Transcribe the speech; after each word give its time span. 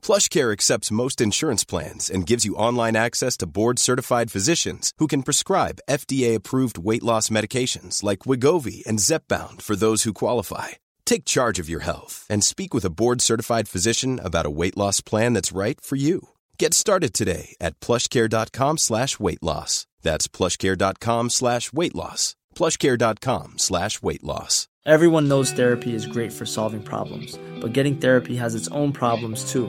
PlushCare 0.00 0.52
accepts 0.52 0.92
most 0.92 1.20
insurance 1.20 1.64
plans 1.64 2.08
and 2.08 2.24
gives 2.26 2.44
you 2.44 2.54
online 2.54 2.94
access 2.96 3.36
to 3.38 3.46
board-certified 3.46 4.30
physicians 4.30 4.92
who 4.98 5.08
can 5.08 5.24
prescribe 5.24 5.80
FDA-approved 5.90 6.78
weight 6.78 7.02
loss 7.02 7.28
medications 7.28 8.04
like 8.04 8.20
Wegovy 8.20 8.86
and 8.86 9.00
Zepbound 9.00 9.60
for 9.60 9.74
those 9.74 10.04
who 10.04 10.14
qualify. 10.14 10.68
Take 11.04 11.24
charge 11.24 11.58
of 11.58 11.68
your 11.68 11.80
health 11.80 12.24
and 12.30 12.42
speak 12.42 12.72
with 12.72 12.84
a 12.84 12.94
board-certified 13.00 13.68
physician 13.68 14.20
about 14.20 14.46
a 14.46 14.56
weight 14.60 14.76
loss 14.78 15.00
plan 15.00 15.32
that's 15.34 15.52
right 15.52 15.78
for 15.80 15.96
you. 15.96 16.28
Get 16.58 16.72
started 16.72 17.12
today 17.12 17.56
at 17.60 17.78
plushcare.com 17.80 18.78
slash 18.78 19.20
weight 19.20 19.42
loss. 19.42 19.86
That's 20.02 20.28
plushcare.com 20.28 21.30
slash 21.30 21.72
weight 21.72 21.94
loss. 21.94 22.36
plushcare.com 22.54 23.58
slash 23.58 24.00
weight 24.02 24.22
loss. 24.22 24.68
Everyone 24.86 25.28
knows 25.28 25.52
therapy 25.52 25.94
is 25.94 26.06
great 26.06 26.32
for 26.32 26.46
solving 26.46 26.82
problems, 26.82 27.38
but 27.60 27.74
getting 27.74 27.96
therapy 27.96 28.36
has 28.36 28.54
its 28.54 28.68
own 28.68 28.92
problems 28.92 29.52
too, 29.52 29.68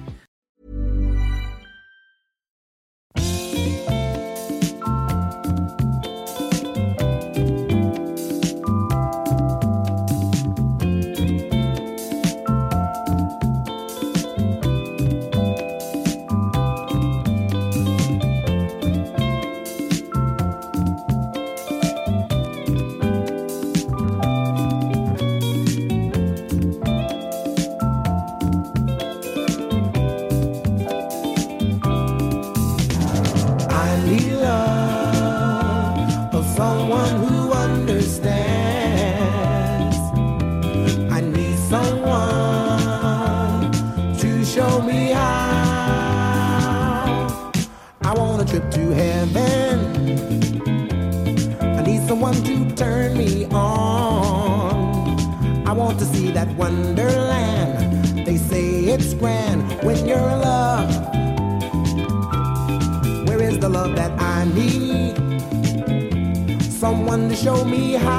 Someone 67.21 67.37
to 67.37 67.43
show 67.43 67.63
me 67.65 67.93
how. 67.93 68.09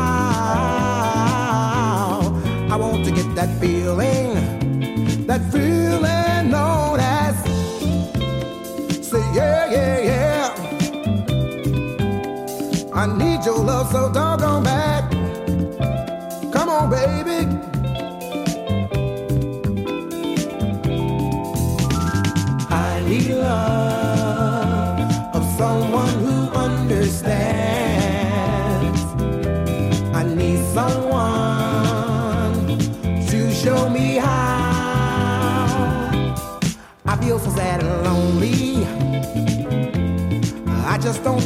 I 2.70 2.76
want 2.76 3.04
to 3.04 3.10
get 3.10 3.34
that 3.34 3.48
feeling, 3.60 4.36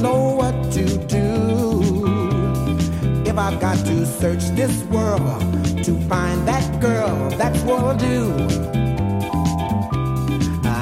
know 0.06 0.22
what 0.40 0.56
to 0.72 0.84
do. 1.16 1.26
If 3.30 3.36
I've 3.46 3.58
got 3.66 3.78
to 3.90 4.06
search 4.20 4.44
this 4.60 4.74
world 4.94 5.42
to 5.86 5.92
find 6.10 6.38
that 6.50 6.66
girl, 6.80 7.14
that's 7.40 7.60
what 7.66 7.78
I'll 7.84 8.00
do. 8.12 8.18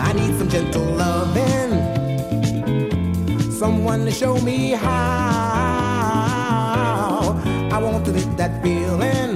I 0.06 0.08
need 0.18 0.32
some 0.38 0.50
gentle 0.56 0.88
loving, 1.02 1.72
someone 3.62 4.00
to 4.04 4.12
show 4.22 4.34
me 4.48 4.58
how. 4.84 5.64
I 7.74 7.76
want 7.82 8.04
to 8.06 8.12
live 8.18 8.36
that 8.36 8.62
feeling, 8.62 9.32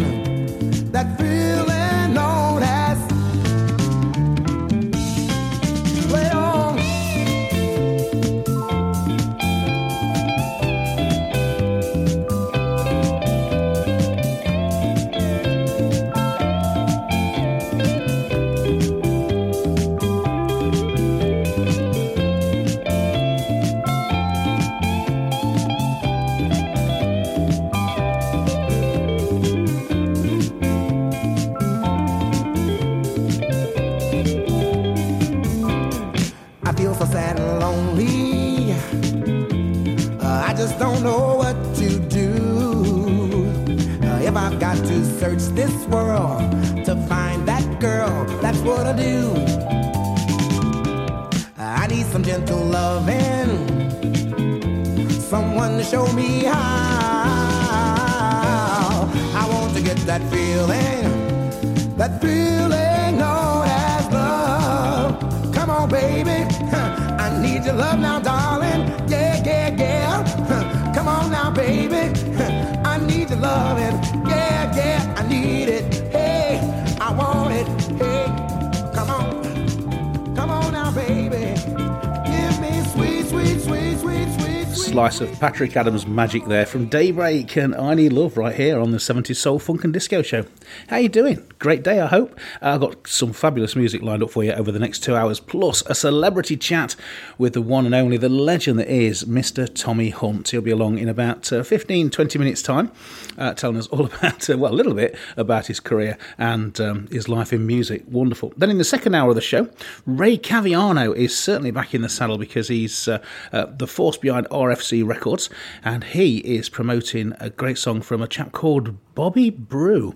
Slice 84.99 85.21
of 85.21 85.39
Patrick 85.39 85.77
Adams 85.77 86.09
magic 86.09 86.45
there 86.47 86.67
from 86.67 86.87
Daybreak 86.87 87.55
and 87.55 87.73
I 87.73 87.95
Need 87.95 88.13
Love 88.13 88.37
right 88.37 88.53
here 88.53 88.81
on 88.81 88.91
the 88.91 88.97
70s 88.97 89.37
Soul 89.37 89.61
Funk 89.61 89.85
and 89.85 89.93
Disco 89.93 90.23
Show. 90.23 90.45
How 90.89 90.97
you 90.97 91.09
doing? 91.09 91.47
Great 91.59 91.83
day, 91.83 92.01
I 92.01 92.07
hope. 92.07 92.39
Uh, 92.63 92.75
I've 92.75 92.81
got 92.81 93.09
some 93.09 93.33
fabulous 93.33 93.75
music 93.75 94.01
lined 94.01 94.23
up 94.23 94.31
for 94.31 94.45
you 94.45 94.53
over 94.53 94.71
the 94.71 94.79
next 94.79 95.01
two 95.01 95.17
hours, 95.17 95.41
plus 95.41 95.83
a 95.87 95.95
celebrity 95.95 96.57
chat 96.57 96.95
with 97.37 97.55
the 97.55 97.63
one 97.63 97.85
and 97.85 97.97
only, 97.97 98.17
the 98.17 98.29
legend 98.29 98.79
that 98.79 98.87
is 98.89 99.25
Mr. 99.25 99.69
Tommy 99.75 100.11
Hunt. 100.11 100.51
He'll 100.51 100.61
be 100.61 100.71
along 100.71 100.99
in 100.99 101.09
about 101.09 101.53
uh, 101.53 101.65
15, 101.65 102.11
20 102.11 102.39
minutes' 102.39 102.63
time, 102.63 102.93
uh, 103.37 103.55
telling 103.55 103.77
us 103.77 103.89
all 103.89 104.07
about, 104.15 104.49
uh, 104.49 104.57
well, 104.57 104.73
a 104.73 104.77
little 104.77 104.95
bit 104.95 105.19
about 105.37 105.67
his 105.67 105.81
career 105.81 106.17
and 106.39 106.81
um, 106.81 107.09
his 107.09 107.29
life 107.29 107.53
in 107.53 107.67
music. 107.67 108.05
Wonderful. 108.07 108.53
Then 108.57 108.71
in 108.71 108.79
the 108.79 108.85
second 108.85 109.17
hour 109.17 109.31
of 109.31 109.35
the 109.35 109.41
show, 109.41 109.69
Ray 110.07 110.39
Caviano 110.39 111.13
is 111.17 111.37
certainly 111.37 111.73
back 111.73 111.93
in 111.93 112.03
the 112.03 112.09
saddle 112.09 112.39
because 112.39 112.69
he's 112.69 113.09
uh, 113.09 113.19
uh, 113.53 113.67
the 113.67 113.89
force 113.89 114.17
behind 114.17 114.49
RFC 114.51 115.05
Records 115.05 115.51
and 115.83 116.05
he 116.05 116.39
is 116.39 116.69
promoting 116.69 117.35
a 117.41 117.51
great 117.51 117.79
song 117.79 118.01
from 118.01 118.23
a 118.23 118.29
chap 118.29 118.53
called 118.53 118.97
Bobby 119.17 119.51
Brew. 119.51 120.15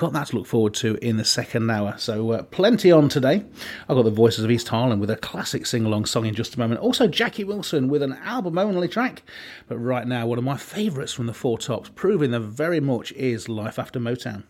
Got 0.00 0.14
that 0.14 0.28
to 0.28 0.36
look 0.36 0.46
forward 0.46 0.72
to 0.76 0.94
in 1.02 1.18
the 1.18 1.26
second 1.26 1.70
hour. 1.70 1.94
So, 1.98 2.30
uh, 2.30 2.42
plenty 2.44 2.90
on 2.90 3.10
today. 3.10 3.44
I've 3.86 3.96
got 3.96 4.06
the 4.06 4.10
voices 4.10 4.42
of 4.42 4.50
East 4.50 4.66
Harlem 4.68 4.98
with 4.98 5.10
a 5.10 5.16
classic 5.16 5.66
sing 5.66 5.84
along 5.84 6.06
song 6.06 6.24
in 6.24 6.34
just 6.34 6.54
a 6.54 6.58
moment. 6.58 6.80
Also, 6.80 7.06
Jackie 7.06 7.44
Wilson 7.44 7.86
with 7.86 8.02
an 8.02 8.14
album 8.24 8.56
only 8.56 8.88
track. 8.88 9.22
But 9.68 9.76
right 9.76 10.06
now, 10.06 10.26
one 10.26 10.38
of 10.38 10.44
my 10.44 10.56
favourites 10.56 11.12
from 11.12 11.26
the 11.26 11.34
Four 11.34 11.58
Tops, 11.58 11.90
proving 11.94 12.30
that 12.30 12.40
very 12.40 12.80
much 12.80 13.12
is 13.12 13.46
Life 13.46 13.78
After 13.78 14.00
Motown. 14.00 14.44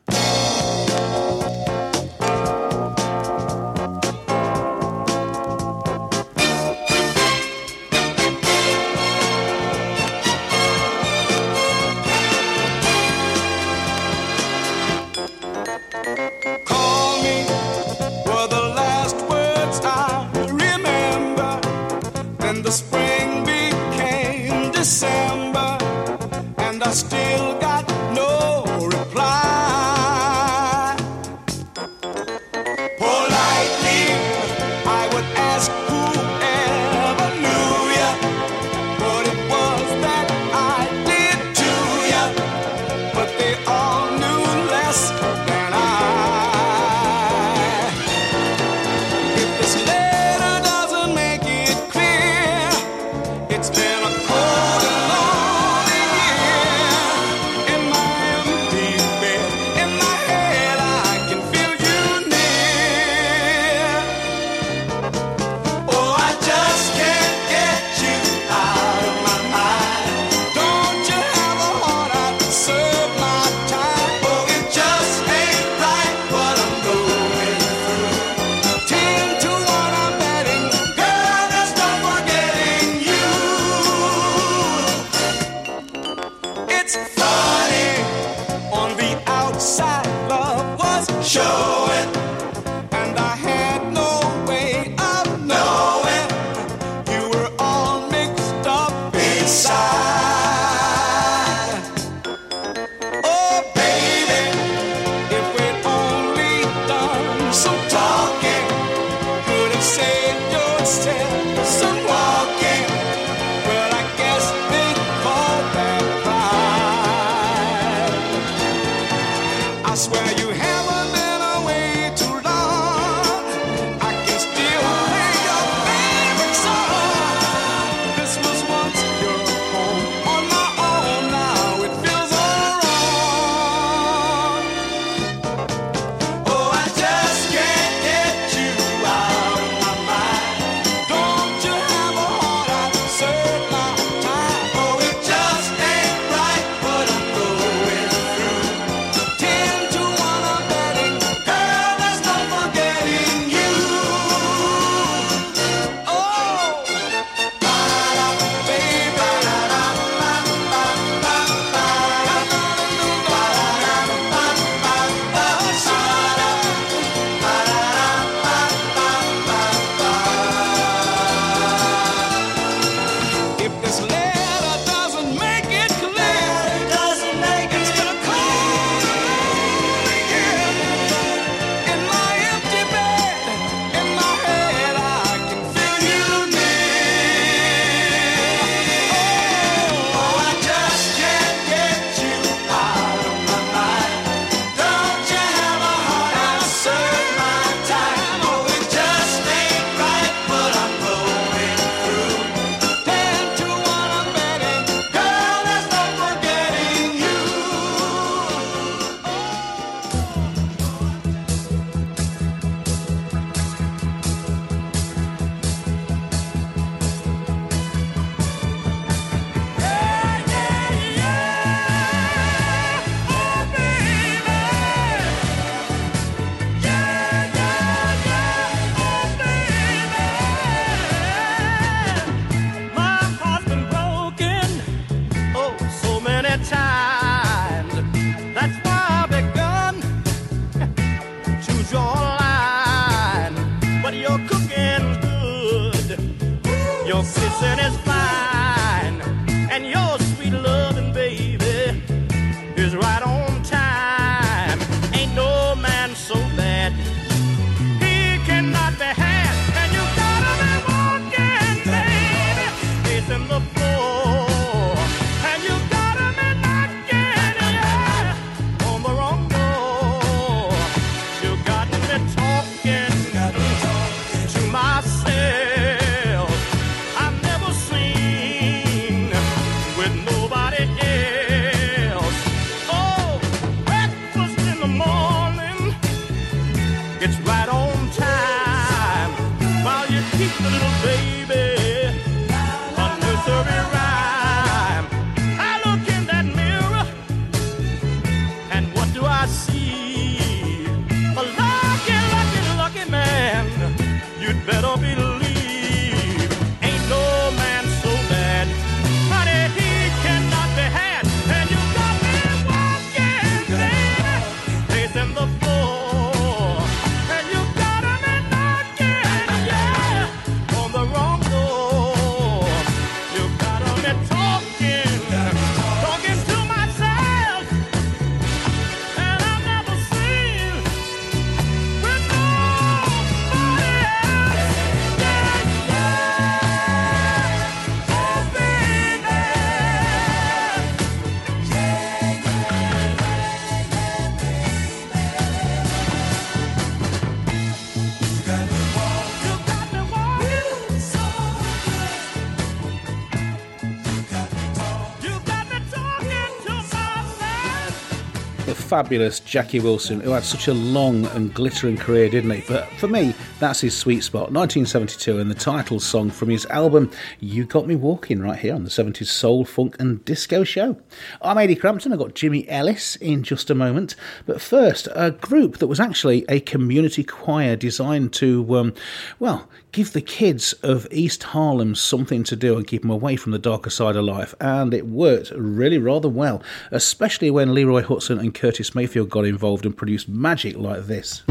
Fabulous 358.91 359.39
Jackie 359.39 359.79
Wilson, 359.79 360.19
who 360.19 360.31
had 360.31 360.43
such 360.43 360.67
a 360.67 360.75
long 360.75 361.25
and 361.27 361.55
glittering 361.55 361.97
career, 361.97 362.29
didn't 362.29 362.51
he? 362.51 362.65
But 362.67 362.89
for 362.95 363.07
me, 363.07 363.37
that's 363.61 363.81
his 363.81 363.97
sweet 363.97 364.25
spot. 364.25 364.51
1972, 364.51 365.39
and 365.39 365.49
the 365.49 365.55
title 365.55 366.01
song 366.01 366.29
from 366.29 366.49
his 366.49 366.67
album 366.67 367.09
You 367.39 367.67
Got 367.67 367.87
Me 367.87 367.95
Walking, 367.95 368.43
right 368.43 368.59
here 368.59 368.75
on 368.75 368.83
the 368.83 368.91
70s 368.91 369.29
Soul, 369.29 369.65
Funk, 369.65 369.95
and 370.01 370.25
Disco 370.25 370.65
Show. 370.65 370.97
I'm 371.41 371.57
Ady 371.57 371.77
Crampton. 371.77 372.13
I've 372.13 372.19
got 372.19 372.35
Jimmy 372.35 372.69
Ellis 372.69 373.15
in 373.15 373.45
just 373.45 373.71
a 373.71 373.77
moment. 373.77 374.17
But 374.45 374.61
first, 374.61 375.07
a 375.15 375.31
group 375.31 375.79
that 375.79 375.87
was 375.87 376.01
actually 376.01 376.45
a 376.49 376.59
community 376.59 377.23
choir 377.23 377.77
designed 377.77 378.33
to, 378.35 378.77
um, 378.77 378.95
well, 379.39 379.69
give 379.93 380.13
the 380.13 380.21
kids 380.21 380.73
of 380.83 381.07
East 381.11 381.43
Harlem 381.43 381.95
something 381.95 382.45
to 382.45 382.57
do 382.57 382.77
and 382.77 382.87
keep 382.87 383.03
them 383.03 383.11
away 383.11 383.37
from 383.37 383.53
the 383.53 383.59
darker 383.59 383.91
side 383.91 384.17
of 384.17 384.25
life. 384.25 384.55
And 384.61 384.95
it 384.95 385.07
worked 385.07 385.51
really 385.53 385.99
rather 385.99 386.29
well, 386.29 386.63
especially 386.91 387.51
when 387.51 387.75
Leroy 387.75 388.03
Hutson 388.03 388.39
and 388.39 388.55
Curtis 388.55 388.95
Mayfield 388.95 389.31
got 389.31 389.45
involved 389.45 389.87
and 389.87 389.97
produced 389.97 390.29
magic 390.29 390.77
like 390.77 391.07
this. 391.07 391.43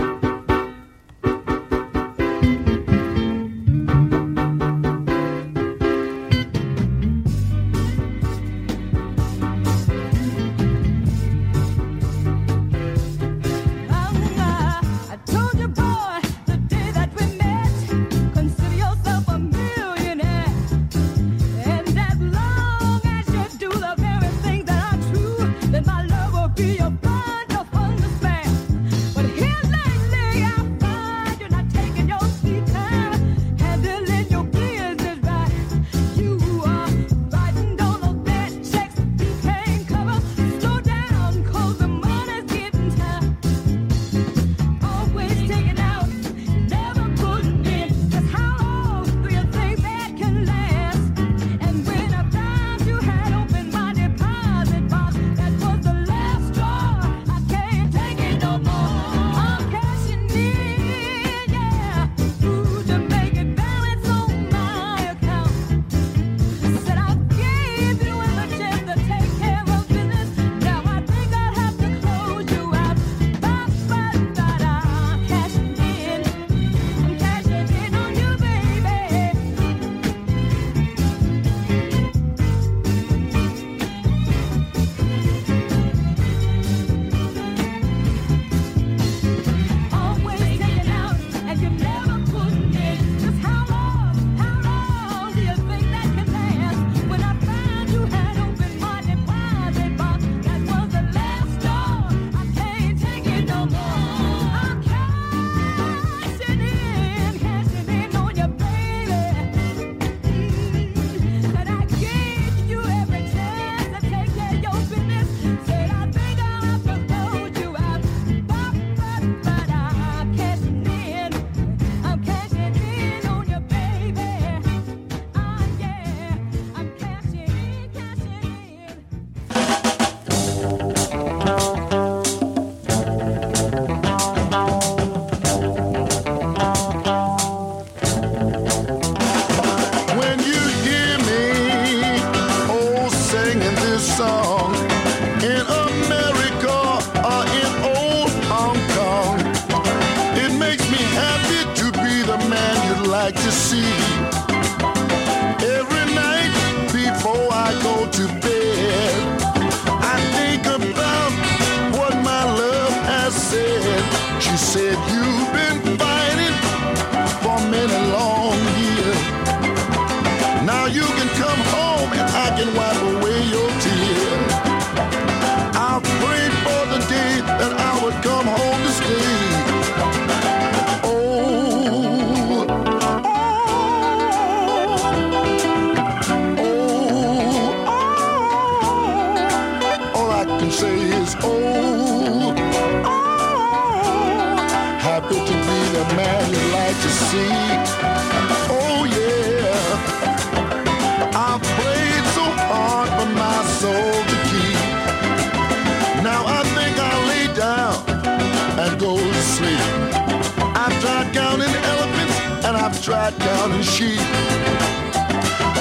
Tried 213.10 213.40
counting 213.40 213.82
sheep. 213.82 214.20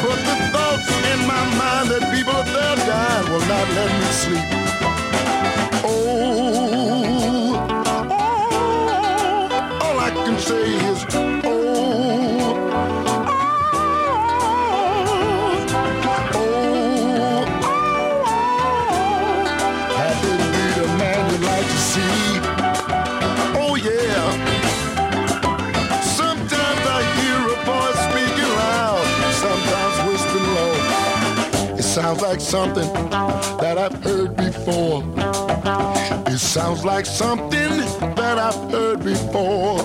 But 0.03 0.19
the 0.29 0.37
thoughts 0.51 0.89
in 1.13 1.21
my 1.27 1.45
mind 1.61 1.91
that 1.91 2.05
people 2.15 2.33
are 2.33 2.45
there 2.45 2.77
dying 2.87 3.31
will 3.31 3.47
not 3.47 3.69
let 3.77 3.91
me 4.01 4.07
sleep. 4.23 4.58
Like 32.39 32.47
something 32.47 33.11
that 33.59 33.79
I've 33.79 34.05
heard 34.05 34.37
before. 34.37 35.03
It 36.33 36.39
sounds 36.39 36.85
like 36.85 37.05
something 37.05 37.71
that 38.15 38.39
I've 38.39 38.71
heard 38.71 39.03
before. 39.03 39.81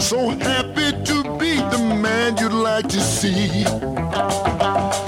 So 0.00 0.28
happy 0.28 0.92
to 1.06 1.38
be 1.38 1.56
the 1.56 1.98
man 2.00 2.36
you'd 2.36 2.52
like 2.52 2.86
to 2.90 3.00
see. 3.00 3.64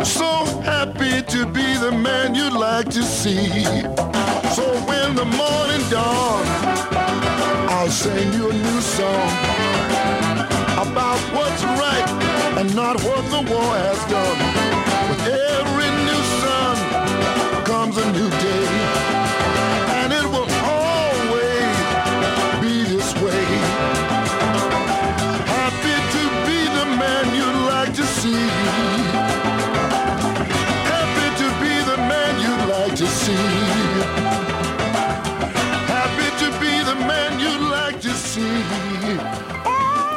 So 0.05 0.31
happy 0.65 1.23
to 1.23 1.47
be 1.47 1.75
the 1.79 1.93
man 1.93 2.35
you'd 2.35 2.55
like 2.55 2.89
to 2.91 3.05
see. 3.05 3.63
So 4.57 4.65
when 4.89 5.15
the 5.15 5.27
morning 5.27 5.83
dawns, 5.91 6.49
I'll 7.71 7.89
sing 7.89 8.33
you 8.33 8.51
a 8.51 8.53
new 8.53 8.81
song 8.81 9.31
about 10.87 11.21
what's 11.35 11.63
right 11.79 12.09
and 12.59 12.75
not 12.75 12.97
what 13.05 13.25
the 13.31 13.43
war 13.49 13.75
has 13.77 14.05
done. 14.11 14.70
Every 15.33 15.91
new 16.07 16.23
sun 16.43 16.77
comes 17.65 17.97
a 17.97 18.13
new 18.13 18.29
day, 18.29 19.30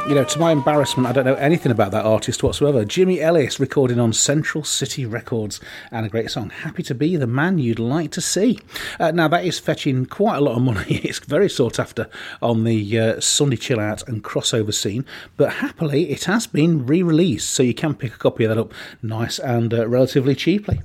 You 0.06 0.16
know, 0.16 0.26
to 0.26 0.40
my 0.40 0.52
embarrassment, 0.52 1.08
I 1.08 1.14
don't 1.14 1.24
know 1.24 1.36
anything 1.36 1.72
about 1.72 1.92
that 1.92 2.04
artist 2.06 2.44
whatsoever. 2.44 2.84
Jimmy 2.84 3.22
Ellis 3.22 3.58
recording 3.58 4.02
on 4.02 4.12
Central 4.12 4.66
City 4.66 5.06
Records 5.06 5.62
and 5.92 6.06
a 6.06 6.10
great 6.10 6.30
song, 6.30 6.50
Happy 6.50 6.84
to 6.84 6.94
Be 6.94 7.16
the 7.16 7.26
Man 7.26 7.58
You'd 7.58 7.80
Like 7.80 8.12
to 8.12 8.22
See. 8.22 8.60
Uh, 9.00 9.12
now, 9.12 9.30
that 9.30 9.46
is 9.46 9.60
fetching 9.60 10.06
quite 10.06 10.36
a 10.36 10.42
lot 10.42 10.58
of 10.58 10.62
money. 10.62 10.96
It's 11.06 11.20
very 11.20 11.50
sought 11.50 11.80
after 11.80 12.10
on 12.42 12.66
the 12.66 13.00
uh, 13.00 13.22
Sunday 13.22 13.56
chill 13.56 13.80
out 13.80 14.06
and 14.06 14.22
crossover 14.22 14.74
scene, 14.74 15.06
but 15.38 15.54
happily, 15.54 16.10
it 16.10 16.26
has 16.26 16.48
been 16.48 16.86
re 16.86 17.02
released, 17.02 17.50
so 17.52 17.64
you 17.64 17.74
can 17.74 17.96
pick 17.96 18.14
a 18.14 18.18
copy 18.18 18.44
of 18.44 18.50
that 18.50 18.58
up 18.62 18.74
nice 19.02 19.40
and 19.40 19.74
uh, 19.74 19.88
relatively 19.88 20.36
cheaply. 20.36 20.82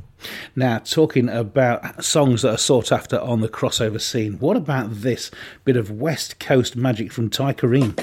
Now, 0.55 0.79
talking 0.79 1.29
about 1.29 2.05
songs 2.05 2.43
that 2.43 2.55
are 2.55 2.59
sought 2.59 2.93
after 2.93 3.19
on 3.19 3.41
the 3.41 3.49
crossover 3.49 4.01
scene, 4.01 4.35
what 4.35 4.57
about 4.57 5.03
this 5.03 5.33
bit 5.65 5.77
of 5.77 5.91
West 5.91 6.39
Coast 6.39 6.77
magic 6.77 7.13
from 7.13 7.29
Ty 7.31 7.55
Karim? 7.55 7.97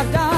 I've 0.00 0.12
done. 0.14 0.29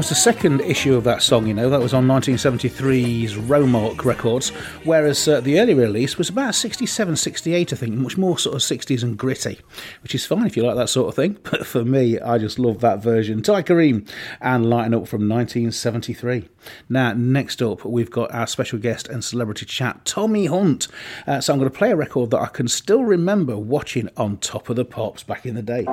Was 0.00 0.08
the 0.08 0.14
second 0.14 0.62
issue 0.62 0.94
of 0.94 1.04
that 1.04 1.20
song, 1.20 1.46
you 1.46 1.52
know, 1.52 1.68
that 1.68 1.78
was 1.78 1.92
on 1.92 2.06
1973's 2.06 3.34
Romark 3.34 4.02
Records, 4.06 4.48
whereas 4.84 5.28
uh, 5.28 5.42
the 5.42 5.60
early 5.60 5.74
release 5.74 6.16
was 6.16 6.30
about 6.30 6.54
67, 6.54 7.16
68, 7.16 7.70
I 7.70 7.76
think, 7.76 7.94
much 7.96 8.16
more 8.16 8.38
sort 8.38 8.56
of 8.56 8.62
60s 8.62 9.02
and 9.02 9.18
gritty, 9.18 9.60
which 10.02 10.14
is 10.14 10.24
fine 10.24 10.46
if 10.46 10.56
you 10.56 10.62
like 10.62 10.76
that 10.76 10.88
sort 10.88 11.08
of 11.08 11.16
thing. 11.16 11.36
But 11.50 11.66
for 11.66 11.84
me, 11.84 12.18
I 12.18 12.38
just 12.38 12.58
love 12.58 12.80
that 12.80 13.02
version. 13.02 13.42
Ty 13.42 13.60
Karim 13.60 14.06
and 14.40 14.70
Lighten 14.70 14.94
Up 14.94 15.06
from 15.06 15.28
1973. 15.28 16.48
Now, 16.88 17.12
next 17.12 17.60
up, 17.60 17.84
we've 17.84 18.10
got 18.10 18.32
our 18.32 18.46
special 18.46 18.78
guest 18.78 19.06
and 19.06 19.22
celebrity 19.22 19.66
chat, 19.66 20.06
Tommy 20.06 20.46
Hunt. 20.46 20.88
Uh, 21.26 21.42
so 21.42 21.52
I'm 21.52 21.58
going 21.58 21.70
to 21.70 21.78
play 21.78 21.90
a 21.90 21.96
record 21.96 22.30
that 22.30 22.40
I 22.40 22.46
can 22.46 22.68
still 22.68 23.04
remember 23.04 23.58
watching 23.58 24.08
on 24.16 24.38
Top 24.38 24.70
of 24.70 24.76
the 24.76 24.86
Pops 24.86 25.24
back 25.24 25.44
in 25.44 25.56
the 25.56 25.62
day. 25.62 25.84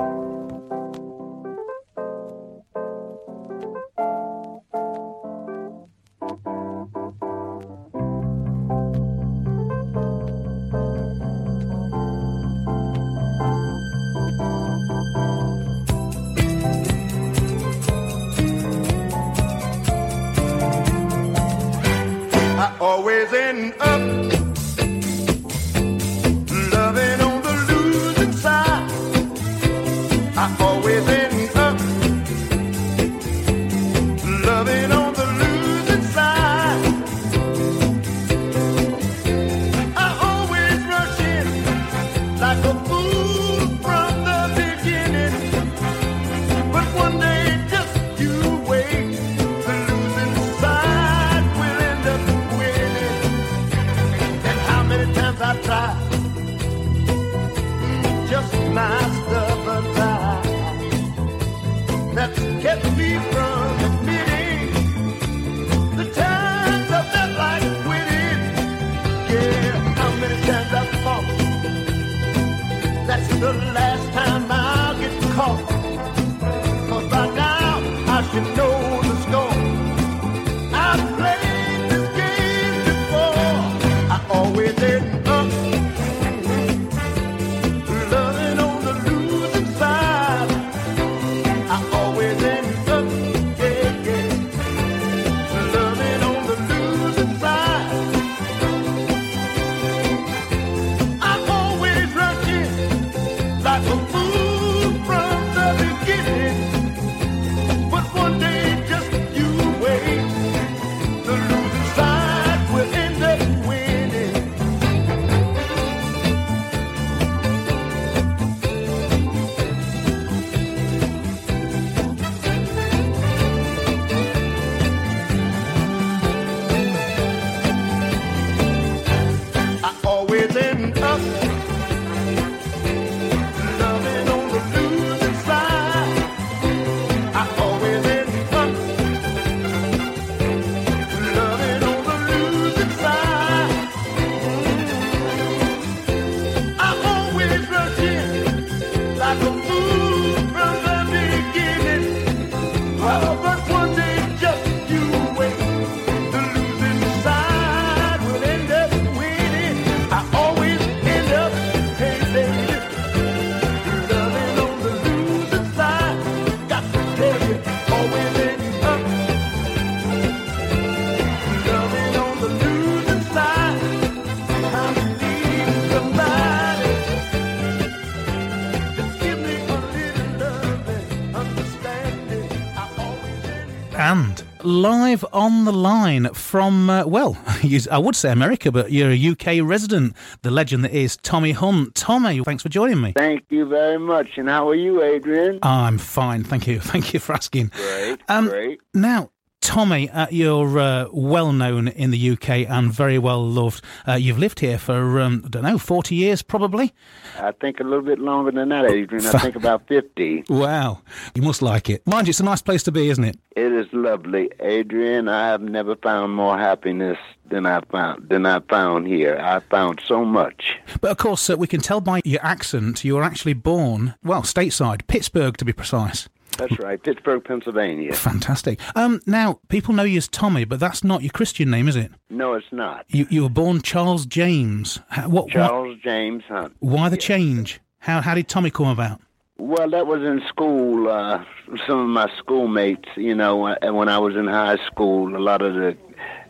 Live 184.77 185.25
on 185.33 185.65
the 185.65 185.73
line 185.73 186.33
from, 186.33 186.89
uh, 186.89 187.05
well, 187.05 187.37
I 187.91 187.97
would 187.97 188.15
say 188.15 188.31
America, 188.31 188.71
but 188.71 188.91
you're 188.91 189.11
a 189.11 189.29
UK 189.29 189.67
resident, 189.67 190.15
the 190.43 190.51
legend 190.51 190.83
that 190.83 190.91
is 190.93 191.17
Tommy 191.17 191.51
Hunt. 191.51 191.95
Tommy, 191.95 192.43
thanks 192.43 192.63
for 192.63 192.69
joining 192.69 193.01
me. 193.01 193.13
Thank 193.17 193.45
you 193.49 193.65
very 193.65 193.97
much. 193.99 194.37
And 194.37 194.47
how 194.47 194.69
are 194.69 194.75
you, 194.75 195.01
Adrian? 195.03 195.59
I'm 195.63 195.97
fine, 195.97 196.43
thank 196.43 196.67
you. 196.67 196.79
Thank 196.97 197.13
you 197.13 197.19
for 197.19 197.33
asking. 197.33 197.71
Great, 197.75 198.19
Um, 198.29 198.47
great. 198.47 198.79
Now, 198.93 199.29
Tommy, 199.67 200.09
uh, 200.11 200.27
you're 200.31 200.79
uh, 200.79 201.07
well 201.11 201.51
known 201.51 201.89
in 201.89 202.09
the 202.11 202.29
UK 202.31 202.49
and 202.69 202.89
very 202.89 203.19
well 203.19 203.45
loved. 203.45 203.83
Uh, 204.07 204.13
you've 204.13 204.39
lived 204.39 204.61
here 204.61 204.77
for, 204.77 205.19
um, 205.19 205.41
I 205.43 205.49
don't 205.49 205.63
know, 205.63 205.77
40 205.77 206.15
years 206.15 206.41
probably? 206.41 206.93
I 207.37 207.51
think 207.51 207.81
a 207.81 207.83
little 207.83 208.01
bit 208.01 208.17
longer 208.17 208.51
than 208.51 208.69
that, 208.69 208.85
Adrian. 208.85 209.25
I 209.25 209.37
think 209.39 209.57
about 209.57 209.85
50. 209.89 210.45
Wow. 210.49 211.01
You 211.35 211.41
must 211.41 211.61
like 211.61 211.89
it. 211.89 212.07
Mind 212.07 212.27
you, 212.27 212.29
it's 212.29 212.39
a 212.39 212.45
nice 212.45 212.61
place 212.61 212.81
to 212.83 212.93
be, 212.93 213.09
isn't 213.09 213.23
it? 213.25 213.37
It 213.57 213.73
is 213.73 213.87
lovely, 213.91 214.51
Adrian. 214.61 215.27
I 215.27 215.47
have 215.49 215.61
never 215.61 215.97
found 215.97 216.33
more 216.33 216.57
happiness 216.57 217.17
than 217.49 217.65
I 217.65 217.81
found 217.91 218.29
than 218.29 218.45
I 218.45 218.61
found 218.61 219.07
here. 219.07 219.37
I 219.37 219.59
found 219.59 220.01
so 220.05 220.23
much. 220.23 220.77
But 221.01 221.11
of 221.11 221.17
course, 221.17 221.49
uh, 221.49 221.57
we 221.57 221.67
can 221.67 221.81
tell 221.81 221.99
by 221.99 222.21
your 222.23 222.43
accent 222.43 223.03
you 223.03 223.15
were 223.15 223.23
actually 223.23 223.53
born, 223.53 224.15
well, 224.23 224.43
stateside, 224.43 225.07
Pittsburgh 225.07 225.57
to 225.57 225.65
be 225.65 225.73
precise. 225.73 226.29
That's 226.57 226.79
right, 226.79 227.01
Pittsburgh, 227.01 227.43
Pennsylvania. 227.43 228.13
Fantastic. 228.13 228.79
Um, 228.95 229.21
now, 229.25 229.59
people 229.69 229.93
know 229.93 230.03
you 230.03 230.17
as 230.17 230.27
Tommy, 230.27 230.65
but 230.65 230.79
that's 230.79 231.03
not 231.03 231.21
your 231.21 231.31
Christian 231.31 231.69
name, 231.69 231.87
is 231.87 231.95
it? 231.95 232.11
No, 232.29 232.53
it's 232.53 232.71
not. 232.71 233.05
You, 233.09 233.27
you 233.29 233.43
were 233.43 233.49
born 233.49 233.81
Charles 233.81 234.25
James. 234.25 234.99
What, 235.15 235.29
what, 235.29 235.49
Charles 235.49 235.97
James 236.03 236.43
Hunt. 236.47 236.75
why 236.79 237.09
the 237.09 237.17
change? 237.17 237.79
How, 237.99 238.21
how 238.21 238.35
did 238.35 238.47
Tommy 238.47 238.71
come 238.71 238.87
about? 238.87 239.21
Well, 239.57 239.89
that 239.89 240.05
was 240.05 240.21
in 240.21 240.41
school. 240.47 241.09
Uh, 241.09 241.43
some 241.87 241.99
of 241.99 242.07
my 242.07 242.31
schoolmates, 242.37 243.09
you 243.15 243.33
know, 243.33 243.67
uh, 243.67 243.75
when 243.91 244.07
I 244.07 244.19
was 244.19 244.35
in 244.35 244.47
high 244.47 244.77
school, 244.85 245.35
a 245.35 245.39
lot 245.39 245.61
of 245.61 245.73
the 245.73 245.97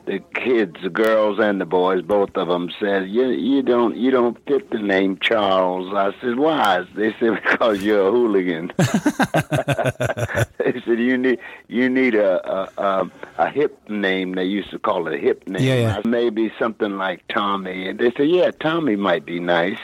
the 0.07 0.19
kids, 0.33 0.77
the 0.81 0.89
girls 0.89 1.37
and 1.37 1.59
the 1.59 1.65
boys, 1.65 2.01
both 2.01 2.35
of 2.35 2.47
them 2.47 2.71
said, 2.79 3.09
"You 3.09 3.27
you 3.27 3.61
don't 3.61 3.95
you 3.95 4.09
don't 4.09 4.37
fit 4.47 4.71
the 4.71 4.79
name 4.79 5.17
Charles." 5.19 5.93
I 5.93 6.13
said, 6.21 6.37
"Why?" 6.37 6.85
They 6.95 7.13
said, 7.19 7.41
"Because 7.43 7.83
you're 7.83 8.07
a 8.07 8.11
hooligan." 8.11 8.71
they 8.77 10.81
said, 10.85 10.99
"You 10.99 11.17
need 11.17 11.39
you 11.67 11.89
need 11.89 12.15
a 12.15 12.49
a, 12.49 12.81
a 12.81 13.11
a 13.37 13.49
hip 13.49 13.77
name." 13.89 14.33
They 14.33 14.45
used 14.45 14.71
to 14.71 14.79
call 14.79 15.07
it 15.07 15.13
a 15.13 15.17
hip 15.17 15.47
name. 15.47 15.61
Yeah, 15.61 15.75
yeah. 15.75 16.01
Maybe 16.05 16.51
something 16.57 16.97
like 16.97 17.23
Tommy. 17.27 17.89
And 17.89 17.99
they 17.99 18.11
said, 18.11 18.29
"Yeah, 18.29 18.51
Tommy 18.51 18.95
might 18.95 19.25
be 19.25 19.39
nice." 19.39 19.79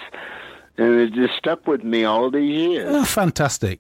And 0.78 1.02
it 1.02 1.14
just 1.14 1.36
stuck 1.36 1.68
with 1.68 1.84
me 1.84 2.04
all 2.04 2.32
these 2.32 2.50
years. 2.50 2.88
Oh, 2.90 3.06
fantastic. 3.06 3.80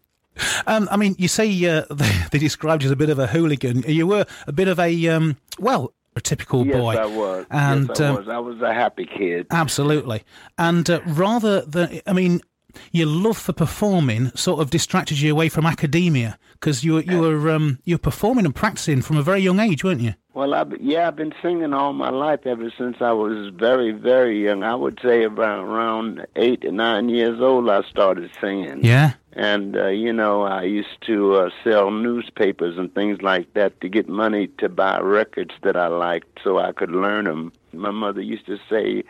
Um, 0.67 0.87
I 0.91 0.97
mean, 0.97 1.15
you 1.17 1.27
say 1.27 1.47
uh, 1.65 1.85
they, 1.89 2.11
they 2.31 2.37
described 2.37 2.83
you 2.83 2.87
as 2.87 2.91
a 2.91 2.95
bit 2.95 3.09
of 3.09 3.17
a 3.17 3.27
hooligan. 3.27 3.83
You 3.87 4.07
were 4.07 4.25
a 4.45 4.51
bit 4.51 4.67
of 4.67 4.79
a 4.79 5.07
um, 5.07 5.37
well, 5.57 5.93
a 6.15 6.21
typical 6.21 6.65
yes, 6.65 6.75
boy. 6.75 6.95
I 6.95 7.05
was. 7.05 7.45
And 7.49 7.87
yes, 7.89 7.99
I 7.99 8.07
um, 8.07 8.15
was. 8.15 8.27
I 8.27 8.39
was 8.39 8.61
a 8.61 8.73
happy 8.73 9.05
kid. 9.05 9.47
Absolutely. 9.51 10.23
And 10.57 10.89
uh, 10.89 11.01
rather 11.05 11.61
than, 11.61 12.01
I 12.05 12.13
mean, 12.13 12.41
your 12.91 13.07
love 13.07 13.37
for 13.37 13.53
performing 13.53 14.31
sort 14.35 14.59
of 14.59 14.69
distracted 14.69 15.19
you 15.19 15.31
away 15.31 15.49
from 15.49 15.65
academia 15.65 16.37
because 16.53 16.83
you 16.83 16.93
were 16.93 17.01
you 17.01 17.19
were 17.19 17.51
um, 17.51 17.79
you 17.83 17.95
were 17.95 17.99
performing 17.99 18.45
and 18.45 18.55
practicing 18.55 19.01
from 19.01 19.17
a 19.17 19.23
very 19.23 19.41
young 19.41 19.59
age, 19.59 19.83
weren't 19.83 20.01
you? 20.01 20.13
Well, 20.33 20.55
I 20.55 20.65
yeah, 20.79 21.07
I've 21.07 21.15
been 21.15 21.33
singing 21.43 21.73
all 21.73 21.93
my 21.93 22.09
life 22.09 22.45
ever 22.45 22.71
since 22.75 22.97
I 23.01 23.11
was 23.11 23.53
very, 23.53 23.91
very 23.91 24.43
young. 24.43 24.63
I 24.63 24.73
would 24.73 24.99
say 25.03 25.23
about 25.23 25.65
around 25.65 26.25
eight 26.35 26.61
to 26.61 26.71
nine 26.71 27.09
years 27.09 27.39
old, 27.39 27.69
I 27.69 27.83
started 27.83 28.31
singing. 28.41 28.83
Yeah. 28.83 29.13
And 29.33 29.77
uh, 29.77 29.87
you 29.87 30.11
know, 30.11 30.43
I 30.43 30.63
used 30.63 31.01
to 31.05 31.35
uh, 31.35 31.49
sell 31.63 31.91
newspapers 31.91 32.77
and 32.77 32.93
things 32.95 33.21
like 33.21 33.53
that 33.53 33.79
to 33.81 33.89
get 33.89 34.09
money 34.09 34.47
to 34.57 34.69
buy 34.69 34.99
records 34.99 35.53
that 35.61 35.75
I 35.75 35.87
liked, 35.87 36.39
so 36.43 36.57
I 36.57 36.71
could 36.71 36.91
learn 36.91 37.25
them. 37.25 37.51
My 37.71 37.91
mother 37.91 38.21
used 38.21 38.47
to 38.47 38.57
say, 38.69 39.03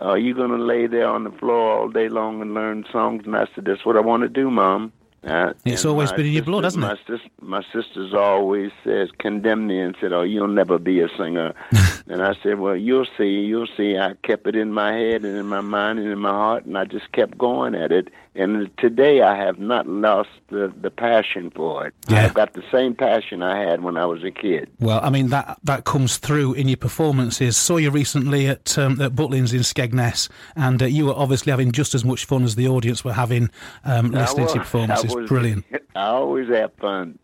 "Are 0.00 0.18
you 0.18 0.34
going 0.34 0.50
to 0.50 0.56
lay 0.56 0.86
there 0.86 1.08
on 1.08 1.24
the 1.24 1.30
floor 1.30 1.78
all 1.78 1.88
day 1.88 2.08
long 2.08 2.40
and 2.42 2.54
learn 2.54 2.84
songs?" 2.90 3.22
And 3.26 3.36
I 3.36 3.46
said, 3.54 3.64
"That's 3.66 3.84
what 3.84 3.96
I 3.96 4.00
want 4.00 4.22
to 4.22 4.28
do, 4.28 4.50
Mom." 4.50 4.92
Uh, 5.22 5.52
It's 5.66 5.84
always 5.84 6.10
been 6.12 6.24
in 6.24 6.32
your 6.32 6.42
blood, 6.44 6.64
sisters- 6.64 6.82
hasn't 6.82 7.08
my 7.10 7.16
Sis- 7.18 7.30
my 7.42 7.62
sisters 7.74 8.14
always 8.14 8.70
says 8.82 9.10
condemn 9.18 9.66
me 9.66 9.78
and 9.78 9.94
said, 10.00 10.14
"Oh, 10.14 10.22
you'll 10.22 10.48
never 10.48 10.78
be 10.78 11.00
a 11.00 11.08
singer." 11.18 11.52
and 12.08 12.22
I 12.22 12.34
said, 12.42 12.58
"Well, 12.58 12.74
you'll 12.76 13.06
see, 13.18 13.40
you'll 13.40 13.68
see." 13.76 13.98
I 13.98 14.14
kept 14.22 14.46
it 14.46 14.56
in 14.56 14.72
my 14.72 14.92
head 14.94 15.24
and 15.26 15.36
in 15.36 15.46
my 15.46 15.60
mind 15.60 15.98
and 15.98 16.08
in 16.08 16.18
my 16.18 16.30
heart, 16.30 16.64
and 16.64 16.78
I 16.78 16.86
just 16.86 17.12
kept 17.12 17.36
going 17.36 17.74
at 17.74 17.92
it. 17.92 18.08
And 18.34 18.70
today, 18.78 19.22
I 19.22 19.36
have 19.36 19.58
not 19.58 19.88
lost 19.88 20.30
the 20.50 20.72
the 20.80 20.90
passion 20.90 21.50
for 21.50 21.88
it. 21.88 21.94
Yeah. 22.08 22.26
I've 22.26 22.34
got 22.34 22.52
the 22.52 22.62
same 22.70 22.94
passion 22.94 23.42
I 23.42 23.58
had 23.60 23.82
when 23.82 23.96
I 23.96 24.06
was 24.06 24.22
a 24.22 24.30
kid. 24.30 24.70
Well, 24.78 25.00
I 25.02 25.10
mean 25.10 25.28
that 25.30 25.58
that 25.64 25.84
comes 25.84 26.18
through 26.18 26.52
in 26.54 26.68
your 26.68 26.76
performances. 26.76 27.56
Saw 27.56 27.78
you 27.78 27.90
recently 27.90 28.46
at 28.46 28.78
um, 28.78 29.00
at 29.00 29.12
Butlins 29.16 29.52
in 29.52 29.60
Skegness, 29.60 30.28
and 30.54 30.80
uh, 30.80 30.86
you 30.86 31.06
were 31.06 31.14
obviously 31.14 31.50
having 31.50 31.72
just 31.72 31.92
as 31.94 32.04
much 32.04 32.24
fun 32.24 32.44
as 32.44 32.54
the 32.54 32.68
audience 32.68 33.04
were 33.04 33.12
having 33.12 33.50
um, 33.84 34.12
listening 34.12 34.46
to 34.46 34.52
your 34.54 34.60
was- 34.60 34.68
performances. 34.68 35.12
I 35.12 35.18
was- 35.18 35.28
Brilliant. 35.28 35.64
I 35.96 36.06
always 36.06 36.48
have 36.50 36.72
fun. 36.74 37.18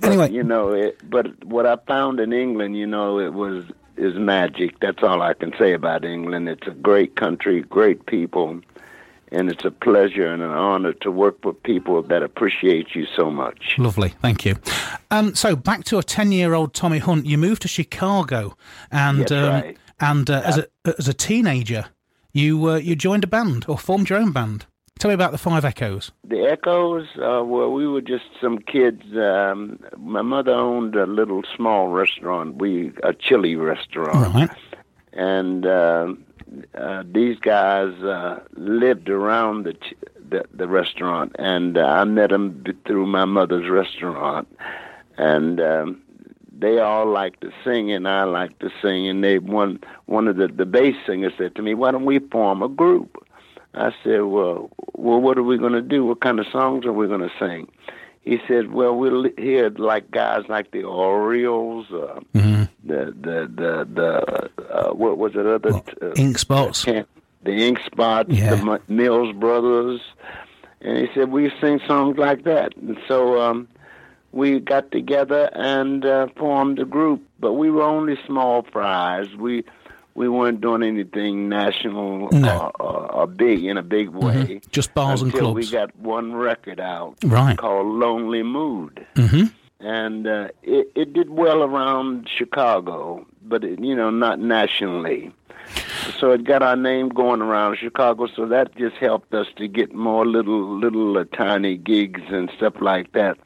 But, 0.00 0.04
Anyway. 0.10 0.30
you 0.30 0.44
know, 0.44 0.72
it, 0.72 1.00
but 1.10 1.44
what 1.44 1.66
I 1.66 1.76
found 1.88 2.20
in 2.20 2.32
England, 2.32 2.76
you 2.76 2.86
know, 2.86 3.18
it 3.18 3.32
was 3.34 3.64
is 3.96 4.14
magic. 4.14 4.78
That's 4.78 5.02
all 5.02 5.20
I 5.20 5.34
can 5.34 5.52
say 5.58 5.72
about 5.72 6.04
England. 6.04 6.48
It's 6.48 6.66
a 6.68 6.70
great 6.70 7.16
country, 7.16 7.62
great 7.62 8.06
people, 8.06 8.60
and 9.32 9.50
it's 9.50 9.64
a 9.64 9.70
pleasure 9.70 10.26
and 10.26 10.42
an 10.42 10.50
honor 10.50 10.92
to 10.94 11.10
work 11.10 11.44
with 11.44 11.62
people 11.62 12.02
that 12.02 12.22
appreciate 12.22 12.94
you 12.94 13.06
so 13.16 13.30
much. 13.30 13.74
Lovely, 13.78 14.10
thank 14.20 14.44
you. 14.44 14.56
Um, 15.10 15.34
so 15.34 15.56
back 15.56 15.84
to 15.84 15.98
a 15.98 16.02
ten-year-old 16.02 16.74
Tommy 16.74 16.98
Hunt. 16.98 17.26
You 17.26 17.38
moved 17.38 17.62
to 17.62 17.68
Chicago, 17.68 18.56
and 18.90 19.30
um, 19.32 19.52
right. 19.52 19.78
and 20.00 20.28
uh, 20.30 20.42
as 20.44 20.58
a 20.58 20.66
as 20.98 21.08
a 21.08 21.14
teenager, 21.14 21.86
you 22.32 22.70
uh, 22.70 22.76
you 22.76 22.96
joined 22.96 23.24
a 23.24 23.28
band 23.28 23.64
or 23.68 23.78
formed 23.78 24.08
your 24.10 24.18
own 24.18 24.32
band. 24.32 24.66
Tell 24.98 25.10
me 25.10 25.14
about 25.14 25.30
the 25.30 25.38
Five 25.38 25.64
Echoes. 25.64 26.10
The 26.24 26.42
Echoes, 26.42 27.06
uh, 27.18 27.44
well, 27.44 27.72
we 27.72 27.86
were 27.86 28.00
just 28.00 28.24
some 28.40 28.58
kids. 28.58 29.02
Um, 29.16 29.78
my 29.96 30.22
mother 30.22 30.50
owned 30.50 30.96
a 30.96 31.06
little 31.06 31.42
small 31.56 31.88
restaurant, 31.88 32.56
we 32.56 32.92
a 33.04 33.14
chili 33.14 33.54
restaurant. 33.54 34.34
Right. 34.34 34.50
and 35.12 35.64
uh, 36.74 37.02
these 37.06 37.38
guys 37.38 37.92
uh, 38.02 38.40
lived 38.54 39.08
around 39.08 39.64
the, 39.64 39.74
ch- 39.74 39.94
the 40.28 40.44
the 40.52 40.68
restaurant, 40.68 41.36
and 41.38 41.78
uh, 41.78 41.84
I 41.84 42.04
met 42.04 42.30
them 42.30 42.64
through 42.86 43.06
my 43.06 43.24
mother's 43.24 43.68
restaurant, 43.68 44.48
and 45.16 45.60
um, 45.60 46.02
they 46.56 46.78
all 46.78 47.06
liked 47.06 47.40
to 47.42 47.52
sing, 47.64 47.92
and 47.92 48.08
I 48.08 48.24
liked 48.24 48.60
to 48.60 48.70
sing. 48.82 49.08
And 49.08 49.22
they 49.22 49.38
one 49.38 49.80
one 50.06 50.28
of 50.28 50.36
the 50.36 50.48
the 50.48 50.66
bass 50.66 50.96
singers 51.06 51.32
said 51.38 51.54
to 51.56 51.62
me, 51.62 51.74
"Why 51.74 51.90
don't 51.90 52.04
we 52.04 52.18
form 52.18 52.62
a 52.62 52.68
group?" 52.68 53.16
I 53.74 53.92
said, 54.02 54.20
"Well, 54.22 54.70
well, 54.94 55.20
what 55.20 55.38
are 55.38 55.42
we 55.42 55.58
going 55.58 55.72
to 55.72 55.82
do? 55.82 56.04
What 56.04 56.20
kind 56.20 56.40
of 56.40 56.46
songs 56.50 56.84
are 56.86 56.92
we 56.92 57.06
going 57.06 57.20
to 57.20 57.32
sing?" 57.38 57.68
He 58.28 58.38
said, 58.46 58.72
"Well, 58.72 58.94
we'll 58.94 59.26
hear 59.38 59.70
like 59.70 60.10
guys 60.10 60.44
like 60.48 60.70
the 60.72 60.82
Orioles, 60.84 61.86
uh, 61.90 62.20
Mm-hmm. 62.34 62.64
the 62.90 63.00
the 63.26 63.38
the 63.60 63.88
the 63.98 64.64
uh, 64.78 64.90
what 64.92 65.16
was 65.16 65.32
it 65.34 65.46
other 65.46 65.74
uh, 66.02 66.12
Ink 66.16 66.36
Spots. 66.38 66.84
the 66.84 67.06
Ink 67.68 67.78
Spots, 67.86 68.28
Yeah. 68.30 68.54
the 68.54 68.72
M- 68.72 68.82
Mills 68.88 69.32
Brothers, 69.34 70.00
and 70.82 70.98
he 70.98 71.06
said 71.14 71.30
we 71.30 71.50
sing 71.60 71.80
songs 71.86 72.18
like 72.18 72.44
that. 72.44 72.76
And 72.76 72.98
so 73.08 73.40
um, 73.40 73.66
we 74.32 74.60
got 74.60 74.90
together 74.90 75.48
and 75.54 76.04
uh, 76.04 76.26
formed 76.36 76.78
a 76.80 76.84
group, 76.84 77.22
but 77.40 77.54
we 77.54 77.70
were 77.70 77.82
only 77.96 78.18
small 78.26 78.62
fries. 78.72 79.28
We 79.36 79.64
we 80.18 80.28
weren't 80.28 80.60
doing 80.60 80.82
anything 80.82 81.48
national 81.48 82.28
No. 82.32 82.72
or, 82.80 82.86
or, 82.86 83.12
or 83.18 83.26
big 83.26 83.64
in 83.64 83.76
a 83.76 83.82
big 83.82 84.08
way. 84.10 84.60
Just 84.78 84.92
bars 84.94 85.22
and 85.22 85.32
clubs. 85.32 85.54
we 85.54 85.64
got 85.70 85.94
one 85.96 86.34
record 86.34 86.80
out 86.80 87.16
Right. 87.24 87.56
called 87.56 87.86
Lonely 88.04 88.42
Mood 88.42 89.06
hmm 89.16 89.44
and 89.80 90.26
uh, 90.26 90.48
it 90.64 90.90
it 90.96 91.12
did 91.12 91.30
well 91.30 91.62
around 91.62 92.28
Chicago, 92.38 93.24
but 93.50 93.62
it, 93.62 93.78
you 93.78 93.94
know 93.94 94.10
not 94.10 94.40
nationally. 94.40 95.30
So 96.18 96.32
it 96.32 96.42
got 96.42 96.62
our 96.62 96.74
name 96.74 97.10
going 97.10 97.42
around 97.42 97.76
Chicago. 97.78 98.26
So 98.26 98.46
that 98.46 98.74
just 98.76 98.96
helped 98.96 99.32
us 99.34 99.46
to 99.56 99.68
get 99.68 99.94
more 99.94 100.26
little 100.26 100.62
little 100.84 101.16
uh, 101.16 101.24
tiny 101.32 101.76
gigs 101.76 102.22
and 102.28 102.50
stuff 102.56 102.74
like 102.80 103.12
that, 103.12 103.38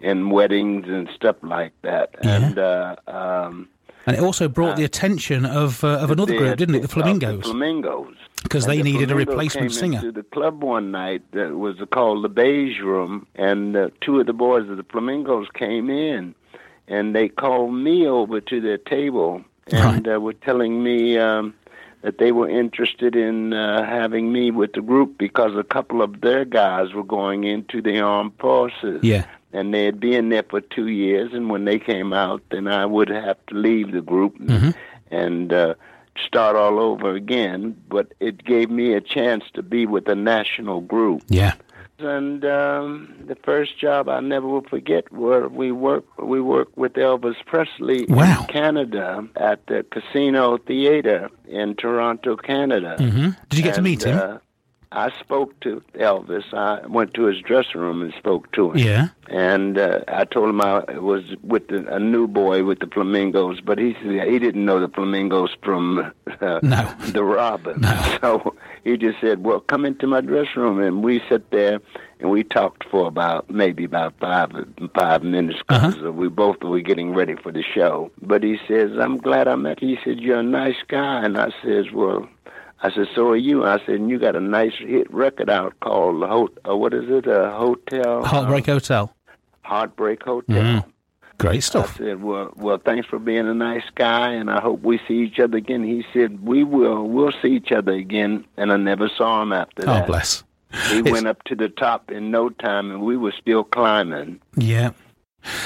and 0.00 0.30
weddings 0.30 0.86
and 0.88 1.08
stuff 1.12 1.36
like 1.42 1.72
that. 1.82 2.08
Yeah. 2.22 2.36
And 2.36 2.58
uh, 2.58 2.94
um, 3.08 3.68
And 4.14 4.22
it 4.22 4.26
also 4.26 4.48
brought 4.48 4.76
the 4.76 4.84
attention 4.84 5.44
of 5.44 5.82
uh, 5.84 5.98
of 6.04 6.10
another 6.10 6.36
group, 6.36 6.56
didn't 6.56 6.74
it? 6.74 6.82
The 6.82 6.88
Flamingos, 6.88 7.44
The 7.44 7.50
Flamingos. 7.50 8.14
because 8.42 8.66
they 8.66 8.78
the 8.78 8.82
needed 8.82 9.10
a 9.10 9.14
replacement 9.14 9.72
singer. 9.72 9.98
Into 9.98 10.12
the 10.12 10.22
club 10.22 10.62
one 10.62 10.90
night 10.90 11.22
that 11.32 11.56
was 11.56 11.76
called 11.90 12.24
the 12.24 12.28
Beige 12.28 12.80
Room, 12.80 13.26
and 13.34 13.76
uh, 13.76 13.90
two 14.00 14.20
of 14.20 14.26
the 14.26 14.32
boys 14.32 14.68
of 14.68 14.76
the 14.76 14.82
Flamingos 14.84 15.48
came 15.54 15.90
in, 15.90 16.34
and 16.88 17.14
they 17.14 17.28
called 17.28 17.74
me 17.74 18.06
over 18.06 18.40
to 18.40 18.60
their 18.60 18.78
table 18.78 19.44
and 19.72 20.08
uh, 20.08 20.20
were 20.20 20.32
telling 20.32 20.82
me 20.82 21.16
um, 21.18 21.54
that 22.02 22.18
they 22.18 22.32
were 22.32 22.48
interested 22.48 23.14
in 23.14 23.52
uh, 23.52 23.84
having 23.84 24.32
me 24.32 24.50
with 24.50 24.72
the 24.72 24.80
group 24.80 25.16
because 25.18 25.54
a 25.56 25.62
couple 25.62 26.02
of 26.02 26.20
their 26.22 26.44
guys 26.44 26.92
were 26.92 27.04
going 27.04 27.44
into 27.44 27.80
the 27.82 28.00
armed 28.00 28.32
forces 28.38 29.00
Yeah. 29.02 29.26
And 29.52 29.72
they 29.74 29.84
had 29.84 29.98
been 30.00 30.12
in 30.14 30.28
there 30.28 30.44
for 30.48 30.60
two 30.60 30.88
years. 30.88 31.32
And 31.32 31.50
when 31.50 31.64
they 31.64 31.78
came 31.78 32.12
out, 32.12 32.42
then 32.50 32.68
I 32.68 32.86
would 32.86 33.08
have 33.08 33.38
to 33.48 33.54
leave 33.54 33.92
the 33.92 34.00
group 34.02 34.38
Mm-hmm. 34.38 34.70
and 35.10 35.52
uh, 35.52 35.74
start 36.26 36.56
all 36.56 36.78
over 36.78 37.14
again. 37.14 37.76
But 37.88 38.12
it 38.20 38.44
gave 38.44 38.70
me 38.70 38.94
a 38.94 39.00
chance 39.00 39.44
to 39.54 39.62
be 39.62 39.86
with 39.86 40.08
a 40.08 40.14
national 40.14 40.80
group. 40.82 41.22
Yeah. 41.28 41.54
And 41.98 42.46
um, 42.46 43.14
the 43.26 43.34
first 43.34 43.78
job 43.78 44.08
I 44.08 44.20
never 44.20 44.46
will 44.48 44.62
forget 44.62 45.12
where 45.12 45.48
we 45.48 45.70
worked 45.70 46.18
we 46.18 46.40
worked 46.40 46.78
with 46.78 46.94
Elvis 46.94 47.36
Presley 47.44 48.06
Wow. 48.08 48.40
in 48.40 48.46
Canada 48.46 49.28
at 49.36 49.66
the 49.66 49.84
Casino 49.90 50.56
Theater 50.56 51.28
in 51.46 51.74
Toronto, 51.76 52.36
Canada. 52.36 52.96
hmm 52.98 53.30
Did 53.50 53.58
you 53.58 53.62
get 53.62 53.74
to 53.74 53.82
meet 53.82 54.02
him? 54.04 54.18
Uh, 54.18 54.38
I 54.92 55.10
spoke 55.20 55.58
to 55.60 55.82
Elvis. 55.94 56.52
I 56.52 56.84
went 56.86 57.14
to 57.14 57.24
his 57.26 57.40
dressing 57.42 57.80
room 57.80 58.02
and 58.02 58.12
spoke 58.14 58.50
to 58.52 58.72
him. 58.72 58.78
yeah. 58.78 59.08
And 59.28 59.78
uh, 59.78 60.00
I 60.08 60.24
told 60.24 60.48
him 60.48 60.60
I 60.60 60.80
was 60.98 61.22
with 61.44 61.68
the, 61.68 61.86
a 61.94 62.00
new 62.00 62.26
boy 62.26 62.64
with 62.64 62.80
the 62.80 62.88
Flamingos, 62.88 63.60
but 63.60 63.78
he 63.78 63.94
said 64.02 64.26
he 64.26 64.40
didn't 64.40 64.64
know 64.64 64.80
the 64.80 64.88
Flamingos 64.88 65.50
from 65.62 66.12
uh, 66.40 66.58
No. 66.64 66.92
the 67.12 67.22
Robin. 67.22 67.80
No. 67.80 67.96
So 68.20 68.54
he 68.84 68.96
just 68.96 69.20
said, 69.20 69.44
"Well, 69.44 69.60
come 69.60 69.84
into 69.86 70.06
my 70.06 70.20
dressing 70.20 70.60
room," 70.62 70.80
and 70.80 71.02
we 71.04 71.22
sat 71.28 71.50
there 71.50 71.80
and 72.18 72.30
we 72.30 72.42
talked 72.42 72.84
for 72.90 73.06
about 73.06 73.48
maybe 73.48 73.84
about 73.84 74.14
five 74.20 74.50
five 74.94 75.22
minutes 75.22 75.60
because 75.68 75.96
we 76.02 76.28
both 76.28 76.62
were 76.64 76.80
getting 76.80 77.14
ready 77.14 77.34
for 77.36 77.50
the 77.52 77.62
show. 77.62 78.10
But 78.20 78.42
he 78.42 78.58
says, 78.68 78.90
"I'm 78.98 79.16
glad 79.18 79.46
I 79.48 79.54
met 79.54 79.80
you." 79.82 79.96
He 79.96 79.98
said, 80.04 80.20
"You're 80.20 80.40
a 80.40 80.42
nice 80.42 80.82
guy," 80.88 81.24
and 81.24 81.38
I 81.38 81.50
says, 81.62 81.92
"Well." 81.92 82.28
I 82.82 82.90
said, 82.90 83.08
"So 83.14 83.28
are 83.30 83.36
you?" 83.36 83.64
I 83.64 83.78
said, 83.80 83.96
"And 83.96 84.08
you 84.10 84.18
got 84.18 84.36
a 84.36 84.40
nice 84.40 84.72
hit 84.78 85.12
record 85.12 85.50
out 85.50 85.74
called 85.80 86.22
Ho- 86.22 86.48
uh, 86.68 86.76
what 86.76 86.94
is 86.94 87.04
it? 87.10 87.26
A 87.26 87.50
hotel 87.50 88.24
Heartbreak 88.24 88.66
Hotel. 88.66 89.14
Heartbreak 89.62 90.22
Hotel." 90.22 90.56
Mhm. 90.62 90.84
Great 91.38 91.56
I 91.56 91.60
stuff. 91.60 91.96
said, 91.96 92.22
"Well, 92.22 92.52
well, 92.56 92.78
thanks 92.78 93.06
for 93.08 93.18
being 93.18 93.46
a 93.48 93.54
nice 93.54 93.84
guy, 93.94 94.30
and 94.32 94.50
I 94.50 94.60
hope 94.60 94.82
we 94.82 94.98
see 95.08 95.14
each 95.20 95.38
other 95.40 95.56
again." 95.56 95.84
He 95.84 96.04
said, 96.12 96.44
"We 96.44 96.64
will. 96.64 97.06
We'll 97.08 97.32
see 97.42 97.48
each 97.56 97.72
other 97.72 97.92
again." 97.92 98.44
And 98.56 98.70
I 98.72 98.76
never 98.76 99.08
saw 99.08 99.42
him 99.42 99.52
after 99.52 99.82
Oh, 99.82 99.94
that. 99.94 100.06
bless. 100.06 100.42
He 100.90 100.98
It's- 101.00 101.10
went 101.12 101.26
up 101.26 101.42
to 101.44 101.54
the 101.56 101.68
top 101.68 102.10
in 102.10 102.30
no 102.30 102.48
time, 102.50 102.90
and 102.90 103.00
we 103.02 103.16
were 103.16 103.32
still 103.32 103.64
climbing. 103.64 104.38
Yeah. 104.56 104.90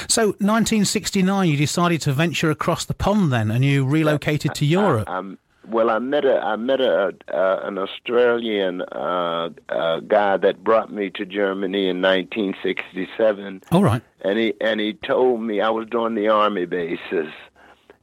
So, 0.07 0.35
1969, 0.39 1.49
you 1.49 1.57
decided 1.57 2.01
to 2.01 2.13
venture 2.13 2.49
across 2.49 2.85
the 2.85 2.93
pond 2.93 3.31
then, 3.31 3.51
and 3.51 3.63
you 3.65 3.85
relocated 3.85 4.55
to 4.55 4.65
Europe. 4.65 5.09
I'm 5.09 5.37
Well, 5.67 5.89
I 5.89 5.99
met 5.99 6.25
a 6.25 6.39
I 6.39 6.55
met 6.55 6.81
a 6.81 7.13
uh, 7.33 7.59
an 7.63 7.77
Australian 7.77 8.81
uh, 8.81 9.49
uh, 9.69 9.99
guy 10.01 10.37
that 10.37 10.63
brought 10.63 10.91
me 10.91 11.09
to 11.11 11.25
Germany 11.25 11.89
in 11.89 12.01
1967, 12.01 13.63
All 13.71 13.83
right. 13.83 14.01
and 14.21 14.37
he 14.39 14.53
and 14.61 14.79
he 14.79 14.93
told 14.93 15.41
me 15.41 15.61
I 15.61 15.69
was 15.69 15.87
doing 15.89 16.15
the 16.15 16.27
army 16.27 16.65
bases, 16.65 17.31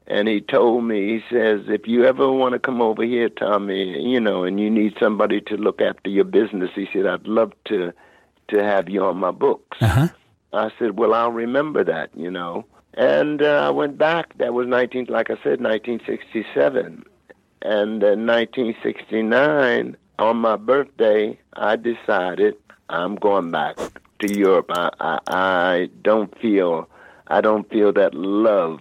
and 0.06 0.28
he 0.28 0.40
told 0.40 0.84
me 0.84 1.14
he 1.14 1.24
says 1.30 1.62
if 1.68 1.86
you 1.86 2.04
ever 2.04 2.30
want 2.30 2.52
to 2.54 2.58
come 2.58 2.80
over 2.82 3.02
here, 3.04 3.28
Tommy, 3.28 4.00
you 4.02 4.20
know, 4.20 4.44
and 4.44 4.58
you 4.60 4.70
need 4.70 4.94
somebody 4.98 5.40
to 5.42 5.56
look 5.56 5.80
after 5.80 6.10
your 6.10 6.24
business, 6.24 6.70
he 6.74 6.88
said 6.92 7.06
I'd 7.06 7.26
love 7.26 7.52
to 7.66 7.92
to 8.48 8.62
have 8.62 8.88
you 8.88 9.04
on 9.04 9.16
my 9.18 9.30
books. 9.30 9.78
Uh-huh. 9.80 10.08
I 10.52 10.70
said, 10.78 10.98
well, 10.98 11.14
I'll 11.14 11.32
remember 11.32 11.82
that, 11.84 12.10
you 12.14 12.30
know. 12.30 12.66
And 12.94 13.40
uh, 13.40 13.66
I 13.66 13.70
went 13.70 13.96
back. 13.96 14.36
That 14.36 14.52
was 14.52 14.66
19, 14.66 15.06
like 15.08 15.30
I 15.30 15.36
said, 15.36 15.62
1967. 15.62 17.04
And 17.62 18.02
in 18.02 18.26
1969, 18.26 19.96
on 20.18 20.36
my 20.36 20.56
birthday, 20.56 21.38
I 21.54 21.76
decided 21.76 22.56
I'm 22.88 23.14
going 23.16 23.50
back 23.50 23.76
to 24.20 24.36
Europe. 24.36 24.66
I, 24.70 24.90
I, 25.00 25.20
I 25.26 25.88
don't 26.02 26.36
feel, 26.40 26.88
I 27.28 27.40
don't 27.40 27.68
feel 27.70 27.92
that 27.92 28.14
love 28.14 28.80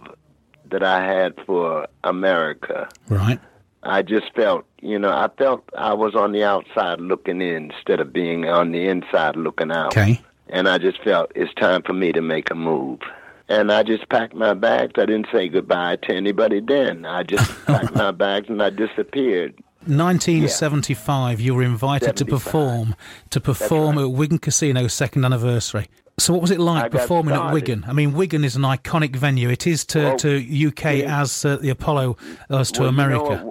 that 0.70 0.84
I 0.84 1.06
had 1.06 1.36
for 1.46 1.88
America. 2.04 2.90
Right. 3.08 3.40
I 3.84 4.02
just 4.02 4.34
felt, 4.36 4.66
you 4.82 4.98
know, 4.98 5.12
I 5.12 5.30
felt 5.38 5.64
I 5.78 5.94
was 5.94 6.16
on 6.16 6.32
the 6.32 6.44
outside 6.44 7.00
looking 7.00 7.42
in 7.42 7.72
instead 7.72 8.00
of 8.00 8.14
being 8.14 8.46
on 8.48 8.72
the 8.72 8.88
inside 8.88 9.36
looking 9.36 9.72
out. 9.72 9.98
Okay. 9.98 10.22
And 10.50 10.68
I 10.68 10.78
just 10.78 11.02
felt 11.04 11.32
it's 11.36 11.54
time 11.56 11.82
for 11.84 11.94
me 11.94 12.12
to 12.12 12.22
make 12.22 12.52
a 12.52 12.56
move. 12.56 13.00
And 13.52 13.72
I 13.72 13.84
just 13.84 14.08
packed 14.10 14.34
my 14.34 14.54
bags. 14.54 14.94
I 14.96 15.06
didn't 15.06 15.28
say 15.32 15.50
goodbye 15.50 15.98
to 16.04 16.14
anybody 16.14 16.62
then. 16.62 17.06
I 17.06 17.24
just 17.24 17.50
packed 17.66 17.94
my 17.94 18.12
bags 18.12 18.48
and 18.50 18.64
I 18.64 18.70
disappeared. 18.70 19.56
1975, 19.86 21.42
you 21.42 21.56
were 21.56 21.64
invited 21.64 22.16
to 22.16 22.26
perform 22.26 22.96
to 23.32 23.40
perform 23.42 23.98
at 23.98 24.12
Wigan 24.12 24.38
Casino's 24.40 24.94
second 24.94 25.26
anniversary. 25.26 25.88
So 26.18 26.34
what 26.34 26.42
was 26.42 26.52
it 26.52 26.60
like 26.60 26.84
I 26.86 26.90
performing 26.90 27.34
at. 27.36 27.52
Wigan? 27.52 27.84
I 27.88 27.94
mean, 27.94 28.14
Wigan 28.14 28.44
is 28.44 28.56
an 28.56 28.62
iconic 28.62 29.16
venue. 29.16 29.50
It 29.50 29.66
is 29.68 29.84
to, 29.88 30.00
Well, 30.00 30.18
to 30.18 30.68
UK 30.68 30.84
yeah. 30.98 31.22
as 31.22 31.44
uh, 31.44 31.58
the 31.58 31.70
Apollo 31.72 32.18
as 32.50 32.72
to 32.74 32.82
Well, 32.82 32.92
you 32.92 32.98
know 32.98 33.04
America. 33.04 33.46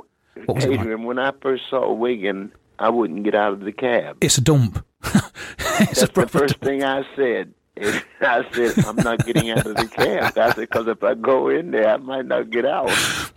what, 0.47 0.55
was 0.57 0.65
it 0.65 0.71
like? 0.71 0.81
Adrian, 0.81 1.03
when 1.05 1.19
I 1.19 1.33
first 1.43 1.65
saw 1.69 1.93
Wigan, 1.93 2.53
I 2.79 2.89
wouldn't 2.91 3.25
get 3.25 3.35
out 3.35 3.53
of 3.55 3.61
the 3.61 3.73
cab. 3.73 4.19
It's 4.21 4.39
a 4.39 4.41
dump. 4.41 4.85
it's 5.05 6.01
That's 6.01 6.03
a 6.03 6.07
the 6.07 6.27
first 6.29 6.61
dump. 6.61 6.63
thing 6.63 6.85
I 6.85 7.03
said. 7.17 7.53
I 8.21 8.45
said, 8.53 8.85
I'm 8.85 8.97
not 8.97 9.25
getting 9.27 9.51
out 9.51 9.67
of 9.67 9.77
the 9.77 9.89
camp. 9.89 10.37
I 10.37 10.53
said, 10.53 10.57
because 10.57 10.87
if 10.89 11.03
I 11.03 11.15
go 11.15 11.49
in 11.49 11.71
there, 11.71 11.89
I 11.89 11.97
might 11.97 12.27
not 12.27 12.51
get 12.51 12.65
out. 12.67 12.91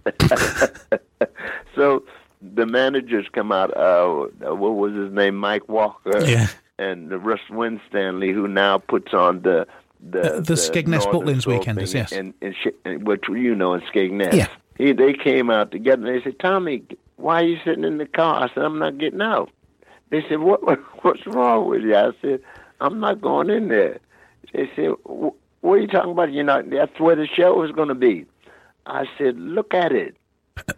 so 1.75 2.03
the 2.41 2.65
managers 2.65 3.27
come 3.31 3.51
out, 3.51 3.75
uh, 3.75 4.25
what 4.55 4.75
was 4.75 4.93
his 4.93 5.11
name, 5.13 5.35
Mike 5.35 5.67
Walker, 5.69 6.23
Yeah. 6.25 6.47
and 6.77 7.11
Russ 7.25 7.39
Winstanley, 7.49 8.31
who 8.31 8.47
now 8.47 8.77
puts 8.77 9.13
on 9.13 9.41
the 9.41 9.67
the, 10.05 10.19
Uh, 10.35 10.39
the 10.41 10.55
Skegness 10.55 11.05
Butlins 11.09 11.43
Soul 11.43 11.59
Weekenders, 11.59 11.93
yes. 11.93 12.11
and, 12.11 12.33
and, 12.83 13.07
which 13.07 13.23
you 13.29 13.55
know 13.55 13.73
in 13.73 13.79
Skegness. 13.81 14.33
Yeah. 14.33 14.47
He, 14.77 14.91
they 14.91 15.13
came 15.13 15.49
out 15.49 15.71
together. 15.71 16.05
and 16.05 16.17
They 16.19 16.21
said, 16.23 16.39
"Tommy, 16.39 16.83
why 17.15 17.41
are 17.41 17.45
you 17.45 17.57
sitting 17.63 17.85
in 17.85 17.99
the 17.99 18.05
car?" 18.05 18.43
I 18.43 18.53
said, 18.53 18.65
"I'm 18.65 18.79
not 18.79 18.97
getting 18.97 19.21
out." 19.21 19.49
They 20.09 20.21
said, 20.27 20.39
"What? 20.39 20.61
What's 21.03 21.25
wrong 21.25 21.69
with 21.69 21.83
you?" 21.83 21.95
I 21.95 22.11
said, 22.21 22.41
"I'm 22.81 22.99
not 22.99 23.21
going 23.21 23.49
in 23.49 23.69
there." 23.69 23.99
They 24.53 24.69
said, 24.75 24.91
"What 25.03 25.73
are 25.73 25.77
you 25.77 25.87
talking 25.87 26.11
about? 26.11 26.31
You 26.31 26.43
know. 26.43 26.61
That's 26.61 26.99
where 26.99 27.15
the 27.15 27.27
show 27.27 27.63
is 27.63 27.71
going 27.71 27.89
to 27.89 27.95
be." 27.95 28.25
I 28.85 29.05
said, 29.17 29.37
"Look 29.39 29.73
at 29.73 29.91
it." 29.91 30.15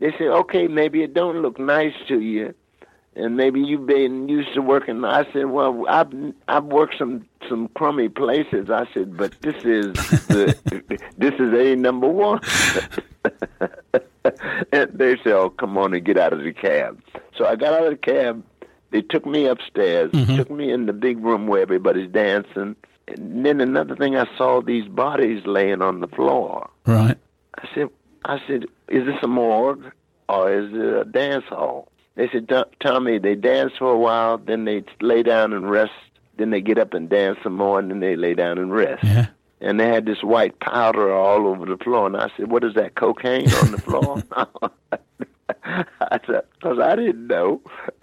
They 0.00 0.12
said, 0.12 0.28
"Okay, 0.28 0.66
maybe 0.66 1.02
it 1.02 1.12
don't 1.12 1.42
look 1.42 1.58
nice 1.58 1.92
to 2.08 2.20
you, 2.20 2.54
and 3.14 3.36
maybe 3.36 3.60
you've 3.60 3.84
been 3.86 4.30
used 4.30 4.54
to 4.54 4.62
working." 4.62 5.04
I 5.04 5.30
said, 5.30 5.46
"Well, 5.50 5.84
I've 5.88 6.10
I've 6.48 6.64
worked 6.64 6.96
some 6.96 7.26
some 7.50 7.68
crummy 7.74 8.08
places." 8.08 8.70
I 8.70 8.86
said, 8.94 9.14
"But 9.14 9.38
this 9.42 9.56
is 9.56 9.92
the 10.28 10.56
this 11.18 11.34
is 11.34 11.52
a 11.52 11.76
number 11.76 12.08
one." 12.08 12.40
and 14.72 14.90
they 14.94 15.16
said, 15.18 15.34
"Oh, 15.34 15.50
come 15.50 15.76
on 15.76 15.92
and 15.92 16.02
get 16.02 16.16
out 16.16 16.32
of 16.32 16.42
the 16.42 16.52
cab." 16.54 17.02
So 17.36 17.44
I 17.44 17.56
got 17.56 17.74
out 17.74 17.84
of 17.84 17.90
the 17.90 17.96
cab. 17.98 18.42
They 18.90 19.02
took 19.02 19.24
me 19.26 19.46
upstairs, 19.46 20.10
mm-hmm. 20.10 20.36
took 20.36 20.50
me 20.50 20.72
in 20.72 20.86
the 20.86 20.92
big 20.92 21.22
room 21.22 21.46
where 21.46 21.62
everybody's 21.62 22.10
dancing. 22.10 22.76
And 23.08 23.46
then 23.46 23.60
another 23.60 23.96
thing, 23.96 24.16
I 24.16 24.26
saw 24.36 24.60
these 24.60 24.88
bodies 24.88 25.46
laying 25.46 25.82
on 25.82 26.00
the 26.00 26.08
floor. 26.08 26.68
Right. 26.86 27.16
I 27.56 27.68
said, 27.74 27.88
I 28.24 28.40
said, 28.46 28.64
is 28.88 29.06
this 29.06 29.16
a 29.22 29.28
morgue 29.28 29.90
or 30.28 30.52
is 30.52 30.72
it 30.72 31.00
a 31.00 31.04
dance 31.04 31.44
hall? 31.46 31.88
They 32.16 32.28
said, 32.30 32.48
"To- 32.48 32.68
Tommy, 32.80 33.18
they 33.18 33.34
dance 33.34 33.72
for 33.78 33.90
a 33.90 33.98
while, 33.98 34.38
then 34.38 34.64
they 34.64 34.84
lay 35.00 35.22
down 35.22 35.52
and 35.52 35.70
rest, 35.70 35.92
then 36.36 36.50
they 36.50 36.60
get 36.60 36.78
up 36.78 36.92
and 36.92 37.08
dance 37.08 37.38
some 37.42 37.54
more, 37.54 37.78
and 37.78 37.90
then 37.90 38.00
they 38.00 38.16
lay 38.16 38.34
down 38.34 38.58
and 38.58 38.72
rest. 38.72 39.04
Yeah. 39.04 39.28
And 39.60 39.78
they 39.78 39.88
had 39.88 40.06
this 40.06 40.22
white 40.22 40.58
powder 40.60 41.12
all 41.12 41.46
over 41.46 41.66
the 41.66 41.76
floor, 41.76 42.06
and 42.06 42.16
I 42.16 42.30
said, 42.36 42.50
what 42.50 42.64
is 42.64 42.74
that, 42.74 42.94
cocaine 42.94 43.50
on 43.54 43.72
the 43.72 43.78
floor? 43.78 44.22
I 45.64 46.20
said, 46.26 46.42
because 46.54 46.78
I 46.78 46.96
didn't 46.96 47.26
know. 47.26 47.60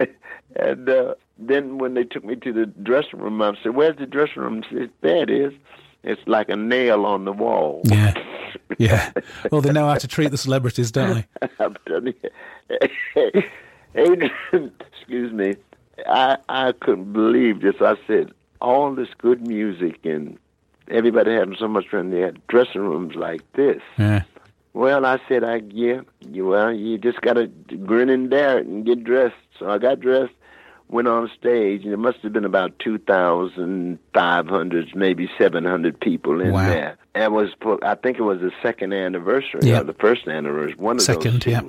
and 0.58 0.88
uh, 0.88 1.14
then 1.38 1.78
when 1.78 1.94
they 1.94 2.04
took 2.04 2.24
me 2.24 2.36
to 2.36 2.52
the 2.52 2.66
dressing 2.66 3.20
room, 3.20 3.40
I 3.40 3.54
said, 3.62 3.74
where's 3.74 3.96
the 3.96 4.06
dressing 4.06 4.42
room? 4.42 4.64
She 4.68 4.76
said, 4.76 4.90
there 5.00 5.22
it 5.22 5.30
is. 5.30 5.52
It's 6.02 6.22
like 6.26 6.48
a 6.48 6.56
nail 6.56 7.06
on 7.06 7.24
the 7.24 7.32
wall. 7.32 7.82
Yeah. 7.84 8.14
Yeah. 8.78 9.12
Well, 9.50 9.60
they 9.60 9.72
know 9.72 9.88
how 9.88 9.96
to 9.96 10.08
treat 10.08 10.30
the 10.30 10.38
celebrities, 10.38 10.90
don't 10.92 11.24
they? 11.40 11.48
You. 13.16 13.42
Adrian, 13.94 14.72
excuse 14.92 15.32
me. 15.32 15.56
I 16.06 16.36
I 16.48 16.72
couldn't 16.72 17.12
believe 17.12 17.62
this. 17.62 17.76
I 17.80 17.96
said 18.06 18.32
all 18.60 18.94
this 18.94 19.08
good 19.16 19.46
music 19.46 20.04
and 20.04 20.38
everybody 20.88 21.32
having 21.32 21.56
so 21.58 21.68
much 21.68 21.88
fun. 21.88 22.10
They 22.10 22.20
had 22.20 22.46
dressing 22.48 22.82
rooms 22.82 23.14
like 23.14 23.40
this. 23.54 23.80
Yeah. 23.98 24.22
Well, 24.74 25.04
I 25.06 25.18
said, 25.28 25.42
I 25.42 25.62
yeah, 25.70 26.02
you 26.20 26.46
well, 26.46 26.72
you 26.72 26.98
just 26.98 27.20
gotta 27.22 27.46
grin 27.46 28.10
and 28.10 28.30
bear 28.30 28.58
it 28.58 28.66
and 28.66 28.84
get 28.84 29.02
dressed. 29.02 29.34
So 29.58 29.70
I 29.70 29.78
got 29.78 30.00
dressed, 30.00 30.34
went 30.88 31.08
on 31.08 31.30
stage, 31.38 31.84
and 31.84 31.92
it 31.92 31.98
must 31.98 32.18
have 32.18 32.32
been 32.32 32.44
about 32.44 32.78
two 32.78 32.98
thousand 32.98 33.98
five 34.14 34.46
hundred, 34.48 34.94
maybe 34.94 35.28
seven 35.38 35.64
hundred 35.64 36.00
people 36.00 36.40
in 36.40 36.52
Wow. 36.52 36.68
there. 36.68 36.96
It 37.14 37.32
was, 37.32 37.50
I 37.82 37.94
think 37.96 38.18
it 38.18 38.22
was 38.22 38.40
the 38.40 38.52
second 38.62 38.92
anniversary 38.92 39.60
Yeah. 39.62 39.80
or 39.80 39.84
the 39.84 39.94
first 39.94 40.26
anniversary, 40.28 40.76
one 40.78 40.96
of 40.96 41.02
Second, 41.02 41.32
those 41.34 41.40
two. 41.40 41.50
yeah. 41.50 41.62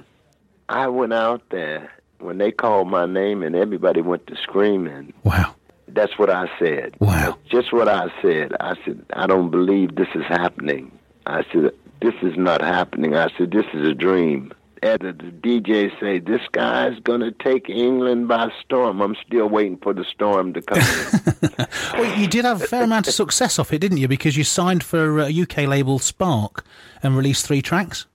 I 0.67 0.87
went 0.87 1.13
out 1.13 1.41
there 1.49 1.91
when 2.19 2.37
they 2.37 2.51
called 2.51 2.87
my 2.89 3.05
name 3.07 3.41
and 3.43 3.55
everybody 3.55 4.01
went 4.01 4.27
to 4.27 4.35
screaming. 4.35 5.13
Wow. 5.23 5.55
That's 5.87 6.19
what 6.19 6.29
I 6.29 6.47
said. 6.59 6.95
Wow. 6.99 7.09
That's 7.41 7.49
just 7.49 7.73
what 7.73 7.87
I 7.89 8.09
said. 8.21 8.53
I 8.59 8.75
said, 8.85 9.03
I 9.13 9.25
don't 9.25 9.49
believe 9.49 9.95
this 9.95 10.09
is 10.13 10.23
happening. 10.25 10.91
I 11.25 11.43
said, 11.51 11.71
this 12.01 12.13
is 12.21 12.37
not 12.37 12.61
happening. 12.61 13.15
I 13.15 13.29
said, 13.35 13.49
this 13.51 13.65
is 13.73 13.87
a 13.87 13.95
dream. 13.95 14.53
The 14.81 15.13
DJ 15.41 15.91
say, 15.99 16.19
this 16.19 16.41
guy's 16.51 16.97
going 16.99 17.19
to 17.21 17.31
take 17.31 17.69
England 17.69 18.27
by 18.27 18.49
storm. 18.63 19.01
I'm 19.01 19.15
still 19.25 19.47
waiting 19.47 19.77
for 19.77 19.93
the 19.93 20.05
storm 20.05 20.53
to 20.53 20.61
come. 20.61 20.79
Well, 21.93 22.17
you 22.19 22.27
did 22.27 22.45
have 22.45 22.61
a 22.61 22.65
fair 22.67 22.83
amount 22.83 23.07
of 23.09 23.13
success 23.13 23.59
off 23.59 23.73
it, 23.73 23.79
didn't 23.79 23.97
you? 23.97 24.07
Because 24.07 24.37
you 24.37 24.43
signed 24.45 24.83
for 24.83 25.19
uh, 25.19 25.29
UK 25.29 25.59
label 25.67 25.99
Spark 25.99 26.63
and 27.03 27.17
released 27.17 27.45
three 27.45 27.61
tracks. 27.61 28.05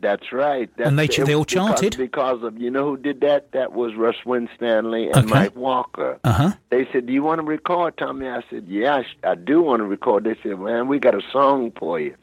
That's 0.00 0.32
right. 0.32 0.68
That's 0.76 0.88
And 0.88 0.98
they 0.98 1.06
they 1.06 1.34
all 1.34 1.44
because- 1.44 1.52
charted? 1.54 1.96
because 1.96 2.42
of 2.42 2.58
you 2.58 2.70
know 2.70 2.84
who 2.88 2.96
did 2.96 3.20
that? 3.20 3.52
That 3.52 3.72
was 3.72 3.94
Russ 3.94 4.16
Winstanley 4.26 5.06
and 5.08 5.16
Okay. 5.16 5.26
Mike 5.28 5.54
Walker. 5.56 6.18
Uh 6.24 6.32
huh. 6.32 6.52
They 6.70 6.88
said, 6.90 7.06
"Do 7.06 7.12
you 7.12 7.22
want 7.22 7.40
to 7.40 7.46
record, 7.46 7.96
Tommy?" 7.98 8.26
I 8.28 8.42
said, 8.50 8.64
"Yeah, 8.66 8.96
I, 8.96 9.02
sh- 9.02 9.18
I 9.22 9.34
do 9.36 9.60
want 9.62 9.80
to 9.80 9.84
record." 9.86 10.24
They 10.24 10.36
said, 10.42 10.58
"Man, 10.58 10.88
we 10.88 10.98
got 10.98 11.14
a 11.14 11.20
song 11.30 11.70
for 11.78 12.00
you." 12.00 12.14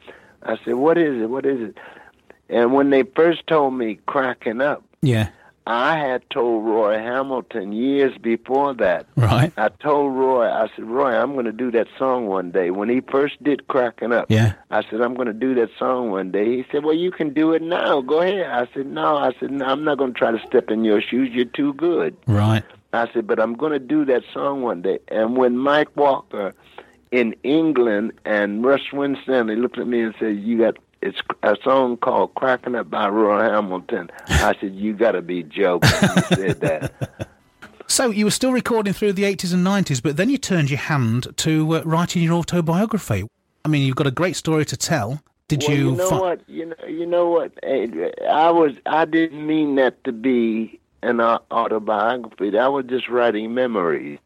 I 0.42 0.58
said, 0.64 0.74
"What 0.74 0.98
is 0.98 1.22
it? 1.22 1.30
What 1.30 1.46
is 1.46 1.60
it?" 1.70 1.78
And 2.48 2.72
when 2.72 2.90
they 2.90 3.02
first 3.02 3.46
told 3.46 3.74
me 3.74 3.98
"Cracking 4.06 4.60
Up," 4.60 4.82
Yeah. 5.02 5.28
I 5.66 5.98
had 5.98 6.22
told 6.30 6.64
Roy 6.64 6.94
Hamilton 6.98 7.72
years 7.72 8.16
before 8.16 8.72
that. 8.76 9.04
Right. 9.16 9.52
I 9.58 9.68
told 9.68 10.14
Roy, 10.16 10.46
I 10.48 10.68
said, 10.74 10.86
"Roy, 10.86 11.12
I'm 11.14 11.34
going 11.34 11.44
to 11.44 11.52
do 11.52 11.70
that 11.72 11.88
song 11.98 12.26
one 12.26 12.50
day." 12.50 12.70
When 12.70 12.88
he 12.88 13.02
first 13.02 13.42
did 13.44 13.68
"Cracking 13.68 14.10
Up," 14.12 14.26
Yeah. 14.30 14.54
I 14.70 14.82
said, 14.88 15.02
I'm 15.02 15.12
going 15.14 15.26
to 15.26 15.34
do 15.34 15.54
that 15.56 15.68
song 15.78 16.10
one 16.10 16.30
day. 16.30 16.56
He 16.56 16.64
said, 16.72 16.84
Well, 16.84 16.94
you 16.94 17.10
can 17.10 17.34
do 17.34 17.52
it 17.52 17.60
now. 17.62 18.00
Go 18.00 18.20
ahead. 18.22 18.46
I 18.50 18.66
said, 18.72 18.86
No. 18.86 19.16
I 19.18 19.32
said, 19.38 19.50
no, 19.50 19.66
I'm 19.66 19.84
not 19.84 19.98
going 19.98 20.14
to 20.14 20.18
try 20.18 20.30
to 20.30 20.40
step 20.46 20.70
in 20.70 20.84
your 20.84 21.02
shoes. 21.02 21.30
You're 21.32 21.44
too 21.44 21.74
good. 21.74 22.16
Right. 22.26 22.64
I 22.94 23.12
said, 23.12 23.26
But 23.26 23.38
I'm 23.38 23.54
going 23.54 23.72
to 23.72 23.78
do 23.78 24.06
that 24.06 24.22
song 24.32 24.62
one 24.62 24.80
day. 24.80 25.00
And 25.08 25.36
when 25.36 25.58
Mike 25.58 25.94
Walker 25.96 26.54
in 27.10 27.34
England 27.42 28.12
and 28.24 28.64
Russ 28.64 28.92
Winstanley 28.92 29.56
looked 29.56 29.78
at 29.78 29.86
me 29.86 30.00
and 30.02 30.14
said, 30.18 30.38
You 30.38 30.58
got 30.58 30.76
it's 31.00 31.18
a 31.42 31.56
song 31.62 31.96
called 31.96 32.34
Cracking 32.34 32.74
Up 32.74 32.90
by 32.90 33.08
Roy 33.08 33.42
Hamilton. 33.42 34.10
I 34.28 34.54
said, 34.60 34.74
You 34.74 34.94
got 34.94 35.12
to 35.12 35.22
be 35.22 35.42
joking. 35.42 35.90
You 36.02 36.36
said 36.36 36.60
that. 36.60 37.28
So 37.90 38.10
you 38.10 38.26
were 38.26 38.30
still 38.30 38.52
recording 38.52 38.92
through 38.92 39.14
the 39.14 39.22
80s 39.22 39.54
and 39.54 39.66
90s, 39.66 40.02
but 40.02 40.18
then 40.18 40.28
you 40.28 40.36
turned 40.36 40.68
your 40.68 40.78
hand 40.78 41.28
to 41.38 41.76
uh, 41.76 41.82
writing 41.86 42.22
your 42.22 42.34
autobiography. 42.34 43.26
I 43.64 43.68
mean, 43.68 43.86
you've 43.86 43.96
got 43.96 44.06
a 44.06 44.10
great 44.10 44.36
story 44.36 44.66
to 44.66 44.76
tell. 44.76 45.22
Did 45.48 45.62
well, 45.66 45.76
you? 45.76 45.90
You 45.90 45.96
know 45.96 46.10
fi- 46.10 46.20
what? 46.20 46.40
You 46.46 46.66
know. 46.66 46.86
You 46.86 47.06
know 47.06 47.28
what? 47.30 47.52
I 47.64 48.50
was. 48.50 48.74
I 48.84 49.06
didn't 49.06 49.46
mean 49.46 49.76
that 49.76 50.04
to 50.04 50.12
be 50.12 50.78
an 51.02 51.20
autobiography. 51.20 52.58
I 52.58 52.68
was 52.68 52.84
just 52.84 53.08
writing 53.08 53.54
memories. 53.54 54.18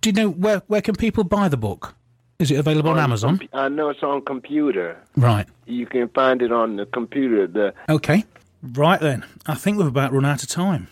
Do 0.00 0.08
you 0.08 0.14
know 0.14 0.30
where 0.30 0.62
where 0.68 0.80
can 0.80 0.94
people 0.94 1.24
buy 1.24 1.48
the 1.48 1.58
book? 1.58 1.94
Is 2.42 2.50
it 2.50 2.56
available 2.56 2.90
on 2.90 2.98
Amazon? 2.98 3.38
compu- 3.38 3.48
uh, 3.54 3.58
I 3.58 3.68
know 3.68 3.88
it's 3.90 4.02
on 4.02 4.20
computer. 4.22 4.96
Right. 5.16 5.46
You 5.66 5.86
can 5.86 6.08
find 6.08 6.42
it 6.42 6.50
on 6.50 6.74
the 6.76 6.86
computer. 6.86 7.46
The 7.46 7.72
Okay. 7.88 8.24
Right 8.62 9.00
then. 9.00 9.24
I 9.46 9.54
think 9.54 9.78
we've 9.78 9.86
about 9.86 10.12
run 10.12 10.24
out 10.24 10.42
of 10.42 10.48
time. 10.48 10.88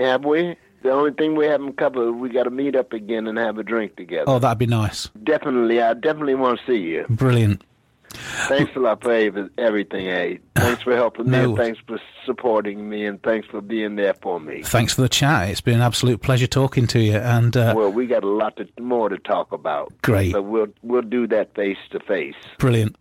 have 0.00 0.24
we? 0.24 0.56
The 0.82 0.90
only 0.90 1.10
thing 1.10 1.34
we 1.36 1.44
haven't 1.46 1.76
covered, 1.76 2.12
we 2.12 2.28
got 2.30 2.44
to 2.44 2.50
meet 2.50 2.74
up 2.76 2.92
again 2.92 3.26
and 3.26 3.36
have 3.36 3.58
a 3.58 3.64
drink 3.64 3.96
together. 3.96 4.24
Oh, 4.28 4.38
that'd 4.38 4.58
be 4.58 4.66
nice. 4.66 5.08
Definitely, 5.24 5.82
I 5.82 5.92
definitely 5.94 6.36
want 6.36 6.60
to 6.60 6.66
see 6.72 6.78
you. 6.78 7.04
Brilliant. 7.10 7.62
Thanks 8.10 8.74
a 8.76 8.78
lot 8.80 9.02
for 9.02 9.12
everything, 9.58 10.06
Aid. 10.06 10.40
Thanks 10.54 10.82
for 10.82 10.94
helping 10.94 11.26
me. 11.26 11.30
No. 11.30 11.44
and 11.50 11.56
Thanks 11.56 11.80
for 11.86 11.98
supporting 12.24 12.88
me, 12.88 13.04
and 13.06 13.22
thanks 13.22 13.46
for 13.48 13.60
being 13.60 13.96
there 13.96 14.14
for 14.14 14.40
me. 14.40 14.62
Thanks 14.62 14.94
for 14.94 15.02
the 15.02 15.08
chat. 15.08 15.50
It's 15.50 15.60
been 15.60 15.74
an 15.76 15.80
absolute 15.82 16.22
pleasure 16.22 16.46
talking 16.46 16.86
to 16.88 16.98
you. 17.00 17.16
And 17.16 17.56
uh, 17.56 17.74
Well, 17.76 17.92
we 17.92 18.06
got 18.06 18.24
a 18.24 18.28
lot 18.28 18.56
to, 18.56 18.66
more 18.80 19.08
to 19.08 19.18
talk 19.18 19.52
about. 19.52 19.92
Great. 20.02 20.32
But 20.32 20.42
we'll 20.42 20.68
we'll 20.82 21.02
do 21.02 21.26
that 21.28 21.54
face 21.54 21.78
to 21.90 22.00
face. 22.00 22.34
brilliant. 22.58 22.96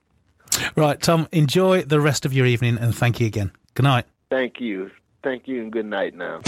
Right, 0.75 0.99
Tom. 1.01 1.27
Enjoy 1.31 1.83
the 1.83 1.99
rest 2.01 2.25
of 2.25 2.33
your 2.33 2.45
evening, 2.45 2.77
and 2.77 2.95
thank 2.95 3.19
you 3.19 3.27
again. 3.27 3.51
Good 3.75 3.83
night. 3.83 4.05
Thank 4.29 4.59
you. 4.59 4.91
Thank 5.23 5.47
you, 5.47 5.61
and 5.61 5.71
good 5.71 5.85
night. 5.85 6.15
Now 6.15 6.41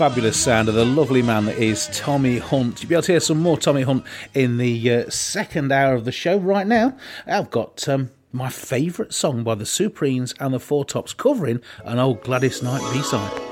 Fabulous 0.00 0.38
sound 0.38 0.66
of 0.70 0.74
the 0.74 0.86
lovely 0.86 1.20
man 1.20 1.44
that 1.44 1.58
is 1.58 1.90
Tommy 1.92 2.38
Hunt. 2.38 2.80
You'll 2.80 2.88
be 2.88 2.94
able 2.94 3.02
to 3.02 3.12
hear 3.12 3.20
some 3.20 3.38
more 3.38 3.58
Tommy 3.58 3.82
Hunt 3.82 4.02
in 4.32 4.56
the 4.56 4.90
uh, 4.90 5.10
second 5.10 5.70
hour 5.70 5.92
of 5.92 6.06
the 6.06 6.10
show. 6.10 6.38
Right 6.38 6.66
now, 6.66 6.96
I've 7.26 7.50
got 7.50 7.86
um, 7.86 8.10
my 8.32 8.48
favourite 8.48 9.12
song 9.12 9.44
by 9.44 9.56
the 9.56 9.66
Supremes 9.66 10.32
and 10.40 10.54
the 10.54 10.58
Four 10.58 10.86
Tops 10.86 11.12
covering 11.12 11.60
an 11.84 11.98
old 11.98 12.22
Gladys 12.22 12.62
Knight 12.62 12.80
B 12.94 13.02
side. 13.02 13.49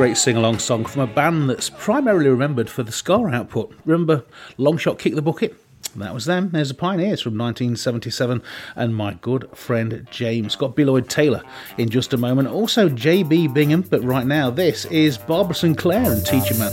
great 0.00 0.16
sing 0.16 0.34
along 0.34 0.58
song 0.58 0.82
from 0.82 1.02
a 1.02 1.06
band 1.06 1.50
that's 1.50 1.68
primarily 1.68 2.30
remembered 2.30 2.70
for 2.70 2.82
the 2.82 2.90
ska 2.90 3.12
output. 3.12 3.70
Remember 3.84 4.24
Longshot 4.56 4.98
Kick 4.98 5.14
the 5.14 5.20
Bucket? 5.20 5.54
That 5.94 6.14
was 6.14 6.24
them. 6.24 6.48
There's 6.52 6.70
the 6.70 6.74
Pioneers 6.74 7.20
from 7.20 7.36
1977 7.36 8.42
and 8.76 8.96
my 8.96 9.12
good 9.20 9.46
friend 9.54 10.08
James 10.10 10.54
Scott 10.54 10.74
B. 10.74 10.86
Lloyd 10.86 11.10
Taylor 11.10 11.42
in 11.76 11.90
just 11.90 12.14
a 12.14 12.16
moment. 12.16 12.48
Also 12.48 12.88
J.B. 12.88 13.48
Bingham, 13.48 13.82
but 13.82 14.02
right 14.02 14.24
now 14.24 14.48
this 14.48 14.86
is 14.86 15.18
Barbara 15.18 15.54
Sinclair 15.54 16.10
and 16.10 16.24
Teacher 16.24 16.54
Man. 16.54 16.72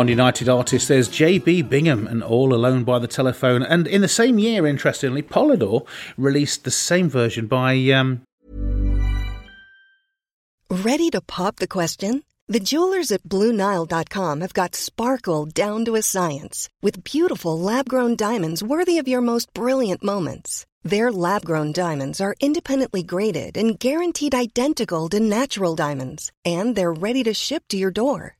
On 0.00 0.08
United 0.08 0.48
Artists, 0.48 0.88
there's 0.88 1.10
JB 1.10 1.68
Bingham 1.68 2.06
and 2.06 2.22
All 2.22 2.54
Alone 2.54 2.84
by 2.84 2.98
the 2.98 3.06
Telephone. 3.06 3.62
And 3.62 3.86
in 3.86 4.00
the 4.00 4.08
same 4.08 4.38
year, 4.38 4.66
interestingly, 4.66 5.20
Polydor 5.20 5.86
released 6.16 6.64
the 6.64 6.70
same 6.70 7.10
version 7.10 7.46
by. 7.46 7.74
Um, 7.90 8.22
Ready 10.70 11.10
to 11.10 11.20
pop 11.20 11.56
the 11.56 11.68
question? 11.68 12.24
The 12.48 12.60
jewelers 12.60 13.12
at 13.12 13.24
BlueNile.com 13.24 14.40
have 14.40 14.54
got 14.54 14.74
sparkle 14.74 15.44
down 15.44 15.84
to 15.84 15.96
a 15.96 16.02
science 16.02 16.70
with 16.80 17.04
beautiful 17.04 17.58
lab 17.60 17.86
grown 17.86 18.16
diamonds 18.16 18.62
worthy 18.62 18.96
of 18.96 19.06
your 19.06 19.20
most 19.20 19.52
brilliant 19.52 20.02
moments. 20.02 20.64
Their 20.82 21.12
lab 21.12 21.44
grown 21.44 21.72
diamonds 21.72 22.22
are 22.22 22.34
independently 22.40 23.02
graded 23.02 23.58
and 23.58 23.78
guaranteed 23.78 24.34
identical 24.34 25.10
to 25.10 25.20
natural 25.20 25.76
diamonds, 25.76 26.32
and 26.42 26.74
they're 26.74 26.90
ready 26.90 27.22
to 27.24 27.34
ship 27.34 27.64
to 27.68 27.76
your 27.76 27.90
door. 27.90 28.39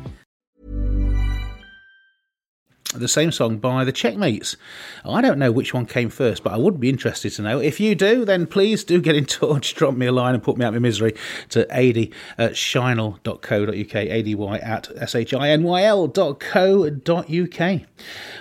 the 2.93 3.07
same 3.07 3.31
song 3.31 3.57
by 3.57 3.83
the 3.83 3.91
Checkmates. 3.91 4.55
I 5.05 5.21
don't 5.21 5.39
know 5.39 5.51
which 5.51 5.73
one 5.73 5.85
came 5.85 6.09
first, 6.09 6.43
but 6.43 6.53
I 6.53 6.57
would 6.57 6.79
be 6.79 6.89
interested 6.89 7.31
to 7.33 7.41
know. 7.41 7.59
If 7.59 7.79
you 7.79 7.95
do, 7.95 8.25
then 8.25 8.45
please 8.47 8.83
do 8.83 9.01
get 9.01 9.15
in 9.15 9.25
touch, 9.27 9.75
drop 9.75 9.95
me 9.95 10.05
a 10.07 10.11
line 10.11 10.33
and 10.33 10.43
put 10.43 10.57
me 10.57 10.65
out 10.65 10.69
of 10.69 10.75
my 10.75 10.79
misery 10.79 11.15
to 11.49 11.69
ad 11.71 11.97
at 12.37 12.53
shinyl.co.uk, 12.53 13.95
ady 13.95 14.33
at 14.33 14.83
shinyl.co.uk. 14.83 15.41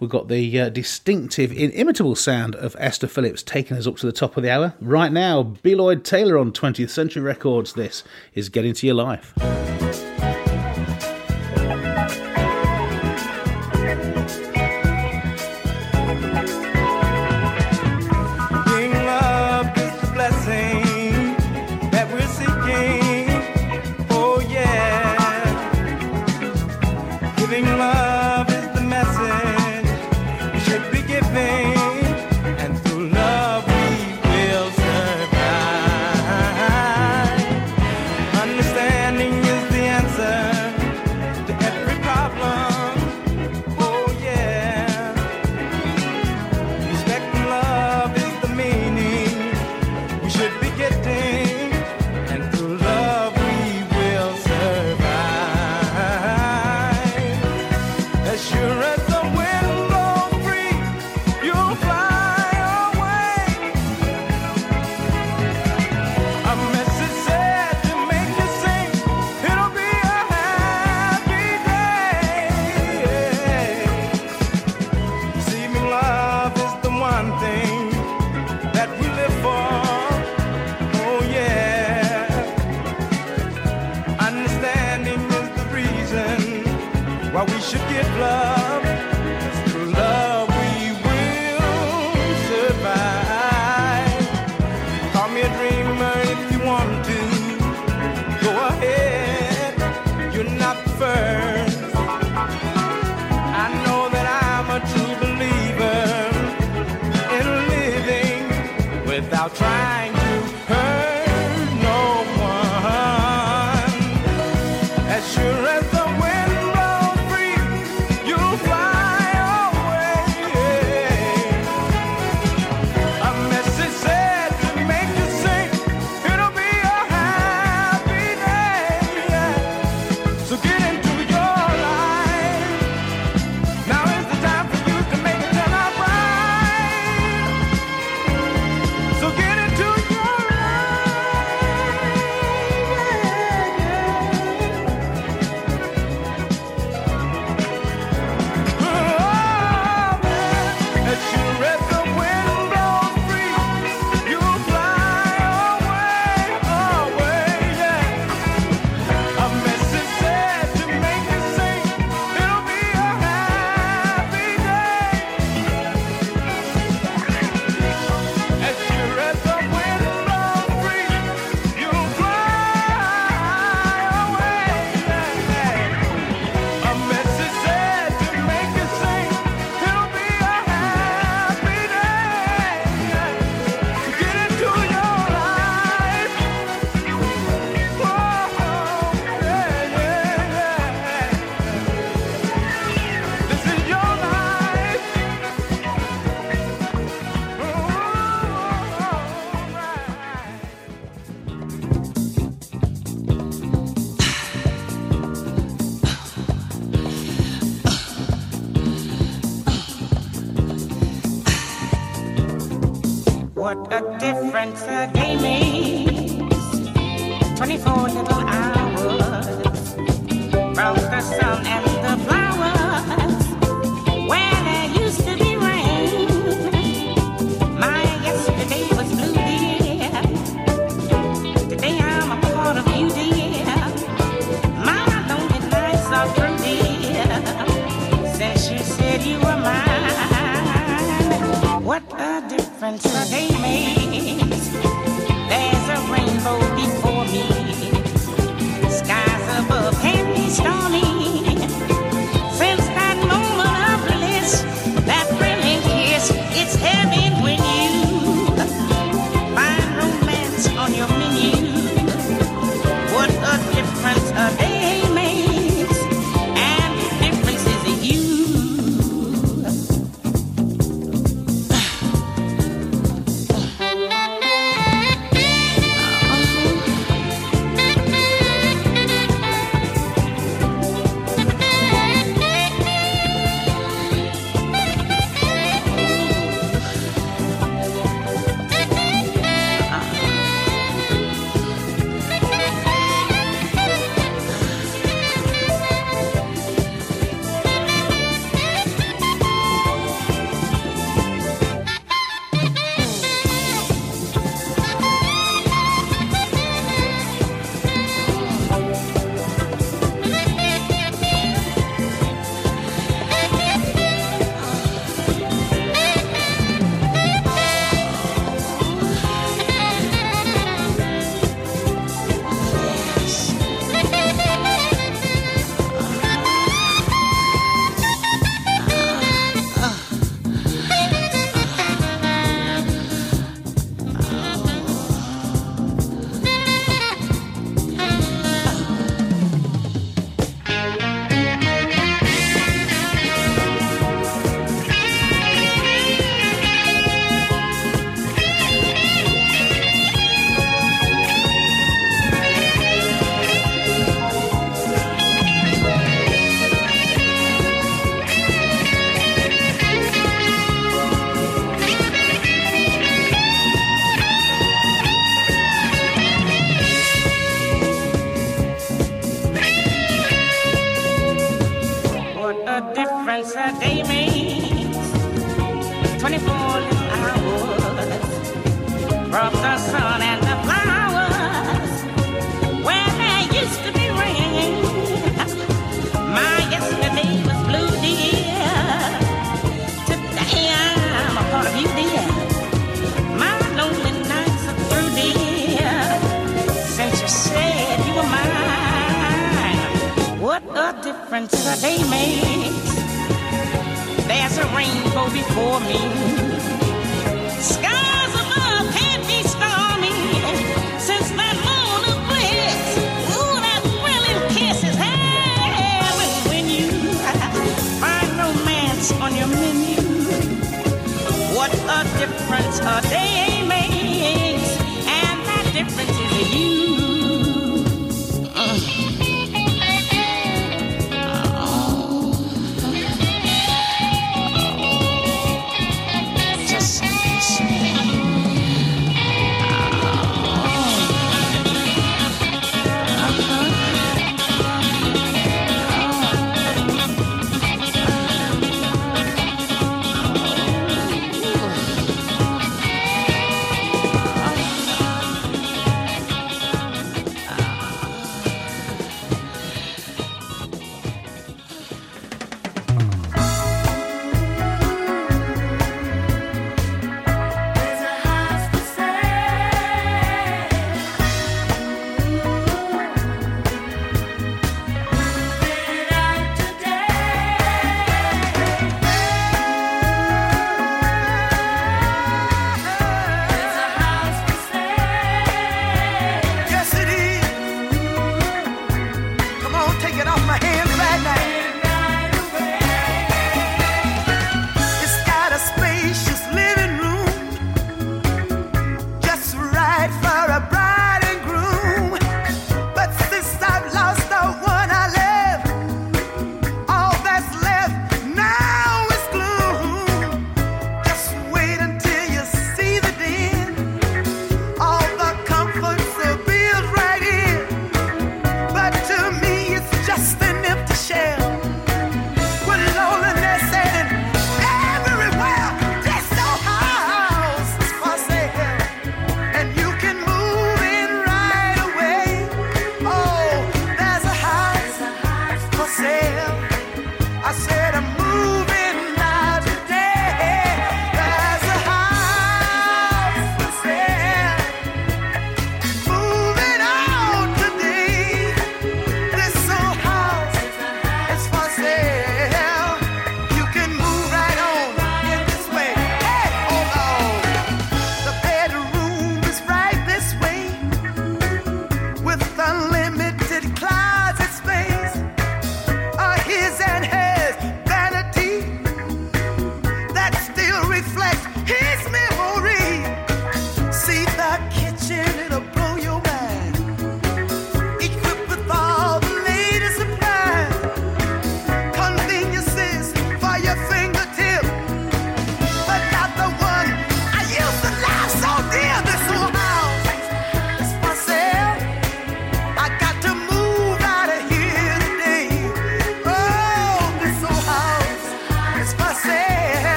We've 0.00 0.10
got 0.10 0.28
the 0.28 0.60
uh, 0.60 0.68
distinctive, 0.68 1.52
inimitable 1.52 2.16
sound 2.16 2.54
of 2.56 2.76
Esther 2.78 3.06
Phillips 3.06 3.42
taking 3.42 3.76
us 3.76 3.86
up 3.86 3.96
to 3.98 4.06
the 4.06 4.12
top 4.12 4.36
of 4.36 4.42
the 4.42 4.50
hour. 4.50 4.74
Right 4.80 5.12
now, 5.12 5.42
B. 5.42 5.74
Lloyd 5.74 6.04
Taylor 6.04 6.38
on 6.38 6.52
20th 6.52 6.90
Century 6.90 7.22
Records. 7.22 7.74
This 7.74 8.04
is 8.34 8.48
Get 8.48 8.64
Into 8.64 8.86
Your 8.86 8.96
Life. 8.96 9.32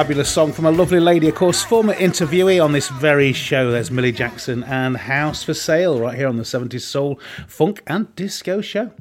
Fabulous 0.00 0.32
song 0.32 0.50
from 0.50 0.64
a 0.64 0.70
lovely 0.70 0.98
lady, 0.98 1.28
of 1.28 1.34
course, 1.34 1.62
former 1.62 1.92
interviewee 1.92 2.64
on 2.64 2.72
this 2.72 2.88
very 2.88 3.34
show. 3.34 3.70
There's 3.70 3.90
Millie 3.90 4.12
Jackson 4.12 4.64
and 4.64 4.96
House 4.96 5.44
for 5.44 5.52
Sale 5.52 6.00
right 6.00 6.16
here 6.16 6.26
on 6.26 6.38
the 6.38 6.42
70s 6.42 6.80
Soul, 6.80 7.20
Funk 7.46 7.82
and 7.86 8.16
Disco 8.16 8.62
Show. 8.62 8.92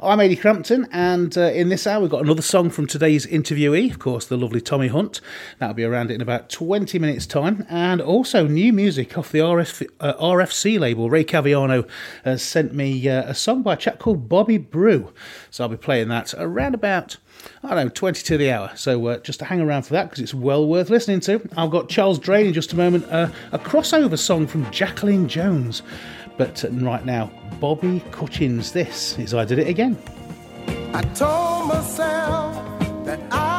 I'm 0.00 0.18
Ady 0.18 0.34
Crampton, 0.34 0.88
and 0.90 1.38
uh, 1.38 1.42
in 1.42 1.68
this 1.68 1.86
hour, 1.86 2.00
we've 2.00 2.10
got 2.10 2.24
another 2.24 2.42
song 2.42 2.70
from 2.70 2.88
today's 2.88 3.24
interviewee, 3.24 3.88
of 3.92 4.00
course, 4.00 4.26
the 4.26 4.36
lovely 4.36 4.60
Tommy 4.60 4.88
Hunt. 4.88 5.20
That'll 5.60 5.74
be 5.74 5.84
around 5.84 6.10
in 6.10 6.20
about 6.20 6.50
20 6.50 6.98
minutes' 6.98 7.28
time, 7.28 7.64
and 7.70 8.00
also 8.00 8.48
new 8.48 8.72
music 8.72 9.16
off 9.16 9.30
the 9.30 9.38
RF, 9.38 9.86
uh, 10.00 10.14
RFC 10.14 10.76
label. 10.76 11.08
Ray 11.08 11.22
Caviano 11.22 11.88
has 12.24 12.42
sent 12.42 12.74
me 12.74 13.08
uh, 13.08 13.30
a 13.30 13.34
song 13.34 13.62
by 13.62 13.74
a 13.74 13.76
chap 13.76 14.00
called 14.00 14.28
Bobby 14.28 14.58
Brew, 14.58 15.12
so 15.52 15.62
I'll 15.62 15.70
be 15.70 15.76
playing 15.76 16.08
that 16.08 16.34
around 16.36 16.74
about. 16.74 17.18
I 17.62 17.74
don't 17.74 17.86
know, 17.86 17.88
20 17.88 18.22
to 18.22 18.38
the 18.38 18.50
hour. 18.50 18.72
So 18.74 19.06
uh, 19.06 19.18
just 19.18 19.38
to 19.40 19.44
hang 19.44 19.60
around 19.60 19.82
for 19.82 19.94
that 19.94 20.04
because 20.04 20.20
it's 20.20 20.34
well 20.34 20.66
worth 20.66 20.90
listening 20.90 21.20
to. 21.20 21.48
I've 21.56 21.70
got 21.70 21.88
Charles 21.88 22.18
Drain 22.18 22.46
in 22.46 22.52
just 22.52 22.72
a 22.72 22.76
moment, 22.76 23.06
uh, 23.10 23.28
a 23.52 23.58
crossover 23.58 24.18
song 24.18 24.46
from 24.46 24.70
Jacqueline 24.70 25.28
Jones. 25.28 25.82
But 26.36 26.64
uh, 26.64 26.70
right 26.70 27.04
now, 27.04 27.30
Bobby 27.60 28.02
Cutchins. 28.12 28.72
This 28.72 29.18
is 29.18 29.34
I 29.34 29.44
Did 29.44 29.58
It 29.58 29.68
Again. 29.68 29.98
I 30.92 31.02
told 31.14 31.68
myself 31.68 32.54
that 33.04 33.20
I 33.30 33.58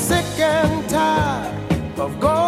sick 0.00 0.40
and 0.40 0.88
tired 0.88 1.98
of 1.98 2.18
going 2.20 2.39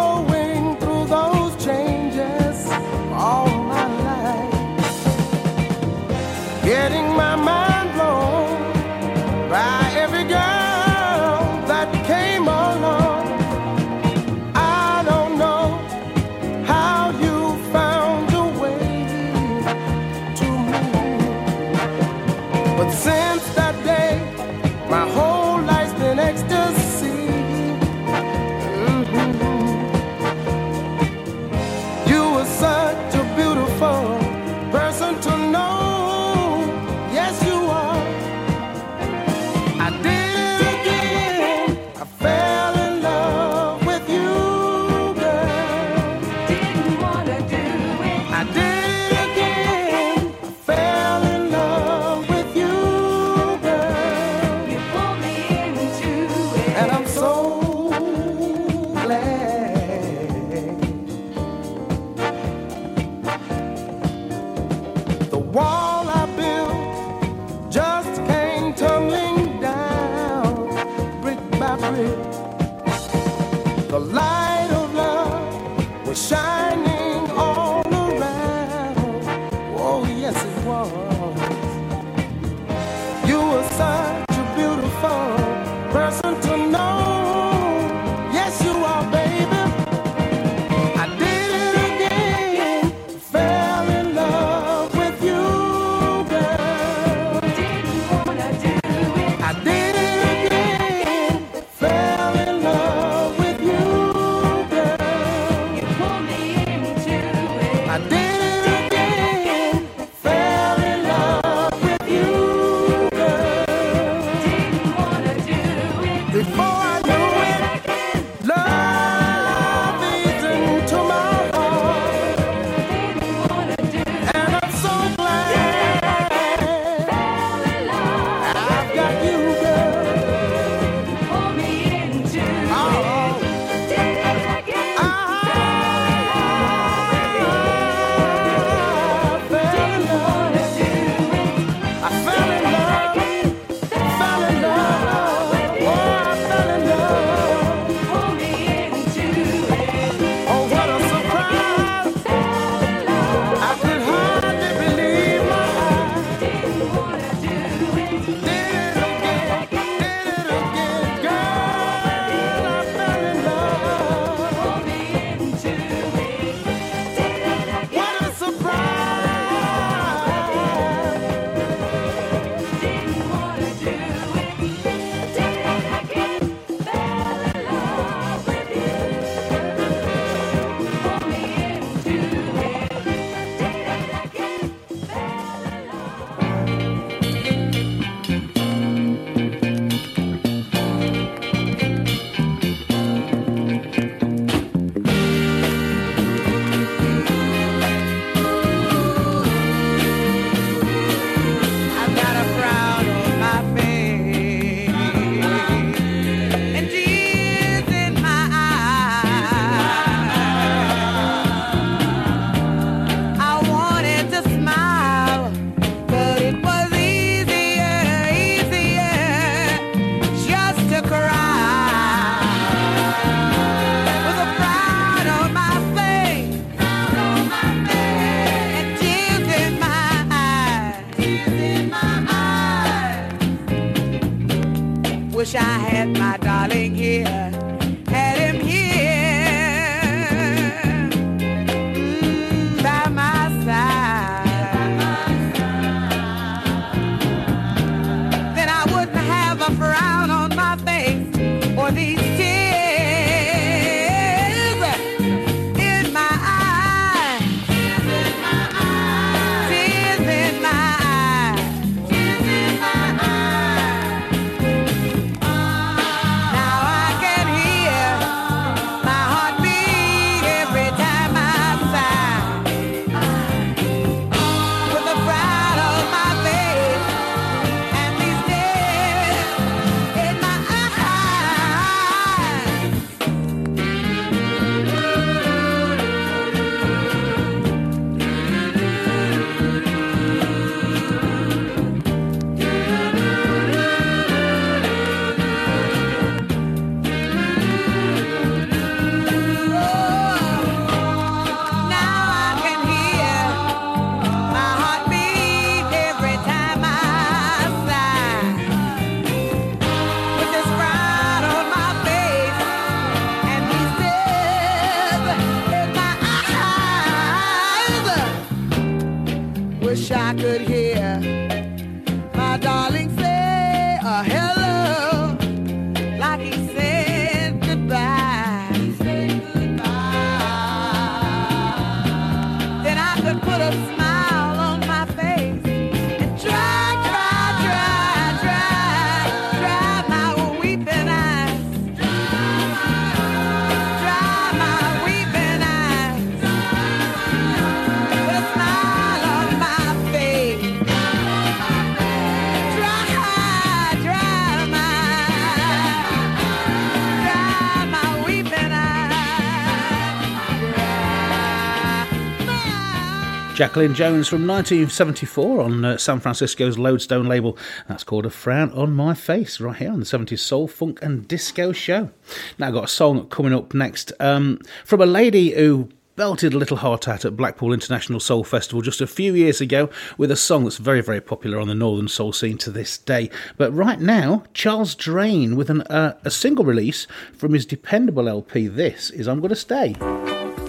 Jacqueline 363.53 363.93
Jones 363.93 364.27
from 364.27 364.47
1974 364.47 365.61
on 365.61 365.85
uh, 365.85 365.97
San 365.97 366.19
Francisco's 366.19 366.79
Lodestone 366.79 367.27
label. 367.27 367.55
That's 367.87 368.03
called 368.03 368.25
A 368.25 368.31
Frown 368.31 368.71
on 368.71 368.93
My 368.93 369.13
Face, 369.13 369.59
right 369.59 369.75
here 369.75 369.91
on 369.91 369.99
the 369.99 370.05
70s 370.07 370.39
Soul, 370.39 370.67
Funk 370.67 370.99
and 371.03 371.27
Disco 371.27 371.71
Show. 371.71 372.09
Now, 372.57 372.69
I've 372.69 372.73
got 372.73 372.85
a 372.85 372.87
song 372.87 373.27
coming 373.29 373.53
up 373.53 373.75
next 373.75 374.11
um, 374.19 374.57
from 374.83 375.01
a 375.01 375.05
lady 375.05 375.51
who 375.51 375.89
belted 376.15 376.55
a 376.55 376.57
little 376.57 376.77
heart 376.77 377.07
out 377.07 377.25
at 377.25 377.37
Blackpool 377.37 377.73
International 377.73 378.19
Soul 378.19 378.43
Festival 378.43 378.81
just 378.81 379.01
a 379.01 379.07
few 379.07 379.35
years 379.35 379.61
ago 379.61 379.87
with 380.17 380.31
a 380.31 380.35
song 380.35 380.63
that's 380.63 380.77
very, 380.77 381.01
very 381.01 381.21
popular 381.21 381.59
on 381.59 381.67
the 381.67 381.75
Northern 381.75 382.07
Soul 382.07 382.33
scene 382.33 382.57
to 382.57 382.71
this 382.71 382.97
day. 382.97 383.29
But 383.57 383.71
right 383.71 383.99
now, 383.99 384.45
Charles 384.55 384.95
Drain 384.95 385.55
with 385.55 385.69
an, 385.69 385.81
uh, 385.83 386.17
a 386.23 386.31
single 386.31 386.65
release 386.65 387.05
from 387.37 387.53
his 387.53 387.67
Dependable 387.67 388.27
LP. 388.27 388.67
This 388.67 389.11
is 389.11 389.27
I'm 389.27 389.41
Gonna 389.41 389.55
Stay. 389.55 389.95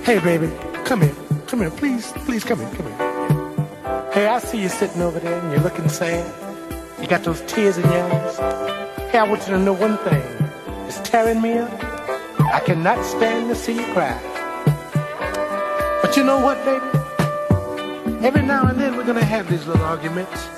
Hey, 0.02 0.18
baby, 0.18 0.52
come 0.84 1.00
here. 1.00 1.23
Come 1.54 1.60
here, 1.60 1.70
please. 1.70 2.10
Please 2.26 2.42
come 2.42 2.58
here. 2.58 2.68
Come 2.70 2.86
here. 2.86 4.10
Hey, 4.12 4.26
I 4.26 4.40
see 4.40 4.60
you 4.60 4.68
sitting 4.68 5.00
over 5.00 5.20
there 5.20 5.38
and 5.38 5.52
you're 5.52 5.60
looking 5.60 5.88
sad. 5.88 6.26
You 7.00 7.06
got 7.06 7.22
those 7.22 7.42
tears 7.42 7.78
in 7.78 7.84
your 7.84 8.02
eyes. 8.02 8.38
Hey, 9.12 9.18
I 9.18 9.22
want 9.22 9.42
you 9.46 9.54
to 9.54 9.60
know 9.60 9.72
one 9.72 9.96
thing. 9.98 10.20
It's 10.88 10.98
tearing 11.08 11.40
me 11.40 11.58
up. 11.58 11.70
I 12.40 12.58
cannot 12.58 13.04
stand 13.04 13.50
to 13.50 13.54
see 13.54 13.74
you 13.74 13.86
cry. 13.92 14.20
But 16.02 16.16
you 16.16 16.24
know 16.24 16.40
what, 16.40 16.58
baby? 16.64 18.26
Every 18.26 18.42
now 18.42 18.66
and 18.66 18.80
then 18.80 18.96
we're 18.96 19.04
gonna 19.04 19.22
have 19.22 19.48
these 19.48 19.64
little 19.64 19.84
arguments. 19.84 20.48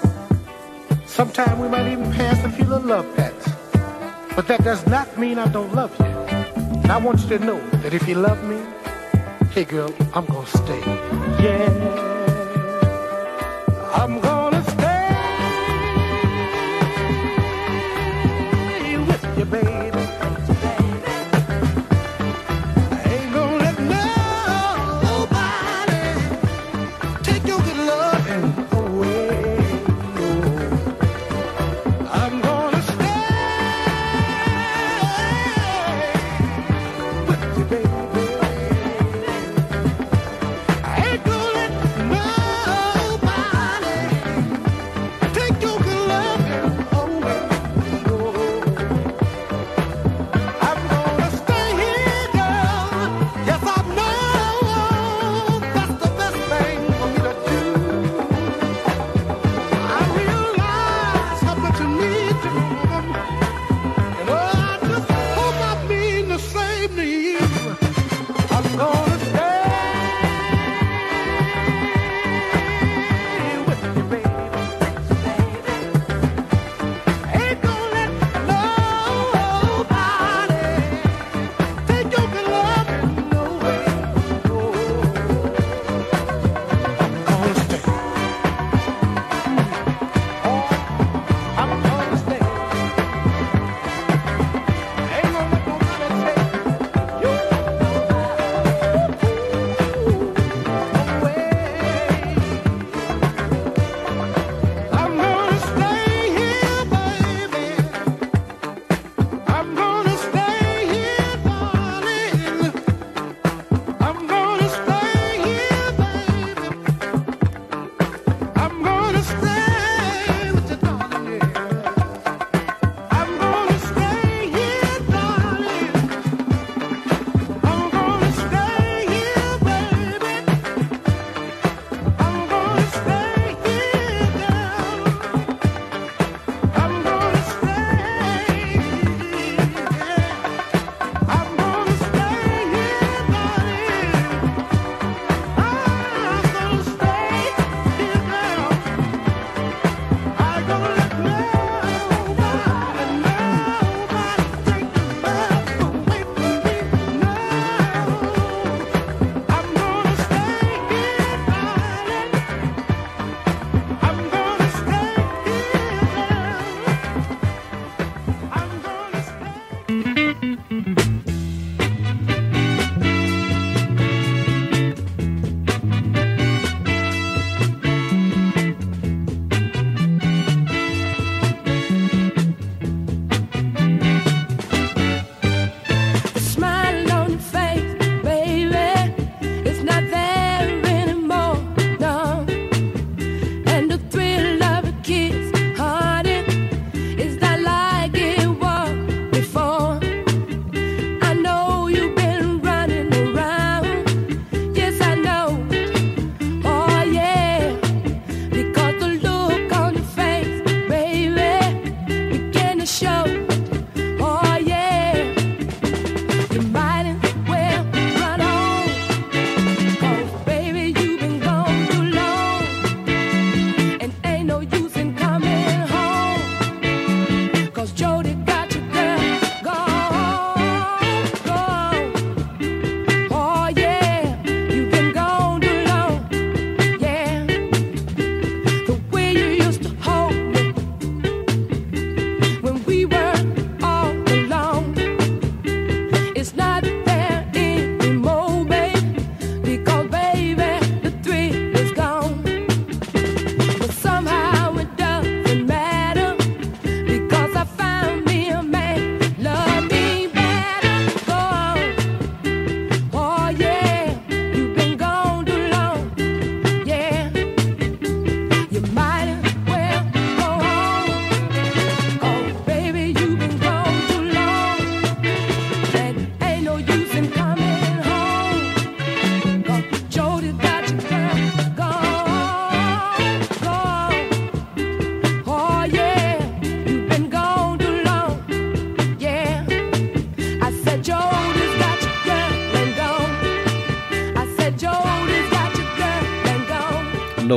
Sometimes 1.04 1.60
we 1.60 1.68
might 1.68 1.92
even 1.92 2.10
pass 2.10 2.42
a 2.42 2.48
few 2.48 2.64
little 2.64 2.88
love 2.88 3.16
pats. 3.16 3.50
But 4.34 4.48
that 4.48 4.64
does 4.64 4.86
not 4.86 5.18
mean 5.18 5.38
I 5.38 5.48
don't 5.48 5.74
love 5.74 5.94
you. 6.00 6.06
And 6.06 6.90
I 6.90 6.96
want 6.96 7.20
you 7.20 7.36
to 7.36 7.38
know 7.38 7.60
that 7.82 7.92
if 7.92 8.08
you 8.08 8.14
love 8.14 8.42
me, 8.44 8.56
hey 9.56 9.64
girl, 9.64 9.90
I'm 10.12 10.26
gonna 10.26 10.46
stay. 10.46 10.80
Yeah. 11.40 11.72
I'm 13.94 14.20
gonna 14.20 14.35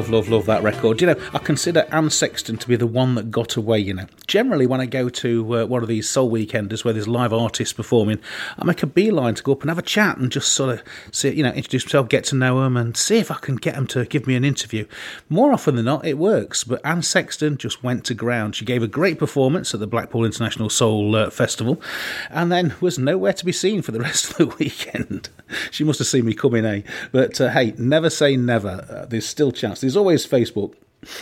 love, 0.09 0.29
love, 0.29 0.45
that 0.47 0.63
record. 0.63 1.01
You 1.01 1.07
know, 1.07 1.15
I 1.33 1.39
consider 1.39 1.87
Ann 1.91 2.09
Sexton 2.09 2.57
to 2.57 2.67
be 2.67 2.75
the 2.75 2.87
one 2.87 3.15
that 3.15 3.31
got 3.31 3.55
away, 3.55 3.79
you 3.79 3.93
know. 3.93 4.05
Generally, 4.29 4.67
when 4.67 4.79
I 4.79 4.85
go 4.85 5.09
to 5.09 5.57
uh, 5.57 5.65
one 5.65 5.81
of 5.81 5.89
these 5.89 6.07
soul 6.07 6.29
weekenders 6.29 6.85
where 6.85 6.93
there's 6.93 7.07
live 7.07 7.33
artists 7.33 7.73
performing, 7.73 8.19
I 8.59 8.63
make 8.63 8.83
a 8.83 8.87
beeline 8.87 9.33
to 9.33 9.41
go 9.41 9.53
up 9.53 9.61
and 9.61 9.71
have 9.71 9.79
a 9.79 9.81
chat 9.81 10.19
and 10.19 10.31
just 10.31 10.53
sort 10.53 10.69
of 10.69 10.83
see, 11.11 11.31
you 11.31 11.41
know, 11.41 11.49
introduce 11.49 11.83
myself, 11.83 12.09
get 12.09 12.25
to 12.25 12.35
know 12.35 12.61
them, 12.61 12.77
and 12.77 12.95
see 12.95 13.17
if 13.17 13.31
I 13.31 13.39
can 13.39 13.55
get 13.55 13.73
them 13.73 13.87
to 13.87 14.05
give 14.05 14.27
me 14.27 14.35
an 14.35 14.45
interview. 14.45 14.85
More 15.29 15.51
often 15.51 15.75
than 15.75 15.85
not, 15.85 16.05
it 16.05 16.19
works. 16.19 16.63
But 16.63 16.79
Ann 16.85 17.01
Sexton 17.01 17.57
just 17.57 17.83
went 17.83 18.05
to 18.05 18.13
ground. 18.13 18.55
She 18.55 18.65
gave 18.65 18.83
a 18.83 18.87
great 18.87 19.17
performance 19.17 19.73
at 19.73 19.79
the 19.79 19.87
Blackpool 19.87 20.23
International 20.23 20.69
Soul 20.69 21.15
uh, 21.15 21.31
Festival 21.31 21.81
and 22.29 22.51
then 22.51 22.75
was 22.79 22.99
nowhere 22.99 23.33
to 23.33 23.43
be 23.43 23.51
seen 23.51 23.81
for 23.81 23.91
the 23.91 23.99
rest 24.09 24.29
of 24.29 24.37
the 24.37 24.55
weekend. 24.59 25.29
she 25.71 25.83
must 25.83 25.97
have 25.97 26.07
seen 26.07 26.25
me 26.25 26.35
coming, 26.35 26.65
eh? 26.65 26.81
But 27.11 27.41
uh, 27.41 27.49
hey, 27.49 27.73
never 27.79 28.11
say 28.11 28.37
never. 28.37 28.85
Uh, 28.87 29.07
there's 29.07 29.25
still 29.25 29.51
chance. 29.51 29.81
There's 29.81 29.97
always 29.97 30.27
Facebook. 30.27 30.75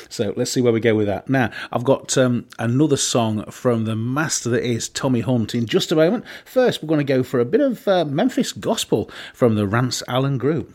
So 0.10 0.34
let's 0.36 0.52
see 0.52 0.62
where 0.62 0.74
we 0.74 0.80
go 0.80 0.96
with 0.96 1.08
that. 1.08 1.30
Now, 1.30 1.52
I've 1.72 1.84
got 1.84 2.18
um, 2.18 2.46
another 2.60 2.98
song 2.98 3.44
from 3.52 3.86
the 3.86 3.96
master 3.96 4.50
that 4.50 4.64
is 4.64 4.90
Tommy 4.90 5.22
Hunt 5.22 5.54
in 5.54 5.66
just 5.66 5.92
a 5.92 5.96
moment. 5.96 6.26
First, 6.46 6.82
we're 6.82 6.88
going 6.88 7.06
to 7.06 7.14
go 7.14 7.24
for 7.24 7.40
a 7.40 7.46
bit 7.46 7.62
of 7.62 7.88
uh, 7.88 8.06
Memphis 8.06 8.52
gospel 8.52 9.10
from 9.34 9.56
the 9.56 9.68
Rance 9.68 10.02
Allen 10.08 10.38
Group. 10.38 10.74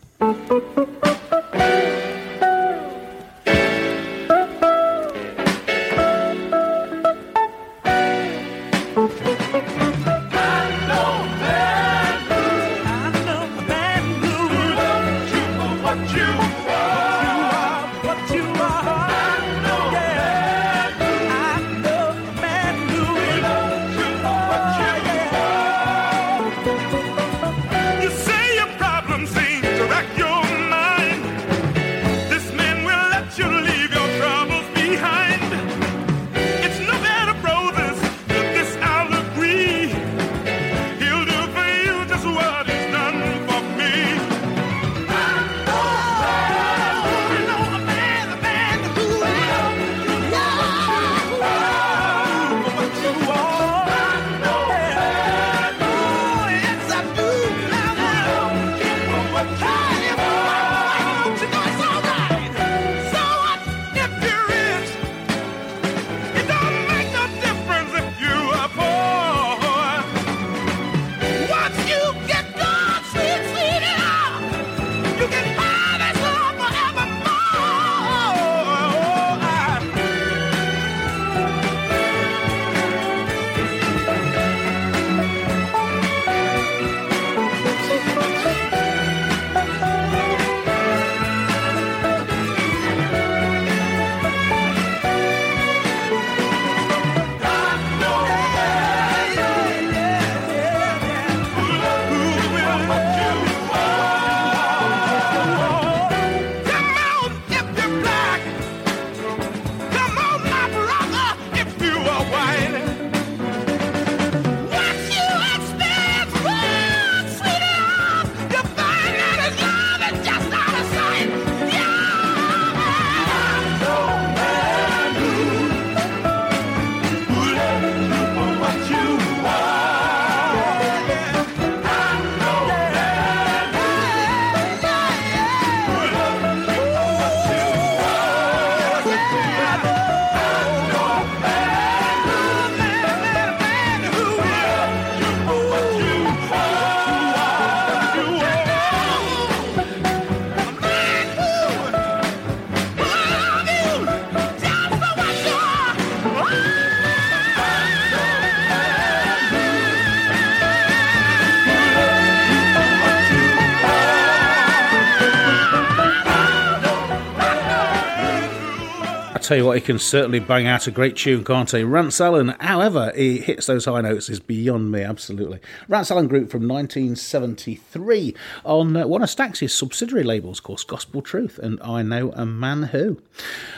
Tell 169.53 169.59
you 169.59 169.65
what, 169.67 169.77
he 169.77 169.81
can 169.81 169.99
certainly 169.99 170.39
bang 170.39 170.65
out 170.65 170.87
a 170.87 170.91
great 170.91 171.15
tune, 171.15 171.43
can't 171.43 171.69
he? 171.69 171.83
Rance 171.83 172.19
Allen, 172.19 172.55
however, 172.59 173.11
he 173.15 173.37
hits 173.37 173.67
those 173.67 173.85
high 173.85 174.01
notes 174.01 174.27
is 174.27 174.39
beyond 174.39 174.91
me, 174.91 175.03
absolutely. 175.03 175.59
Rance 175.87 176.09
Allen 176.09 176.27
Group 176.27 176.49
from 176.49 176.67
1973 176.67 178.33
on 178.65 178.97
uh, 178.97 179.05
one 179.05 179.21
of 179.21 179.29
Stax's 179.29 179.71
subsidiary 179.71 180.23
labels 180.23 180.57
of 180.57 180.63
course, 180.63 180.83
Gospel 180.83 181.21
Truth 181.21 181.59
and 181.59 181.79
I 181.83 182.01
Know 182.01 182.31
a 182.31 182.47
Man 182.47 182.81
Who. 182.81 183.21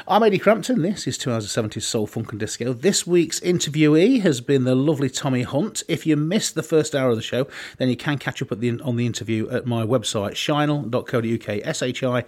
I'm 0.07 0.21
Ady 0.21 0.37
Crampton, 0.37 0.83
this 0.83 1.07
is 1.07 1.17
2 1.17 1.31
hours 1.31 1.57
of 1.57 1.71
70s 1.71 1.81
Soul, 1.81 2.05
Funk 2.05 2.29
and 2.29 2.39
Disco. 2.39 2.73
This 2.73 3.07
week's 3.07 3.39
interviewee 3.39 4.21
has 4.21 4.39
been 4.39 4.63
the 4.63 4.75
lovely 4.75 5.09
Tommy 5.09 5.41
Hunt. 5.41 5.81
If 5.87 6.05
you 6.05 6.15
missed 6.15 6.53
the 6.53 6.61
first 6.61 6.93
hour 6.93 7.09
of 7.09 7.15
the 7.15 7.23
show, 7.23 7.47
then 7.79 7.89
you 7.89 7.97
can 7.97 8.19
catch 8.19 8.39
up 8.39 8.49
the, 8.49 8.79
on 8.81 8.97
the 8.97 9.07
interview 9.07 9.49
at 9.49 9.65
my 9.65 9.83
website, 9.83 10.33
shinyl.co.uk, 10.33 11.49
S-H-I-N-Y-L.co.uk. 11.67 12.21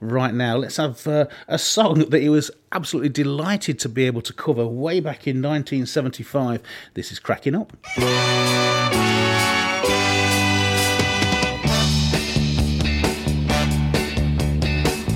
Right 0.00 0.34
now, 0.34 0.56
let's 0.56 0.78
have 0.78 1.06
uh, 1.06 1.26
a 1.48 1.58
song 1.58 2.08
that 2.08 2.22
he 2.22 2.30
was 2.30 2.50
absolutely 2.72 3.10
delighted 3.10 3.78
to 3.80 3.90
be 3.90 4.06
able 4.06 4.22
to 4.22 4.32
cover 4.32 4.66
way 4.66 5.00
back 5.00 5.26
in 5.26 5.42
1975. 5.42 6.62
This 6.94 7.12
is 7.12 7.18
Cracking 7.18 7.54
Up. 7.54 7.76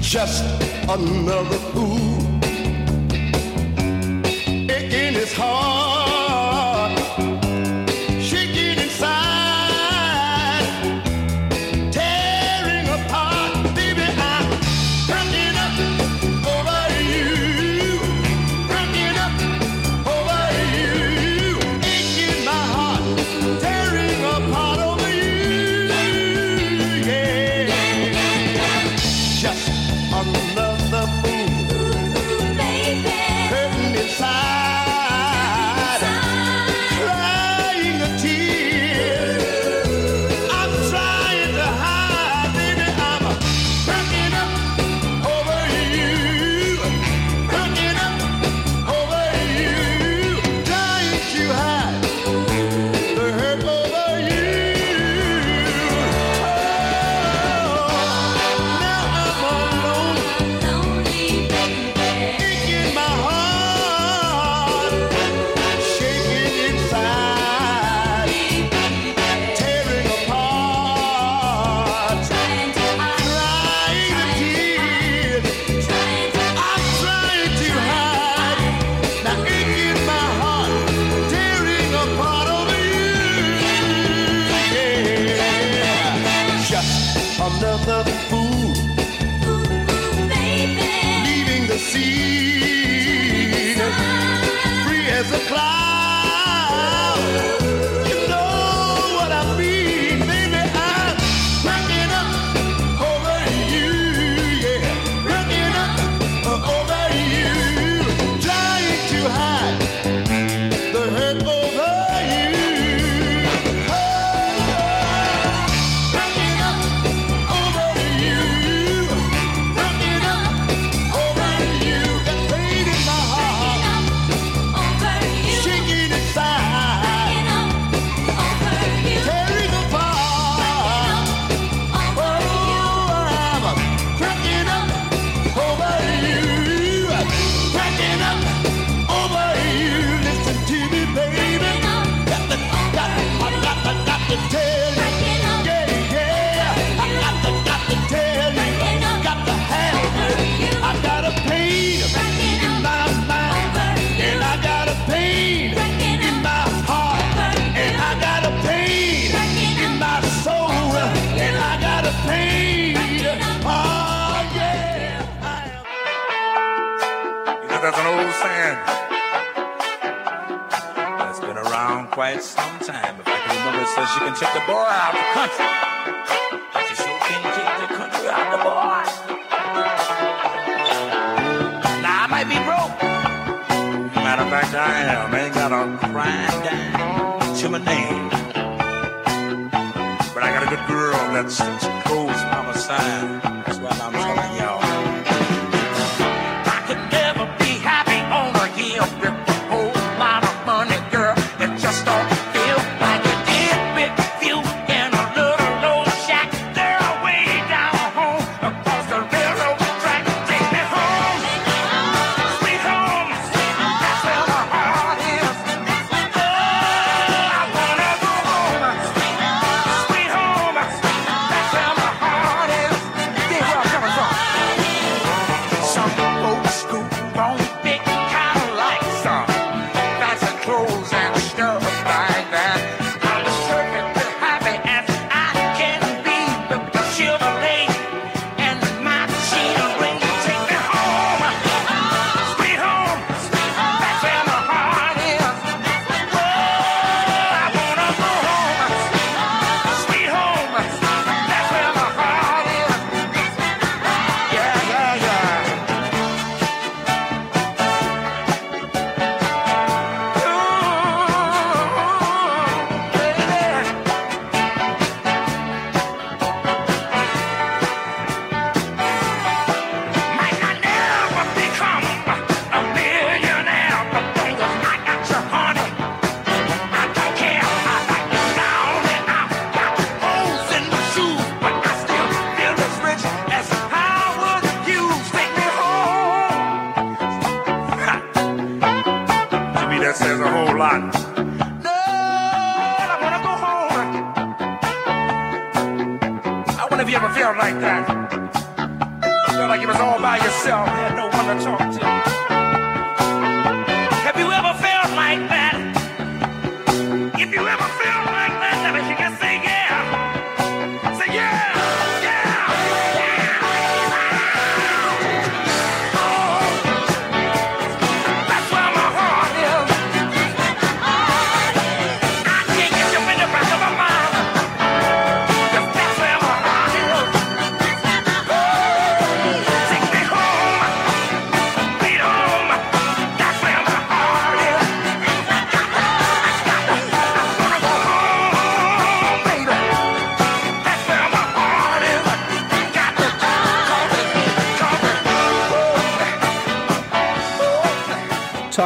Just 0.06 0.44
another 0.88 1.58
fool 1.74 1.95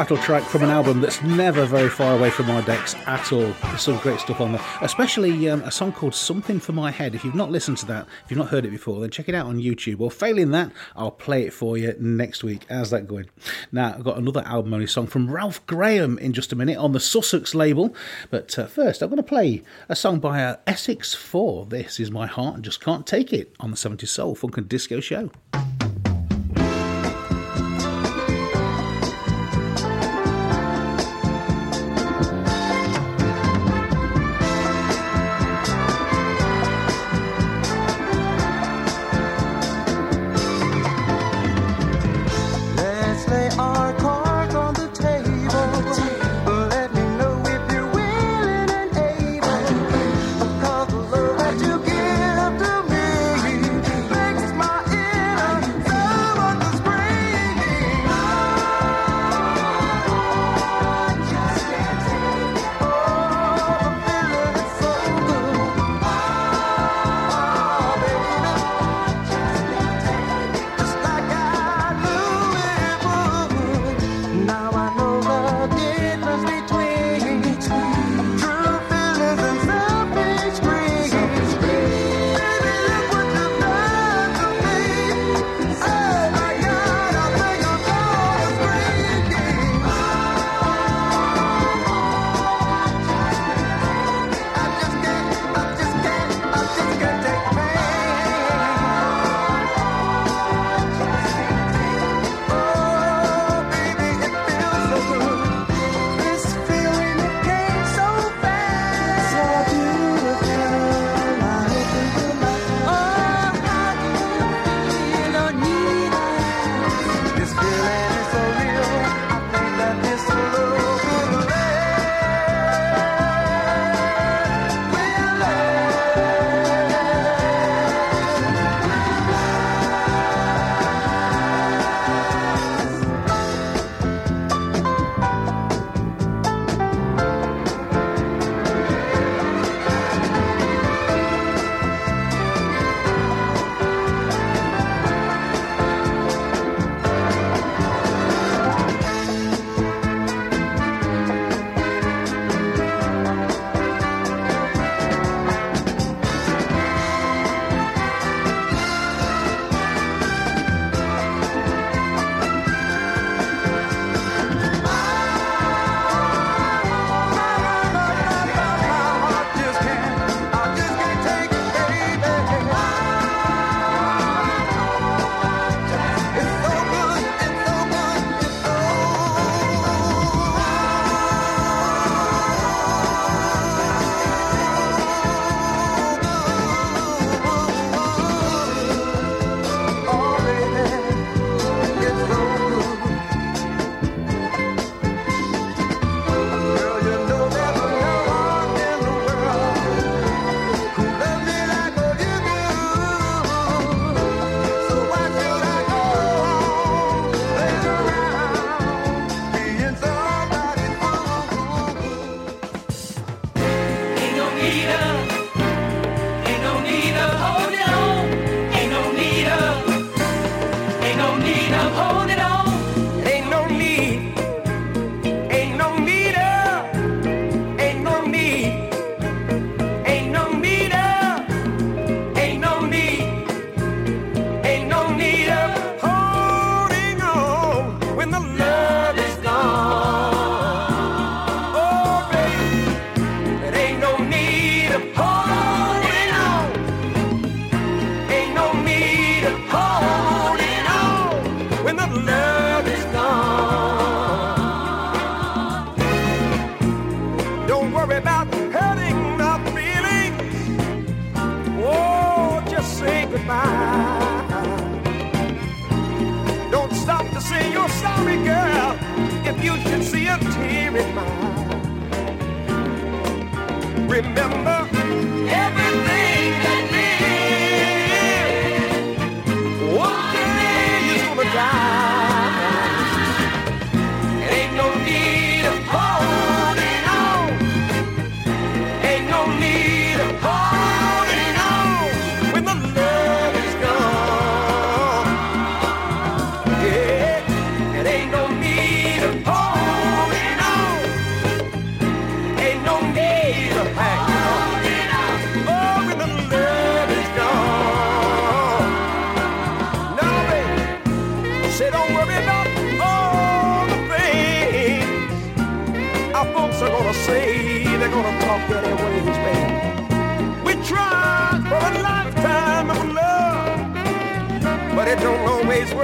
title 0.01 0.17
track 0.17 0.43
from 0.45 0.63
an 0.63 0.71
album 0.71 1.03
that's 1.03 1.23
never 1.23 1.67
very 1.67 1.91
far 1.91 2.17
away 2.17 2.31
from 2.31 2.49
our 2.49 2.63
decks 2.63 2.95
at 3.07 3.33
all. 3.33 3.53
There's 3.65 3.83
some 3.83 3.99
great 3.99 4.19
stuff 4.19 4.41
on 4.41 4.53
there, 4.53 4.65
especially 4.81 5.47
um, 5.51 5.61
a 5.61 5.71
song 5.71 5.93
called 5.93 6.15
Something 6.15 6.59
for 6.59 6.73
My 6.73 6.91
Head. 6.91 7.15
If 7.15 7.23
you've 7.23 7.35
not 7.35 7.51
listened 7.51 7.77
to 7.79 7.87
that, 7.87 8.07
if 8.25 8.31
you've 8.31 8.39
not 8.39 8.49
heard 8.49 8.65
it 8.65 8.71
before, 8.71 8.99
then 8.99 9.11
check 9.11 9.29
it 9.29 9.35
out 9.35 9.45
on 9.45 9.59
YouTube. 9.59 10.01
Or 10.01 10.11
failing 10.11 10.53
that, 10.53 10.73
I'll 10.97 11.11
play 11.11 11.45
it 11.45 11.53
for 11.53 11.77
you 11.77 11.95
next 12.01 12.43
week. 12.43 12.65
How's 12.71 12.89
that 12.93 13.09
going? 13.09 13.29
Now, 13.73 13.93
I've 13.93 14.03
got 14.03 14.17
another 14.17 14.43
album 14.47 14.73
only 14.73 14.87
song 14.87 15.07
from 15.07 15.31
Ralph 15.31 15.67
Graham 15.67 16.17
in 16.17 16.33
just 16.33 16.51
a 16.51 16.57
minute 16.57 16.79
on 16.79 16.93
the 16.93 17.01
Sussex 17.01 17.55
label. 17.55 17.95
But 18.31 18.59
uh, 18.59 18.69
first, 18.69 19.03
I'm 19.03 19.11
going 19.11 19.19
to 19.19 19.23
play 19.23 19.63
a 19.91 19.95
song 19.95 20.19
by 20.19 20.43
uh, 20.43 20.57
Essex 20.67 21.13
4. 21.13 21.67
This 21.67 22.01
is 22.01 22.11
My 22.11 22.27
Heart 22.27 22.55
and 22.55 22.65
Just 22.65 22.83
Can't 22.83 23.07
Take 23.07 23.35
It 23.35 23.55
on 23.61 23.71
the 23.71 23.77
70s 23.77 24.09
Soul 24.09 24.35
Funk 24.35 24.57
and 24.57 24.67
Disco 24.67 25.01
Show. 25.01 25.31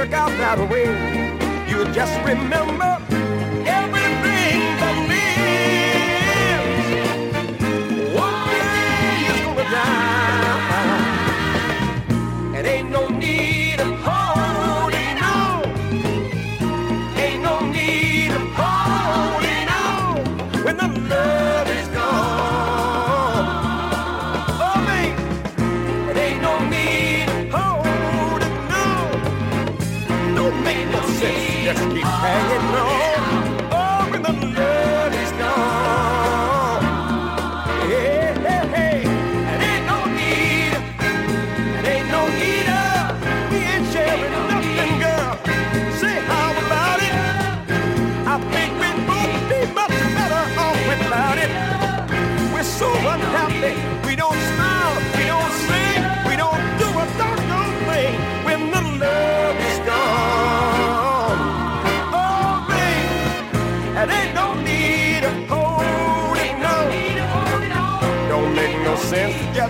Work 0.07 0.15
out 0.15 0.31
that 0.39 0.71
way. 0.71 0.87
You 1.69 1.85
just 1.93 2.17
remember 2.25 2.96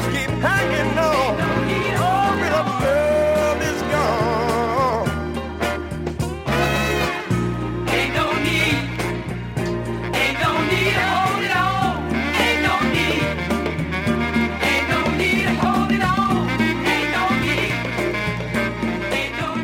sense. 0.01 0.17
Just 0.17 0.26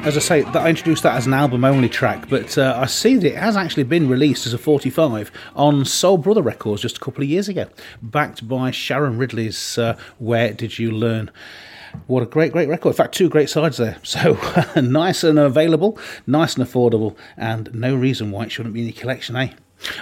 As 0.04 0.16
I 0.16 0.20
say, 0.20 0.42
that 0.42 0.56
I 0.56 0.68
introduced 0.68 1.04
that 1.04 1.14
as 1.14 1.28
an 1.28 1.32
album 1.32 1.64
only 1.64 1.88
track, 1.88 2.28
but 2.28 2.58
uh, 2.58 2.74
I 2.76 2.86
see 2.86 3.14
that 3.18 3.34
it 3.34 3.38
has 3.38 3.56
actually 3.56 3.84
been 3.84 4.08
released 4.08 4.48
as 4.48 4.52
a 4.52 4.58
45 4.58 5.30
on 5.54 5.84
Soul 5.84 6.18
Brother 6.18 6.42
Records 6.42 6.82
just 6.82 6.96
a 6.96 7.00
couple 7.00 7.22
of 7.22 7.28
years 7.28 7.48
ago, 7.48 7.66
backed 8.02 8.48
by 8.48 8.72
Sharon 8.72 9.16
Ridley's 9.16 9.78
uh, 9.78 9.96
Where 10.18 10.52
Did 10.52 10.76
You 10.76 10.90
Learn? 10.90 11.30
What 12.08 12.24
a 12.24 12.26
great, 12.26 12.50
great 12.50 12.68
record. 12.68 12.90
In 12.90 12.96
fact, 12.96 13.14
two 13.14 13.28
great 13.28 13.48
sides 13.48 13.76
there. 13.76 13.96
So 14.04 14.36
nice 14.80 15.22
and 15.22 15.38
available, 15.38 15.96
nice 16.26 16.56
and 16.56 16.66
affordable, 16.66 17.16
and 17.36 17.72
no 17.72 17.94
reason 17.94 18.32
why 18.32 18.46
it 18.46 18.50
shouldn't 18.50 18.74
be 18.74 18.80
in 18.80 18.88
your 18.88 19.00
collection, 19.00 19.36
eh? 19.36 19.52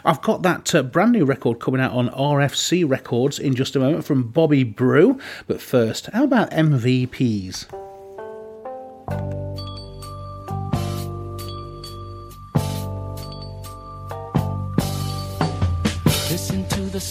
I've 0.03 0.23
got 0.23 0.41
that 0.43 0.75
uh, 0.75 0.83
brand 0.83 1.13
new 1.13 1.27
record 1.27 1.61
coming 1.61 1.81
out 1.81 1.93
on 1.93 2.09
RFC 2.09 2.89
Records 2.89 3.39
in 3.39 3.55
just 3.55 3.77
a 3.77 3.81
moment 3.81 4.07
from 4.07 4.25
Bobby 4.31 4.65
Brew. 4.65 5.21
But 5.47 5.61
first, 5.61 6.07
how 6.07 6.25
about 6.25 6.51
MVPs? 6.53 7.67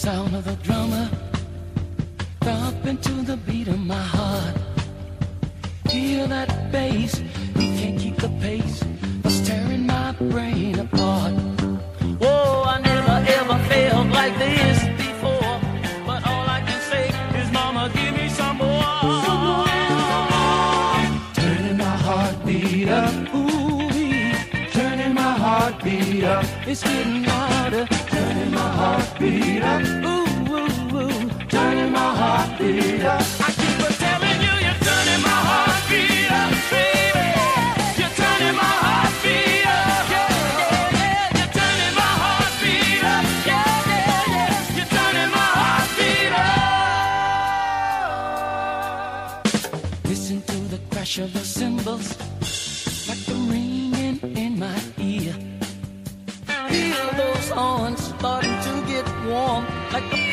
Sound 0.10 0.36
of 0.36 0.44
the 0.44 0.57
drummer, 0.68 1.07
thumping 2.41 2.98
to 2.98 3.14
the 3.30 3.38
beat 3.45 3.68
of 3.68 3.80
my 3.95 4.06
heart. 4.15 4.56
Feel 5.91 6.26
that 6.36 6.49
bass, 6.72 7.14
you 7.60 7.68
can't 7.80 7.99
keep 8.03 8.15
the 8.26 8.31
pace, 8.44 8.77
it's 9.23 9.40
tearing 9.48 9.86
my 9.86 10.11
brain 10.34 10.80
apart. 10.80 11.34
Whoa, 12.22 12.64
I 12.73 12.76
never 12.91 13.18
ever 13.40 13.57
felt 13.69 14.07
like 14.19 14.36
this 14.45 14.77
before, 15.06 15.56
but 16.07 16.19
all 16.30 16.45
I 16.57 16.60
can 16.68 16.81
say 16.91 17.06
is, 17.40 17.48
Mama, 17.60 17.84
give 17.98 18.14
me 18.19 18.27
some 18.40 18.57
more. 18.64 19.65
Turning 21.40 21.77
my 21.86 21.95
heartbeat 22.07 22.90
up, 23.02 23.14
ooh, 23.36 24.69
turning 24.77 25.14
my 25.14 25.34
heartbeat 25.45 26.23
up. 26.23 26.45
It's 26.65 26.81
getting 26.84 27.22
my 27.31 27.59
heartbeat 29.20 29.64
up, 29.64 29.82
ooh, 30.06 30.54
ooh, 30.54 30.96
ooh, 30.96 31.30
turning 31.50 31.91
my 31.91 32.00
heartbeat 32.00 33.04
up. 33.04 33.48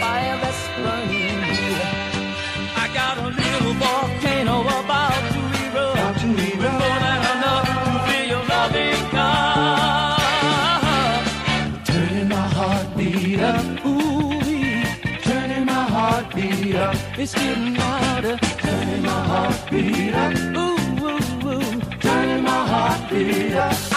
Fire 0.01 0.37
that's 0.43 0.63
burning 0.77 1.41
here. 1.43 1.91
I 2.83 2.85
got 2.93 3.15
a 3.19 3.29
little 3.43 3.75
volcano 3.75 4.57
about 4.81 5.23
to 5.35 5.41
erupt. 5.63 6.23
We're 6.61 6.77
more 6.83 6.99
than 7.05 7.21
enough 7.35 7.69
to 7.77 7.91
feel 8.07 8.27
your 8.33 8.45
loving 8.53 9.03
come. 9.15 10.25
Turning 11.85 12.29
my 12.29 12.47
heartbeat 12.59 13.41
up, 13.41 13.65
ooh, 13.87 14.41
turning 15.23 15.65
my 15.67 15.85
heartbeat 15.95 16.75
up. 16.77 16.97
It's 17.19 17.35
getting 17.35 17.75
louder. 17.75 18.37
Turning 18.65 19.03
my 19.03 19.21
heartbeat 19.31 20.15
up, 20.15 20.33
ooh, 20.35 20.77
ooh, 21.05 21.51
ooh, 21.51 21.81
turning 22.01 22.43
my 22.43 22.61
heartbeat 22.73 23.55
up. 23.55 23.96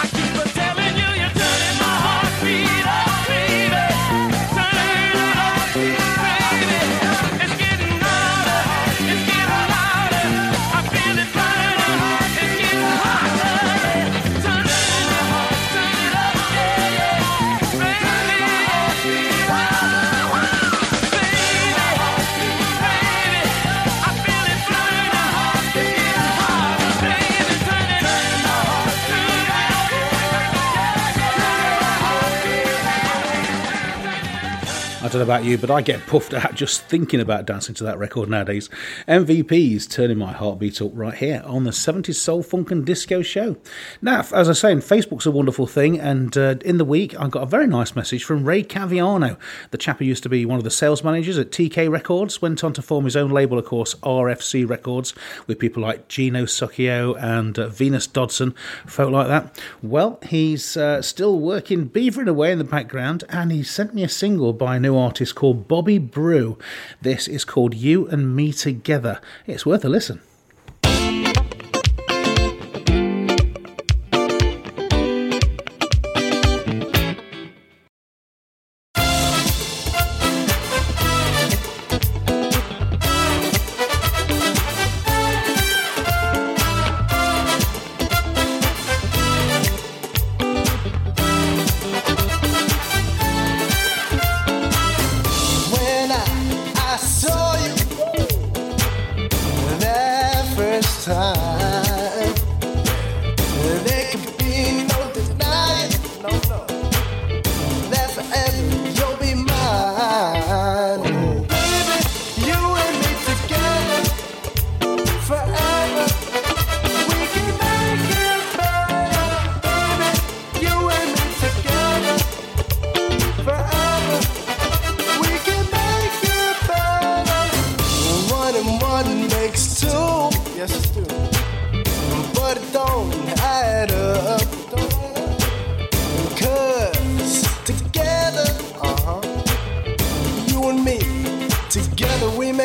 Don't 35.10 35.18
know 35.18 35.24
about 35.24 35.44
you, 35.44 35.58
but 35.58 35.72
I 35.72 35.82
get 35.82 36.06
puffed 36.06 36.34
out 36.34 36.54
just 36.54 36.84
thinking 36.84 37.18
about 37.18 37.44
dancing 37.44 37.74
to 37.74 37.82
that 37.82 37.98
record 37.98 38.28
nowadays. 38.28 38.70
MVP's 39.08 39.88
turning 39.88 40.18
my 40.18 40.30
heartbeat 40.30 40.80
up 40.80 40.92
right 40.94 41.14
here 41.14 41.42
on 41.44 41.64
the 41.64 41.72
70s 41.72 42.14
Soul 42.14 42.44
Funk 42.44 42.70
and 42.70 42.86
Disco 42.86 43.20
Show. 43.20 43.56
Now, 44.00 44.20
as 44.32 44.48
I 44.48 44.52
saying, 44.52 44.82
Facebook's 44.82 45.26
a 45.26 45.32
wonderful 45.32 45.66
thing, 45.66 45.98
and 45.98 46.36
uh, 46.36 46.54
in 46.64 46.78
the 46.78 46.84
week 46.84 47.18
I 47.18 47.26
got 47.26 47.42
a 47.42 47.46
very 47.46 47.66
nice 47.66 47.96
message 47.96 48.22
from 48.22 48.44
Ray 48.44 48.62
Caviano, 48.62 49.36
the 49.72 49.78
chap 49.78 49.98
who 49.98 50.04
used 50.04 50.22
to 50.22 50.28
be 50.28 50.46
one 50.46 50.58
of 50.58 50.64
the 50.64 50.70
sales 50.70 51.02
managers 51.02 51.38
at 51.38 51.50
TK 51.50 51.90
Records, 51.90 52.40
went 52.40 52.62
on 52.62 52.72
to 52.74 52.80
form 52.80 53.04
his 53.04 53.16
own 53.16 53.30
label, 53.30 53.58
of 53.58 53.64
course, 53.64 53.96
RFC 53.96 54.68
Records, 54.68 55.12
with 55.48 55.58
people 55.58 55.82
like 55.82 56.06
Gino 56.06 56.44
Soccio 56.44 57.20
and 57.20 57.58
uh, 57.58 57.66
Venus 57.66 58.06
Dodson, 58.06 58.54
folk 58.86 59.10
like 59.10 59.26
that. 59.26 59.60
Well, 59.82 60.20
he's 60.28 60.76
uh, 60.76 61.02
still 61.02 61.40
working, 61.40 61.88
beavering 61.88 62.28
away 62.28 62.52
in 62.52 62.58
the 62.58 62.64
background, 62.64 63.24
and 63.28 63.50
he 63.50 63.64
sent 63.64 63.92
me 63.92 64.04
a 64.04 64.08
single 64.08 64.52
by 64.52 64.76
a 64.76 64.80
new 64.80 64.99
artist 65.00 65.34
called 65.34 65.66
Bobby 65.66 65.98
Brew. 65.98 66.58
This 67.00 67.26
is 67.26 67.44
called 67.44 67.74
You 67.74 68.06
and 68.08 68.36
Me 68.36 68.52
Together. 68.52 69.20
It's 69.46 69.66
worth 69.66 69.84
a 69.84 69.88
listen. 69.88 70.20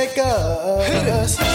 Make 0.06 0.18
us. 0.18 1.55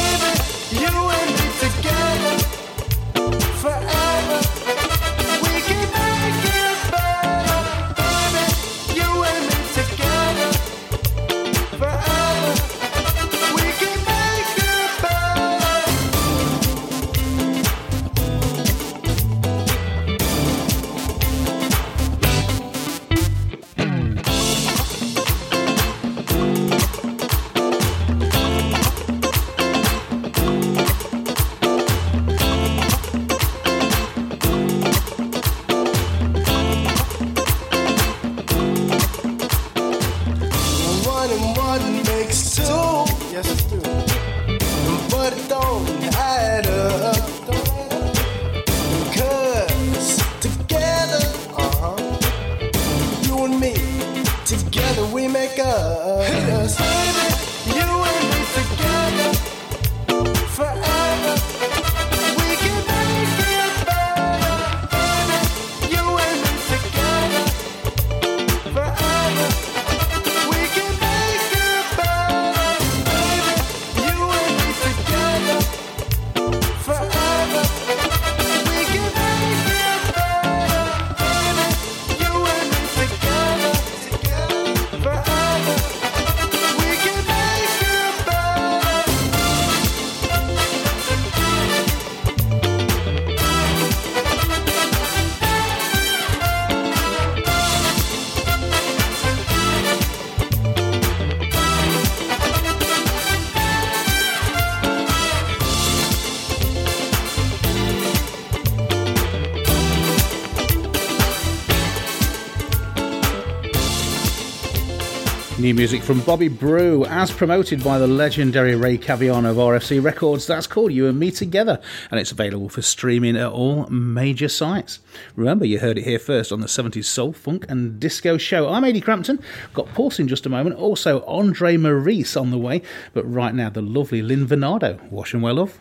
New 115.70 115.76
music 115.76 116.02
from 116.02 116.20
Bobby 116.22 116.48
Brew, 116.48 117.04
as 117.04 117.30
promoted 117.30 117.84
by 117.84 117.96
the 117.96 118.08
legendary 118.08 118.74
Ray 118.74 118.98
Caviano 118.98 119.52
of 119.52 119.56
RFC 119.56 120.02
Records. 120.02 120.44
That's 120.44 120.66
called 120.66 120.92
You 120.92 121.06
and 121.06 121.16
Me 121.16 121.30
Together, 121.30 121.80
and 122.10 122.18
it's 122.18 122.32
available 122.32 122.68
for 122.68 122.82
streaming 122.82 123.36
at 123.36 123.52
all 123.52 123.86
major 123.86 124.48
sites. 124.48 124.98
Remember, 125.36 125.64
you 125.64 125.78
heard 125.78 125.96
it 125.96 126.02
here 126.02 126.18
first 126.18 126.50
on 126.50 126.60
the 126.60 126.66
70s 126.66 127.04
Soul, 127.04 127.32
Funk, 127.32 127.66
and 127.68 128.00
Disco 128.00 128.36
Show. 128.36 128.68
I'm 128.68 128.82
Ady 128.82 129.00
Crampton. 129.00 129.40
Got 129.72 129.94
Pulse 129.94 130.18
in 130.18 130.26
just 130.26 130.44
a 130.44 130.48
moment. 130.48 130.74
Also, 130.74 131.24
Andre 131.24 131.76
Maurice 131.76 132.36
on 132.36 132.50
the 132.50 132.58
way. 132.58 132.82
But 133.12 133.32
right 133.32 133.54
now, 133.54 133.70
the 133.70 133.80
lovely 133.80 134.22
Lynn 134.22 134.48
Varnado. 134.48 135.00
Wash 135.12 135.34
and 135.34 135.42
well, 135.44 135.54
love. 135.54 135.78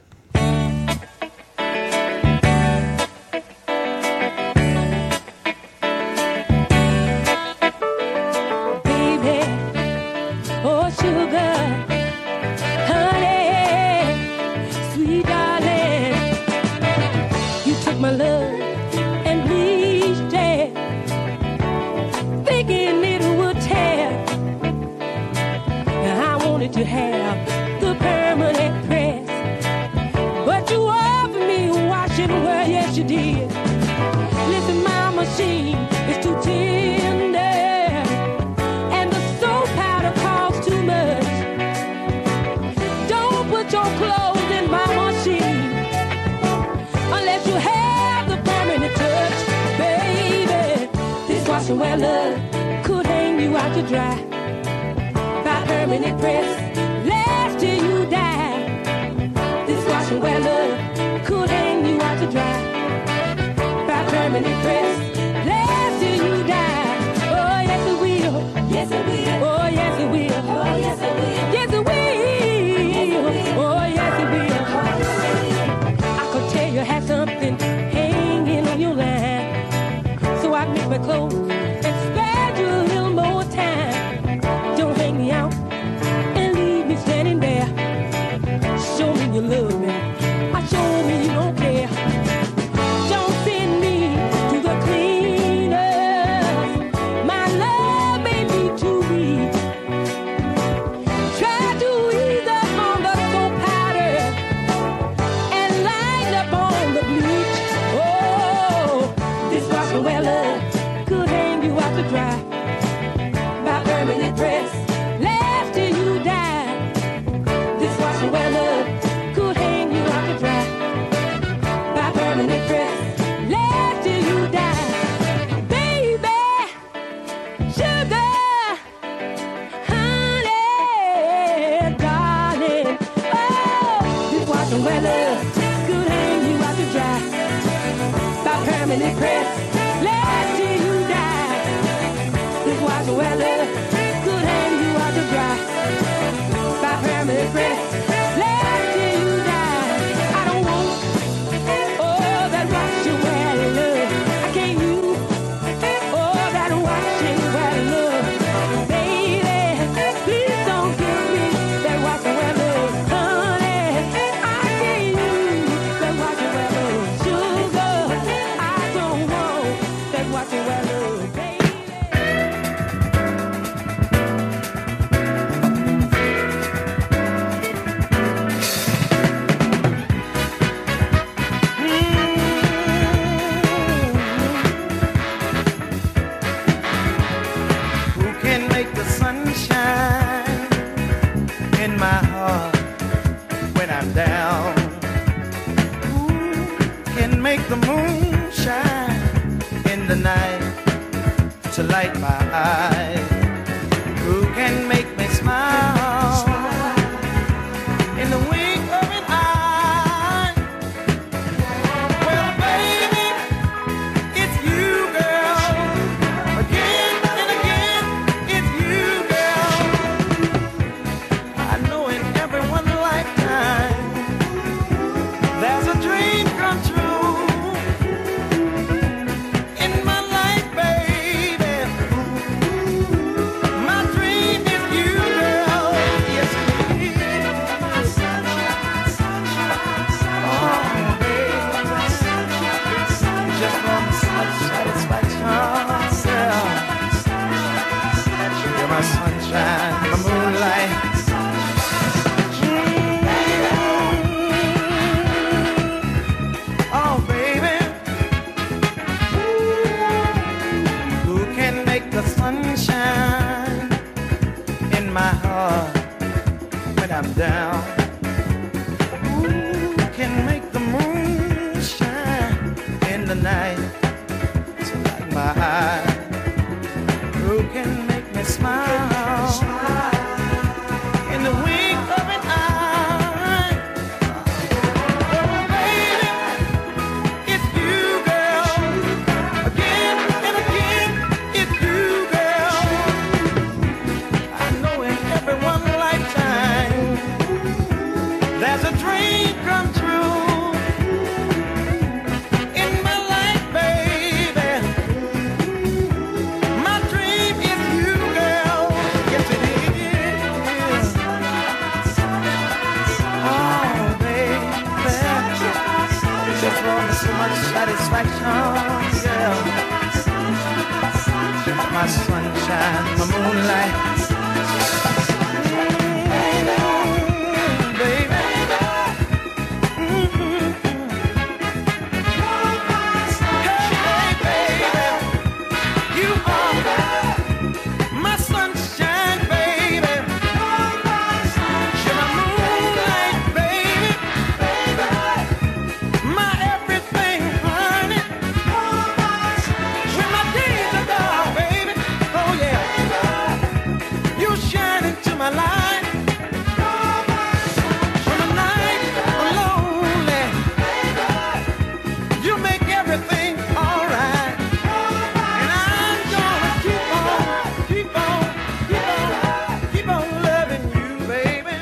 My 321.99 322.07
sunshine, 322.07 323.17
my 323.17 323.25
moonlight. 323.25 324.38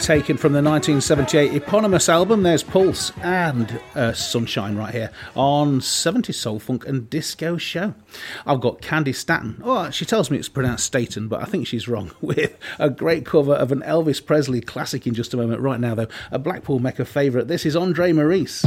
taken 0.08 0.38
from 0.38 0.54
the 0.54 0.64
1978 0.64 1.54
eponymous 1.54 2.08
album. 2.08 2.42
There's 2.42 2.64
Pulse 2.64 3.12
and 3.24 3.78
uh, 3.94 4.14
Sunshine 4.14 4.78
right 4.78 4.94
here 4.94 5.12
on 5.36 5.82
70s 5.82 6.36
Soul 6.36 6.60
Funk 6.60 6.88
and 6.88 7.10
Disco 7.10 7.58
Show. 7.58 7.94
I've 8.46 8.62
got 8.62 8.82
Candy 8.82 9.12
Staton. 9.12 9.62
Oh, 9.66 9.90
she 9.90 10.06
tells 10.06 10.32
me 10.32 10.38
it's 10.38 10.48
pronounced 10.48 10.86
Staten, 10.86 11.28
but 11.28 11.42
I 11.42 11.44
think 11.44 11.68
she's 11.68 11.90
wrong. 11.90 12.12
With 12.22 12.58
a 12.80 12.90
great 12.90 13.26
cover 13.26 13.52
of 13.52 13.74
an 13.74 13.82
Elvis 13.82 14.26
Presley 14.26 14.62
classic 14.62 15.06
in 15.06 15.14
just 15.14 15.34
a 15.34 15.38
moment. 15.38 15.60
Right 15.60 15.82
now, 15.82 15.94
though, 15.94 16.08
a 16.32 16.40
Blackpool 16.40 16.80
Mecca 16.80 17.04
favourite. 17.04 17.50
This 17.50 17.66
is 17.66 17.76
Andre 17.76 18.14
Maurice. 18.14 18.66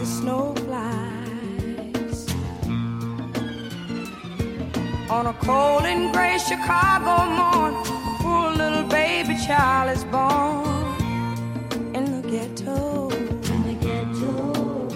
the 0.00 0.06
snow 0.06 0.54
flies. 0.64 2.26
On 5.10 5.26
a 5.26 5.34
cold 5.44 5.84
and 5.84 6.10
gray 6.14 6.38
Chicago 6.38 7.14
morn, 7.38 7.74
poor 8.22 8.50
little 8.50 8.84
baby 8.84 9.36
child 9.46 9.94
is 9.94 10.04
born 10.04 10.96
in 11.94 12.04
the 12.14 12.22
ghetto. 12.32 13.10
In 13.52 13.60
the 13.68 13.76
ghetto. 13.86 14.88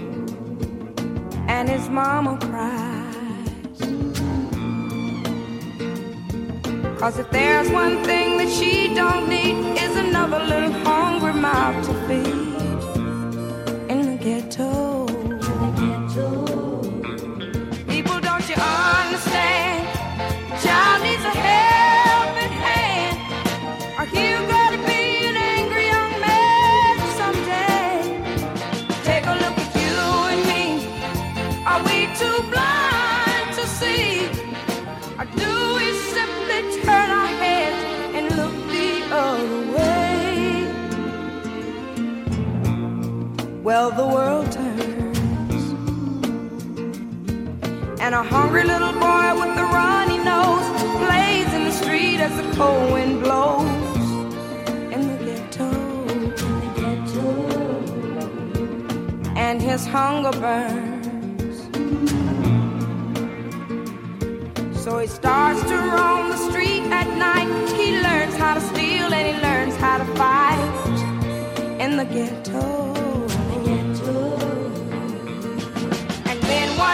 And 1.48 1.68
his 1.68 1.86
mama 1.90 2.38
cries. 2.48 3.78
Cause 6.98 7.18
if 7.18 7.28
there's 7.30 7.70
one 7.70 8.02
thing 8.04 8.38
that 8.38 8.48
she 8.48 8.94
don't 8.94 9.28
need, 9.28 9.56
is 9.84 9.96
another 9.96 10.42
little 10.52 10.72
hungry 10.88 11.34
mouth 11.34 11.86
to 11.86 11.92
feed 12.08 12.54
ghetto. 14.24 14.93
well 43.74 43.90
the 43.90 44.06
world 44.16 44.48
turns. 44.52 45.62
And 48.04 48.12
a 48.14 48.22
hungry 48.22 48.64
little 48.72 48.94
boy 49.06 49.26
with 49.40 49.64
a 49.64 49.66
runny 49.78 50.18
nose 50.32 50.66
plays 51.02 51.48
in 51.56 51.62
the 51.68 51.74
street 51.82 52.20
as 52.26 52.34
the 52.40 52.46
cold 52.56 52.92
wind 52.92 53.14
blows. 53.24 53.98
In 54.94 55.00
the 55.10 55.16
the 55.20 55.20
ghetto. 55.26 55.70
and 59.46 59.60
his 59.60 59.82
hunger 59.94 60.34
burns. 60.44 61.56
So 64.84 64.90
he 65.02 65.08
starts 65.08 65.62
to 65.70 65.76
roam 65.96 66.24
the 66.34 66.40
street 66.48 66.84
at 67.00 67.08
night. 67.28 67.50
He 67.80 67.88
learns 68.06 68.36
how 68.36 68.54
to 68.54 68.62
steal 68.72 69.08
and 69.18 69.26
he 69.30 69.36
learns 69.48 69.74
how 69.84 69.96
to 70.02 70.06
fight 70.20 70.98
in 71.84 71.96
the 71.96 72.04
ghetto. 72.04 72.43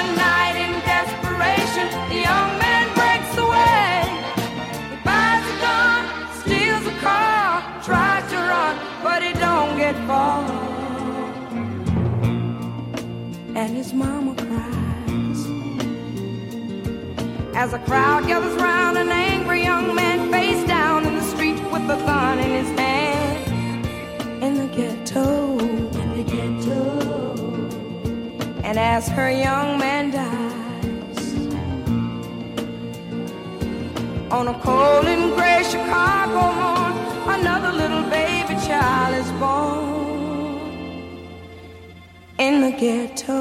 One 0.00 0.16
night 0.16 0.56
in 0.56 0.72
desperation, 0.94 1.86
the 2.08 2.20
young 2.28 2.50
man 2.64 2.86
breaks 3.00 3.34
away. 3.36 3.92
He 4.92 4.96
buys 5.04 5.44
a 5.52 5.56
gun, 5.66 6.02
steals 6.40 6.86
a 6.86 6.96
car, 7.00 7.60
tries 7.84 8.24
to 8.32 8.38
run, 8.52 8.74
but 9.02 9.22
he 9.22 9.34
don't 9.34 9.76
get 9.76 9.94
far. 10.06 10.40
And 13.60 13.76
his 13.76 13.92
mama 13.92 14.34
cries. 14.46 15.40
As 17.54 17.74
a 17.74 17.78
crowd 17.80 18.26
gathers 18.26 18.56
round, 18.56 18.96
an 18.96 19.10
angry 19.10 19.62
young 19.64 19.94
man 19.94 20.30
face 20.32 20.66
down 20.66 21.04
in 21.04 21.14
the 21.14 21.26
street 21.32 21.60
with 21.70 21.84
a 21.96 21.98
gun 22.06 22.38
in 22.38 22.50
his 22.64 22.70
hand. 22.78 24.42
In 24.42 24.54
the 24.60 24.68
ghetto, 24.74 25.58
in 25.58 26.16
the 26.16 26.24
ghetto. 26.24 27.19
And 28.70 28.78
as 28.78 29.08
her 29.08 29.28
young 29.28 29.78
man 29.78 30.12
dies 30.12 31.34
on 34.30 34.46
a 34.46 34.54
cold 34.60 35.06
and 35.06 35.34
gray 35.34 35.64
Chicago 35.64 36.52
morn, 36.60 36.94
another 37.40 37.72
little 37.72 38.04
baby 38.08 38.54
child 38.68 39.16
is 39.16 39.28
born 39.40 40.60
in 42.38 42.60
the 42.60 42.70
ghetto. 42.70 43.40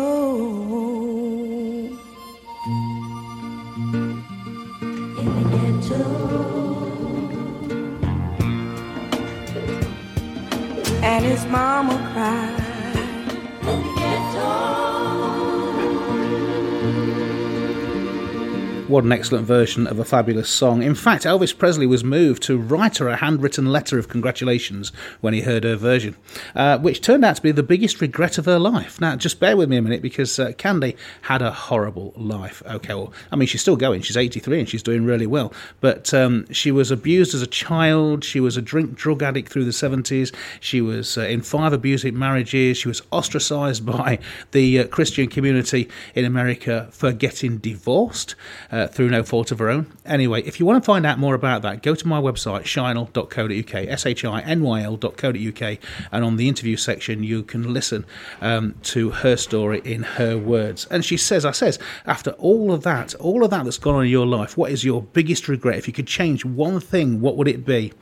In 5.22 5.30
the 5.38 5.44
ghetto. 5.54 6.04
And 11.04 11.24
his 11.24 11.46
mama 11.46 11.98
cried. 12.14 12.49
What 18.90 19.04
an 19.04 19.12
excellent 19.12 19.46
version 19.46 19.86
of 19.86 20.00
a 20.00 20.04
fabulous 20.04 20.50
song. 20.50 20.82
In 20.82 20.96
fact, 20.96 21.24
Elvis 21.24 21.56
Presley 21.56 21.86
was 21.86 22.04
moved 22.04 22.42
to 22.42 22.58
write 22.58 22.98
her 22.98 23.08
a 23.08 23.18
handwritten 23.18 23.68
letter 23.68 24.00
of 24.00 24.10
congratulations 24.10 24.92
when 25.22 25.32
he 25.36 25.42
heard 25.42 25.64
her 25.64 25.76
version, 25.76 26.18
uh, 26.56 26.80
which 26.80 27.00
turned 27.00 27.24
out 27.24 27.36
to 27.36 27.42
be 27.44 27.52
the 27.52 27.62
biggest 27.62 28.02
regret 28.02 28.40
of 28.40 28.46
her 28.46 28.58
life. 28.58 29.00
Now, 29.00 29.16
just 29.16 29.40
bear 29.40 29.56
with 29.56 29.70
me 29.70 29.78
a 29.78 29.82
minute 29.84 30.02
because 30.02 30.40
uh, 30.40 30.54
Candy 30.58 30.96
had 31.22 31.44
a 31.44 31.52
horrible 31.52 32.14
life. 32.16 32.64
Okay, 32.66 32.96
well, 32.96 33.14
I 33.32 33.36
mean, 33.36 33.48
she's 33.48 33.62
still 33.62 33.76
going. 33.76 34.02
She's 34.02 34.18
83 34.18 34.62
and 34.62 34.68
she's 34.68 34.82
doing 34.82 35.06
really 35.06 35.28
well. 35.28 35.54
But 35.82 36.12
um, 36.12 36.52
she 36.52 36.72
was 36.72 36.90
abused 36.90 37.36
as 37.36 37.44
a 37.44 37.48
child. 37.48 38.24
She 38.24 38.40
was 38.40 38.58
a 38.58 38.62
drink 38.62 38.96
drug 38.96 39.22
addict 39.22 39.50
through 39.50 39.66
the 39.66 39.72
70s. 39.72 40.34
She 40.62 40.82
was 40.82 41.16
uh, 41.16 41.22
in 41.22 41.44
five 41.44 41.74
abusive 41.74 42.16
marriages. 42.16 42.80
She 42.80 42.88
was 42.88 43.04
ostracized 43.12 43.86
by 44.00 44.18
the 44.50 44.80
uh, 44.80 44.88
Christian 44.88 45.28
community 45.28 45.90
in 46.16 46.26
America 46.26 46.88
for 46.90 47.12
getting 47.12 47.60
divorced 47.60 48.34
uh, 48.72 48.79
through 48.88 49.10
no 49.10 49.24
fault 49.24 49.52
of 49.52 49.60
her 49.60 49.70
own. 49.70 49.92
Anyway, 50.06 50.42
if 50.44 50.60
you 50.60 50.66
want 50.66 50.82
to 50.82 50.86
find 50.86 51.06
out 51.06 51.20
more 51.20 51.36
about 51.36 51.62
that, 51.62 51.84
go 51.84 51.96
to 51.96 52.08
my 52.08 52.20
website, 52.20 52.64
shinyl.co.uk, 52.64 53.76
S 53.76 54.06
H 54.06 54.26
I 54.26 54.42
N 54.42 54.64
Y 54.64 54.82
L.co.uk, 54.82 55.78
and 56.12 56.24
on 56.24 56.38
the 56.38 56.48
interview 56.48 56.78
section, 56.78 57.24
you 57.24 57.44
can 57.44 57.74
listen 57.74 58.06
um, 58.42 58.76
to 58.84 59.12
her 59.12 59.36
story 59.38 59.82
in 59.84 60.04
her 60.04 60.38
words. 60.38 60.86
And 60.88 61.04
she 61.04 61.18
says, 61.18 61.46
I 61.46 61.52
says, 61.52 61.80
after 62.06 62.32
all 62.32 62.72
of 62.72 62.84
that, 62.84 63.16
all 63.16 63.44
of 63.44 63.52
that 63.52 63.66
that's 63.66 63.78
gone 63.78 63.96
on 63.96 64.06
in 64.06 64.10
your 64.10 64.26
life, 64.26 64.58
what 64.58 64.72
is 64.72 64.84
your 64.84 65.02
biggest 65.02 65.48
regret? 65.48 65.78
If 65.78 65.88
you 65.88 65.94
could 65.94 66.08
change 66.08 66.46
one 66.46 66.80
thing, 66.80 67.22
what 67.22 67.38
would 67.38 67.48
it 67.48 67.66
be? 67.66 67.94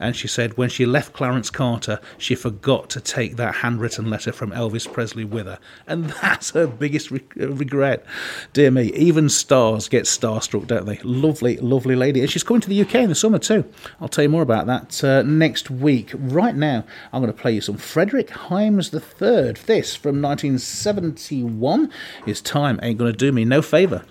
And 0.00 0.14
she 0.14 0.28
said, 0.28 0.56
when 0.56 0.68
she 0.68 0.86
left 0.86 1.12
Clarence 1.12 1.50
Carter, 1.50 2.00
she 2.18 2.34
forgot 2.34 2.90
to 2.90 3.00
take 3.00 3.36
that 3.36 3.56
handwritten 3.56 4.10
letter 4.10 4.32
from 4.32 4.50
Elvis 4.50 4.90
Presley 4.90 5.24
with 5.24 5.46
her. 5.46 5.58
And 5.86 6.04
that's 6.22 6.50
her 6.50 6.66
biggest 6.66 7.10
re- 7.10 7.22
regret. 7.36 8.04
Dear 8.52 8.70
me, 8.70 8.92
even 8.92 9.28
stars 9.28 9.88
get 9.88 10.06
starstruck, 10.24 10.66
don't 10.66 10.86
they? 10.86 10.98
Lovely, 10.98 11.56
lovely 11.58 11.94
lady. 11.94 12.20
And 12.20 12.30
she's 12.30 12.42
coming 12.42 12.60
to 12.62 12.68
the 12.68 12.80
UK 12.80 12.96
in 12.96 13.08
the 13.08 13.14
summer 13.14 13.38
too. 13.38 13.64
I'll 14.00 14.08
tell 14.08 14.22
you 14.22 14.28
more 14.28 14.42
about 14.42 14.66
that 14.66 15.04
uh, 15.04 15.22
next 15.22 15.70
week. 15.70 16.12
Right 16.14 16.54
now, 16.54 16.84
I'm 17.12 17.22
going 17.22 17.32
to 17.32 17.38
play 17.38 17.52
you 17.52 17.60
some 17.60 17.76
Frederick 17.76 18.30
Hymes 18.30 18.92
III. 18.92 19.52
This 19.66 19.94
from 19.94 20.22
1971. 20.22 21.90
His 22.24 22.40
time 22.40 22.80
ain't 22.82 22.98
going 22.98 23.12
to 23.12 23.16
do 23.16 23.32
me 23.32 23.44
no 23.44 23.60
favour. 23.60 24.04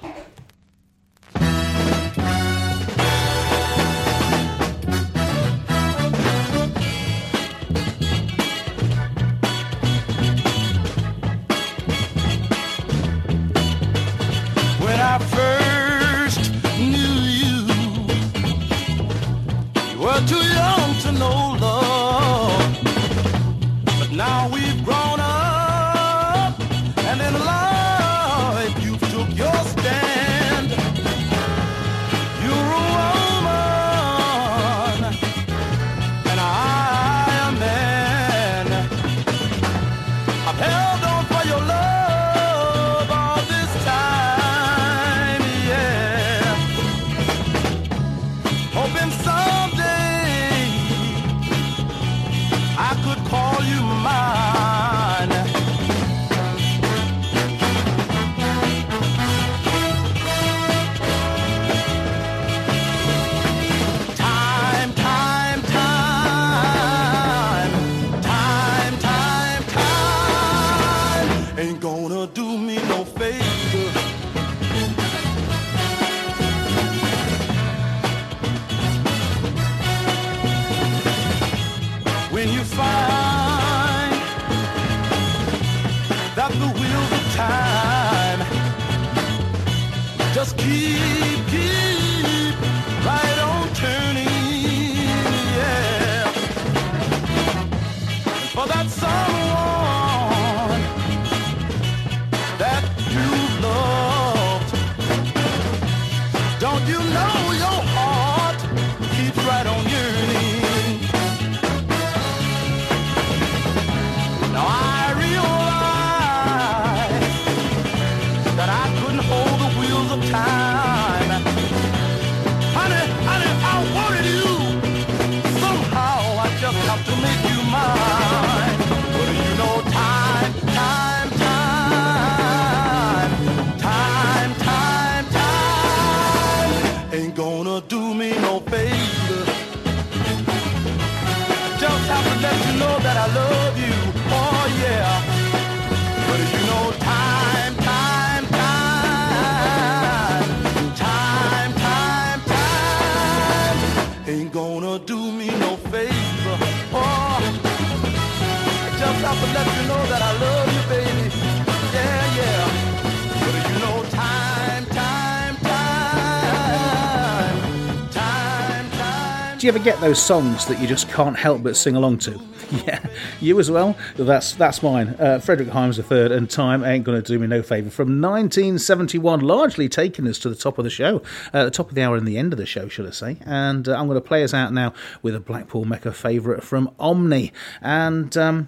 Do 169.64 169.68
you 169.68 169.76
ever 169.76 169.82
get 169.82 170.02
those 170.02 170.22
songs 170.22 170.66
that 170.66 170.82
you 170.82 170.88
just 170.88 171.08
can't 171.08 171.38
help 171.38 171.64
but 171.64 171.78
sing 171.78 171.96
along 171.96 172.18
to? 172.18 172.38
Yeah, 172.86 173.00
you 173.40 173.60
as 173.60 173.72
well. 173.72 173.96
That's 174.18 174.54
that's 174.54 174.84
mine. 174.84 175.16
Uh, 175.20 175.40
Frederick 175.40 175.70
Hymes 175.70 175.98
III 175.98 176.36
and 176.36 176.50
Time 176.50 176.84
ain't 176.84 177.06
gonna 177.06 177.22
do 177.22 177.40
me 177.40 177.48
no 177.48 177.62
favour. 177.62 177.90
From 177.90 178.20
1971, 178.20 179.40
largely 179.40 179.88
taking 179.88 180.28
us 180.28 180.38
to 180.40 180.50
the 180.50 180.56
top 180.56 180.80
of 180.80 180.84
the 180.84 180.90
show, 180.90 181.22
uh, 181.54 181.64
the 181.64 181.72
top 181.72 181.88
of 181.88 181.96
the 181.96 182.02
hour 182.02 182.18
and 182.18 182.28
the 182.28 182.38
end 182.38 182.52
of 182.52 182.58
the 182.60 182.66
show, 182.66 182.90
should 182.90 183.08
I 183.08 183.12
say? 183.12 183.38
And 183.46 183.88
uh, 183.88 183.96
I'm 183.96 184.08
going 184.08 184.22
to 184.22 184.28
play 184.28 184.44
us 184.44 184.54
out 184.54 184.74
now 184.74 184.94
with 185.22 185.34
a 185.34 185.40
Blackpool 185.40 185.86
Mecca 185.86 186.12
favourite 186.12 186.62
from 186.62 186.94
Omni. 187.00 187.54
And 187.82 188.36
um, 188.36 188.68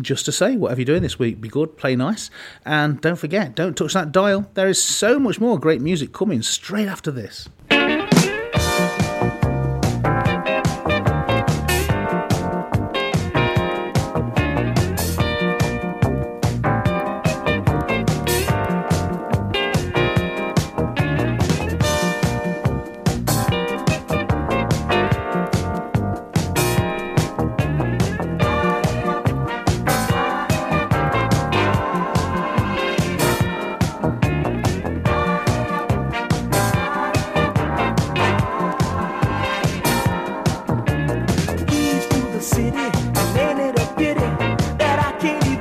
just 0.00 0.24
to 0.26 0.32
say, 0.32 0.56
whatever 0.56 0.82
you're 0.82 0.86
doing 0.86 1.02
this 1.02 1.18
week, 1.18 1.40
be 1.40 1.48
good, 1.48 1.76
play 1.76 1.96
nice, 1.96 2.30
and 2.64 3.00
don't 3.00 3.16
forget, 3.16 3.56
don't 3.56 3.76
touch 3.76 3.94
that 3.94 4.12
dial. 4.12 4.48
There 4.54 4.68
is 4.68 4.80
so 4.80 5.18
much 5.18 5.40
more 5.40 5.58
great 5.58 5.80
music 5.80 6.12
coming 6.12 6.42
straight 6.42 6.86
after 6.86 7.10
this. 7.10 7.48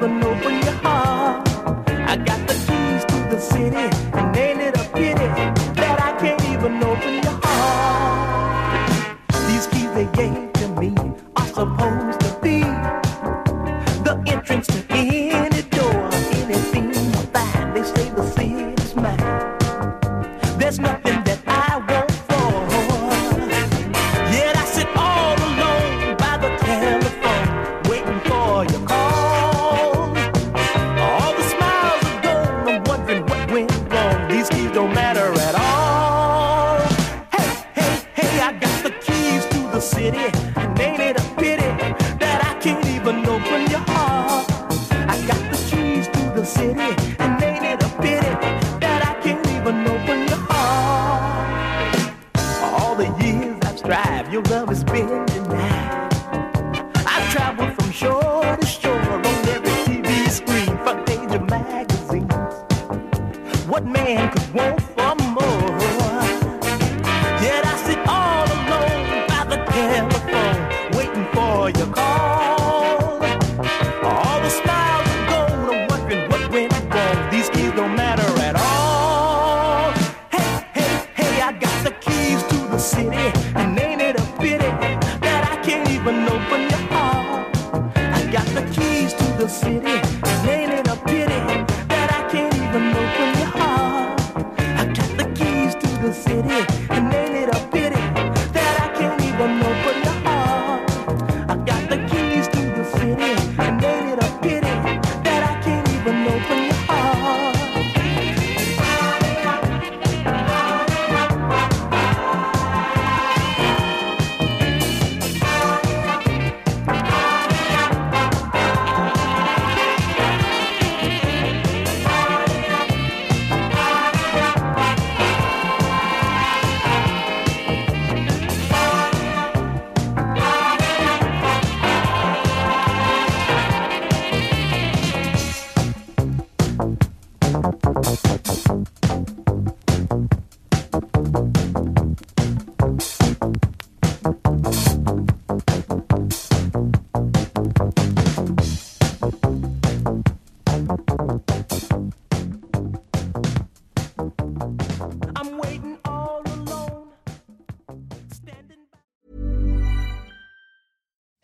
Can't 0.08 0.24
open 0.24 0.57